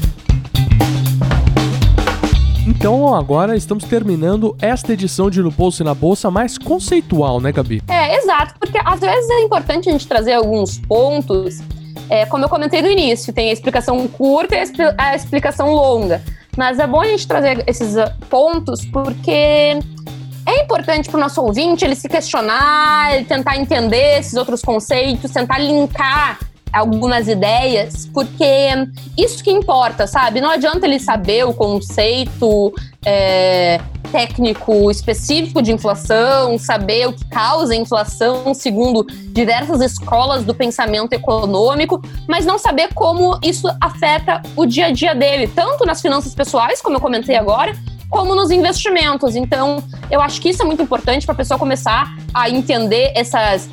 Então 2.68 3.16
agora 3.16 3.56
estamos 3.56 3.84
terminando 3.84 4.56
esta 4.62 4.94
edição 4.94 5.30
de 5.30 5.42
No 5.42 5.50
Bolso 5.50 5.82
e 5.82 5.86
na 5.86 5.94
Bolsa 5.94 6.30
mais 6.30 6.58
conceitual, 6.58 7.42
né, 7.42 7.52
Gabi? 7.52 7.82
É, 7.88 8.16
exato, 8.16 8.54
porque 8.60 8.80
às 8.86 9.00
vezes 9.00 9.30
é 9.30 9.42
importante 9.42 9.90
a 9.90 9.92
gente 9.92 10.08
trazer 10.08 10.34
alguns 10.34 10.78
pontos. 10.78 11.60
É, 12.10 12.26
como 12.26 12.46
eu 12.46 12.50
comentei 12.50 12.82
no 12.82 12.88
início, 12.88 13.34
tem 13.34 13.50
a 13.50 13.54
explicação 13.54 14.08
curta 14.08 14.56
e 14.56 14.64
a 14.98 15.16
explicação 15.16 15.74
longa. 15.74 16.22
Mas 16.58 16.80
é 16.80 16.88
bom 16.88 17.02
a 17.02 17.08
gente 17.08 17.28
trazer 17.28 17.64
esses 17.68 17.96
pontos 18.30 18.86
porque 18.86 19.80
é 20.50 20.64
importante 20.64 21.10
para 21.10 21.18
o 21.18 21.22
nosso 21.22 21.42
ouvinte 21.42 21.86
ele 21.86 21.96
se 21.96 22.10
questionar, 22.10 23.14
ele 23.14 23.26
tentar 23.26 23.58
entender 23.58 24.20
esses 24.20 24.34
outros 24.34 24.62
conceitos, 24.62 25.32
tentar 25.32 25.60
linkar 25.60 26.40
algumas 26.72 27.28
ideias, 27.28 28.08
porque 28.14 28.70
isso 29.18 29.44
que 29.44 29.52
importa, 29.52 30.06
sabe? 30.06 30.40
Não 30.40 30.50
adianta 30.50 30.86
ele 30.86 31.00
saber 31.00 31.46
o 31.46 31.54
conceito 31.54 32.74
é, 33.04 33.80
técnico 34.12 34.90
específico 34.92 35.62
de 35.62 35.72
inflação, 35.72 36.58
saber 36.60 37.08
o 37.08 37.14
que 37.14 37.26
causa 37.26 37.76
inflação 37.76 38.54
segundo 38.54 39.04
diversas 39.32 39.82
escolas 39.82 40.44
do 40.44 40.54
pensamento 40.54 41.14
econômico, 41.14 42.02
mas 42.28 42.46
não 42.46 42.60
saber 42.60 42.94
como 42.94 43.40
isso 43.42 43.68
afeta 43.82 44.42
o 44.56 44.66
dia 44.66 44.88
a 44.88 44.92
dia 44.92 45.16
dele, 45.16 45.48
tanto 45.48 45.86
nas 45.86 46.02
finanças 46.02 46.36
pessoais, 46.36 46.82
como 46.82 46.98
eu 46.98 47.02
comentei 47.02 47.36
agora, 47.36 47.76
como 48.10 48.36
nos 48.36 48.52
investimentos. 48.52 49.36
Então, 49.36 49.84
eu 50.10 50.20
acho 50.20 50.42
que 50.42 50.50
isso 50.50 50.62
é 50.62 50.66
muito 50.66 50.82
importante 50.82 51.26
para 51.26 51.34
a 51.34 51.38
pessoa 51.38 51.60
começar 51.60 52.16
a 52.34 52.50
entender 52.50 53.12
essas 53.16 53.70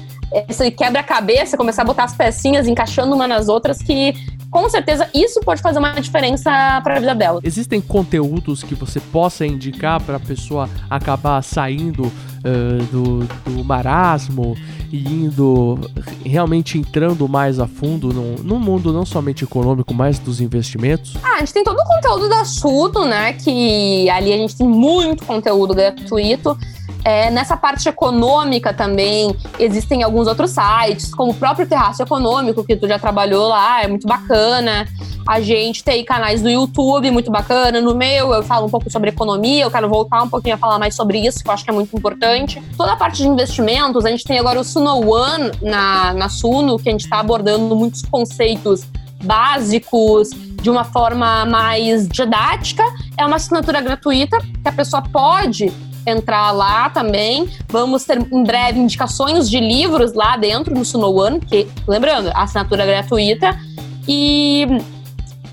esse 0.49 0.71
quebra-cabeça, 0.71 1.57
começar 1.57 1.83
a 1.83 1.85
botar 1.85 2.05
as 2.05 2.15
pecinhas 2.15 2.67
encaixando 2.67 3.15
uma 3.15 3.29
nas 3.29 3.49
outras, 3.49 3.79
que 3.79 4.15
com 4.51 4.69
certeza 4.69 5.09
isso 5.13 5.41
pode 5.41 5.61
fazer 5.61 5.79
uma 5.79 5.93
diferença 6.01 6.51
para 6.83 6.97
a 6.97 7.01
vida 7.01 7.15
dela. 7.15 7.41
Existem 7.43 7.81
conteúdos 7.81 8.63
que 8.63 8.75
você 8.75 9.01
possa 9.01 9.47
indicar 9.47 10.01
para 10.01 10.17
a 10.17 10.21
pessoa 10.21 10.69
acabar 10.89 11.43
saindo 11.43 12.05
uh, 12.05 12.83
do, 12.91 13.25
do 13.51 13.65
marasmo 13.65 14.57
e 14.93 15.07
indo 15.07 15.79
realmente 16.25 16.79
entrando 16.79 17.29
mais 17.29 17.59
a 17.59 17.67
fundo 17.67 18.13
no, 18.13 18.37
no, 18.37 18.59
mundo 18.59 18.93
não 18.93 19.05
somente 19.05 19.45
econômico, 19.45 19.93
mas 19.93 20.19
dos 20.19 20.41
investimentos? 20.41 21.17
Ah, 21.23 21.35
a 21.35 21.39
gente 21.41 21.53
tem 21.53 21.65
todo 21.65 21.79
o 21.79 21.85
conteúdo 21.85 22.29
da 22.29 22.45
Sudo, 22.45 23.05
né? 23.05 23.33
Que 23.33 24.09
ali 24.09 24.33
a 24.33 24.37
gente 24.37 24.57
tem 24.57 24.67
muito 24.67 25.25
conteúdo 25.25 25.75
gratuito. 25.75 26.57
É, 27.05 27.31
nessa 27.31 27.57
parte 27.57 27.89
econômica 27.89 28.73
também, 28.73 29.35
existem 29.59 30.03
alguns 30.03 30.27
outros 30.27 30.51
sites, 30.51 31.15
como 31.15 31.31
o 31.31 31.35
próprio 31.35 31.67
Terraço 31.67 32.03
Econômico, 32.03 32.65
que 32.65 32.77
tu 32.77 32.89
já 32.89 32.99
trabalhou 32.99 33.49
lá, 33.49 33.83
é 33.83 33.87
muito 33.87 34.07
bacana. 34.07 34.87
A 35.27 35.41
gente 35.41 35.83
tem 35.83 36.05
canais 36.05 36.43
no 36.43 36.51
YouTube, 36.51 37.11
muito 37.11 37.31
bacana. 37.31 37.81
No 37.81 37.95
meu, 37.95 38.33
eu 38.33 38.43
falo 38.43 38.67
um 38.67 38.71
pouco 38.71 38.91
sobre 38.91 39.11
economia, 39.11 39.65
eu 39.65 39.71
quero 39.71 39.89
voltar 39.89 40.23
um 40.23 40.29
pouquinho 40.29 40.55
a 40.55 40.59
falar 40.59 40.79
mais 40.79 40.95
sobre 40.95 41.19
isso, 41.19 41.43
que 41.43 41.49
eu 41.49 41.53
acho 41.53 41.65
que 41.65 41.71
é 41.71 41.73
muito 41.73 41.97
importante. 41.97 42.63
Toda 42.77 42.93
a 42.93 42.97
parte 42.97 43.23
de 43.23 43.29
investimentos, 43.29 44.05
a 44.05 44.11
gente 44.11 44.25
tem 44.25 44.39
agora 44.39 44.61
o 44.61 44.65
Suno 44.65 45.09
One 45.09 45.51
na, 45.63 46.13
na 46.15 46.29
Suno, 46.29 46.79
que 46.79 46.89
a 46.89 46.93
gente 46.93 47.05
está 47.05 47.21
abordando 47.21 47.75
muitos 47.75 48.03
conceitos 48.03 48.85
básicos 49.23 50.31
de 50.31 50.71
uma 50.71 50.85
forma 50.85 51.45
mais 51.47 52.09
didática. 52.09 52.85
É 53.17 53.25
uma 53.25 53.37
assinatura 53.37 53.81
gratuita 53.81 54.39
que 54.41 54.69
a 54.69 54.73
pessoa 54.73 55.03
pode 55.03 55.73
entrar 56.07 56.53
lá 56.53 56.89
também. 56.89 57.49
Vamos 57.69 58.05
ter 58.05 58.19
em 58.19 58.43
breve 58.45 58.79
indicações 58.79 59.51
de 59.51 59.59
livros 59.59 60.15
lá 60.15 60.37
dentro 60.37 60.75
no 60.75 60.85
Suno 60.85 61.13
One, 61.13 61.41
que, 61.41 61.67
lembrando, 61.87 62.31
assinatura 62.35 62.85
é 62.85 62.87
gratuita. 62.87 63.59
E 64.09 64.67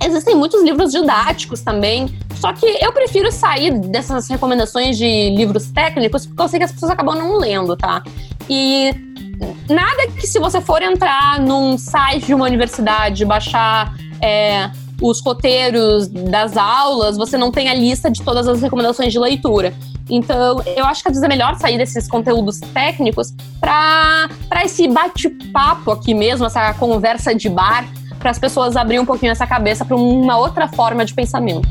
existem 0.05 0.35
muitos 0.35 0.63
livros 0.63 0.91
didáticos 0.91 1.61
também. 1.61 2.07
Só 2.35 2.53
que 2.53 2.65
eu 2.65 2.91
prefiro 2.91 3.31
sair 3.31 3.71
dessas 3.71 4.27
recomendações 4.27 4.97
de 4.97 5.29
livros 5.29 5.71
técnicos, 5.71 6.25
porque 6.25 6.41
eu 6.41 6.47
sei 6.47 6.59
que 6.59 6.65
as 6.65 6.71
pessoas 6.71 6.91
acabam 6.91 7.15
não 7.15 7.37
lendo, 7.37 7.75
tá? 7.75 8.03
E 8.49 8.91
nada 9.69 10.07
que 10.15 10.27
se 10.27 10.39
você 10.39 10.61
for 10.61 10.81
entrar 10.81 11.39
num 11.39 11.77
site 11.77 12.27
de 12.27 12.33
uma 12.33 12.45
universidade, 12.45 13.25
baixar 13.25 13.95
é, 14.21 14.69
os 15.03 15.19
roteiros 15.19 16.07
das 16.07 16.55
aulas, 16.55 17.17
você 17.17 17.37
não 17.37 17.51
tem 17.51 17.69
a 17.69 17.73
lista 17.73 18.09
de 18.09 18.21
todas 18.21 18.47
as 18.47 18.61
recomendações 18.61 19.11
de 19.11 19.19
leitura. 19.19 19.73
Então, 20.09 20.61
eu 20.77 20.85
acho 20.85 21.03
que 21.03 21.09
às 21.09 21.13
vezes 21.13 21.23
é 21.23 21.27
melhor 21.27 21.55
sair 21.57 21.77
desses 21.77 22.07
conteúdos 22.07 22.59
técnicos 22.73 23.33
para 23.59 24.29
esse 24.63 24.87
bate-papo 24.87 25.91
aqui 25.91 26.13
mesmo, 26.13 26.45
essa 26.45 26.73
conversa 26.75 27.35
de 27.35 27.49
bar, 27.49 27.85
para 28.17 28.31
as 28.31 28.39
pessoas 28.39 28.77
abrir 28.77 28.99
um 28.99 29.05
pouquinho 29.05 29.33
essa 29.33 29.45
cabeça 29.45 29.83
para 29.83 29.97
uma 29.97 30.37
outra 30.37 30.69
forma 30.69 31.03
de 31.03 31.13
pensamento. 31.13 31.67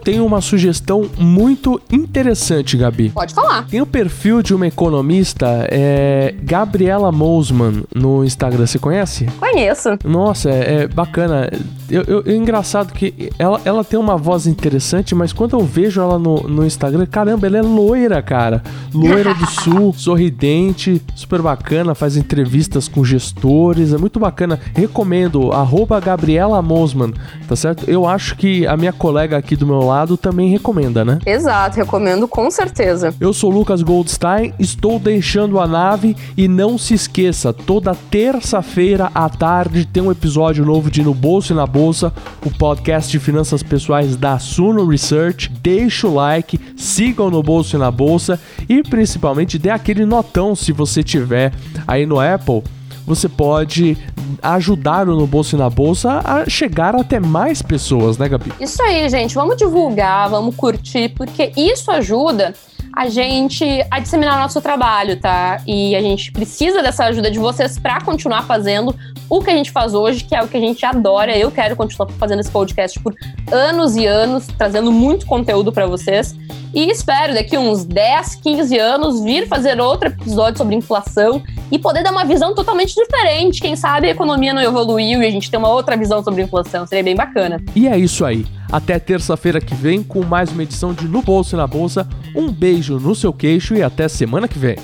Tenho 0.00 0.24
uma 0.24 0.40
sugestão 0.40 1.08
muito 1.18 1.80
interessante, 1.92 2.76
Gabi. 2.76 3.10
Pode 3.10 3.34
falar. 3.34 3.66
Tem 3.66 3.80
o 3.80 3.86
perfil 3.86 4.42
de 4.42 4.54
uma 4.54 4.66
economista, 4.66 5.66
é, 5.70 6.34
Gabriela 6.42 7.12
Mosman, 7.12 7.84
no 7.94 8.24
Instagram. 8.24 8.66
Você 8.66 8.78
conhece? 8.78 9.26
Conheço. 9.38 9.98
Nossa, 10.04 10.50
é, 10.50 10.82
é 10.82 10.88
bacana. 10.88 11.50
Eu, 11.90 12.02
eu, 12.04 12.22
é 12.26 12.34
engraçado 12.34 12.92
que 12.92 13.30
ela, 13.38 13.60
ela 13.64 13.84
tem 13.84 13.98
uma 13.98 14.16
voz 14.16 14.46
interessante, 14.46 15.14
mas 15.14 15.32
quando 15.32 15.58
eu 15.58 15.64
vejo 15.64 16.00
ela 16.00 16.18
no, 16.18 16.36
no 16.48 16.64
Instagram, 16.64 17.06
caramba, 17.06 17.46
ela 17.46 17.58
é 17.58 17.62
loira, 17.62 18.22
cara. 18.22 18.62
Loira 18.94 19.34
do 19.34 19.46
sul, 19.50 19.92
sorridente, 19.92 21.02
super 21.14 21.42
bacana, 21.42 21.94
faz 21.94 22.16
entrevistas 22.16 22.88
com 22.88 23.04
gestores, 23.04 23.92
é 23.92 23.98
muito 23.98 24.18
bacana. 24.18 24.58
Recomendo, 24.74 25.52
arroba 25.52 26.00
Gabriela 26.00 26.62
Mosman, 26.62 27.12
tá 27.48 27.56
certo? 27.56 27.90
Eu 27.90 28.06
acho 28.06 28.36
que 28.36 28.66
a 28.66 28.76
minha 28.76 28.92
colega 28.92 29.36
aqui 29.36 29.56
do 29.56 29.66
meu 29.66 29.80
lado 29.90 30.16
também 30.16 30.50
recomenda, 30.50 31.04
né? 31.04 31.18
Exato, 31.26 31.76
recomendo 31.76 32.26
com 32.28 32.50
certeza. 32.50 33.12
Eu 33.20 33.32
sou 33.32 33.50
Lucas 33.50 33.82
Goldstein, 33.82 34.54
estou 34.58 34.98
deixando 34.98 35.58
a 35.58 35.66
nave 35.66 36.16
e 36.36 36.46
não 36.46 36.78
se 36.78 36.94
esqueça, 36.94 37.52
toda 37.52 37.94
terça-feira 37.94 39.10
à 39.14 39.28
tarde 39.28 39.84
tem 39.84 40.02
um 40.02 40.12
episódio 40.12 40.64
novo 40.64 40.90
de 40.90 41.02
No 41.02 41.12
Bolso 41.12 41.52
e 41.52 41.56
na 41.56 41.66
Bolsa, 41.66 42.12
o 42.44 42.50
podcast 42.50 43.10
de 43.10 43.18
finanças 43.18 43.62
pessoais 43.62 44.16
da 44.16 44.38
Suno 44.38 44.86
Research. 44.86 45.50
Deixa 45.62 46.06
o 46.06 46.14
like, 46.14 46.58
sigam 46.76 47.30
No 47.30 47.42
Bolso 47.42 47.76
e 47.76 47.78
na 47.78 47.90
Bolsa 47.90 48.40
e 48.68 48.82
principalmente 48.82 49.58
dê 49.58 49.70
aquele 49.70 50.06
notão 50.06 50.54
se 50.54 50.72
você 50.72 51.02
tiver 51.02 51.52
aí 51.86 52.06
no 52.06 52.20
Apple 52.20 52.62
você 53.10 53.28
pode 53.28 53.98
ajudar 54.40 55.08
o 55.08 55.16
No 55.16 55.26
Bolso 55.26 55.56
e 55.56 55.58
na 55.58 55.68
Bolsa 55.68 56.22
a 56.24 56.48
chegar 56.48 56.94
até 56.94 57.18
mais 57.18 57.60
pessoas, 57.60 58.16
né, 58.16 58.28
Gabi? 58.28 58.52
Isso 58.60 58.80
aí, 58.84 59.08
gente. 59.08 59.34
Vamos 59.34 59.56
divulgar, 59.56 60.30
vamos 60.30 60.54
curtir, 60.54 61.08
porque 61.08 61.50
isso 61.56 61.90
ajuda 61.90 62.54
a 62.94 63.08
gente 63.08 63.64
a 63.90 63.98
disseminar 64.00 64.36
o 64.36 64.40
nosso 64.40 64.60
trabalho, 64.60 65.18
tá? 65.18 65.62
E 65.66 65.94
a 65.94 66.00
gente 66.00 66.32
precisa 66.32 66.82
dessa 66.82 67.04
ajuda 67.04 67.30
de 67.30 67.38
vocês 67.38 67.78
para 67.78 68.00
continuar 68.00 68.42
fazendo 68.42 68.94
o 69.28 69.40
que 69.40 69.50
a 69.50 69.54
gente 69.54 69.70
faz 69.70 69.94
hoje, 69.94 70.24
que 70.24 70.34
é 70.34 70.42
o 70.42 70.48
que 70.48 70.56
a 70.56 70.60
gente 70.60 70.84
adora. 70.84 71.36
Eu 71.36 71.50
quero 71.50 71.76
continuar 71.76 72.10
fazendo 72.18 72.40
esse 72.40 72.50
podcast 72.50 72.98
por 73.00 73.14
anos 73.52 73.96
e 73.96 74.06
anos, 74.06 74.46
trazendo 74.58 74.90
muito 74.90 75.26
conteúdo 75.26 75.72
para 75.72 75.86
vocês. 75.86 76.34
E 76.74 76.90
espero 76.90 77.34
daqui 77.34 77.56
uns 77.56 77.84
10, 77.84 78.36
15 78.36 78.78
anos 78.78 79.22
vir 79.22 79.48
fazer 79.48 79.80
outro 79.80 80.08
episódio 80.08 80.58
sobre 80.58 80.74
inflação 80.74 81.42
e 81.70 81.78
poder 81.78 82.02
dar 82.02 82.12
uma 82.12 82.24
visão 82.24 82.54
totalmente 82.54 82.94
diferente. 82.94 83.60
Quem 83.60 83.76
sabe 83.76 84.08
a 84.08 84.10
economia 84.10 84.52
não 84.52 84.62
evoluiu 84.62 85.22
e 85.22 85.26
a 85.26 85.30
gente 85.30 85.50
tem 85.50 85.58
uma 85.58 85.70
outra 85.70 85.96
visão 85.96 86.22
sobre 86.22 86.42
inflação. 86.42 86.86
Seria 86.86 87.04
bem 87.04 87.16
bacana. 87.16 87.60
E 87.74 87.88
é 87.88 87.96
isso 87.98 88.24
aí. 88.24 88.46
Até 88.72 89.00
terça-feira 89.00 89.60
que 89.60 89.74
vem 89.74 90.02
com 90.02 90.24
mais 90.24 90.52
uma 90.52 90.62
edição 90.62 90.94
de 90.94 91.08
No 91.08 91.22
Bolso 91.22 91.56
e 91.56 91.58
na 91.58 91.66
Bolsa. 91.66 92.06
Um 92.36 92.52
beijo 92.52 93.00
no 93.00 93.16
seu 93.16 93.32
queixo 93.32 93.74
e 93.74 93.82
até 93.82 94.06
semana 94.06 94.46
que 94.46 94.58
vem. 94.58 94.76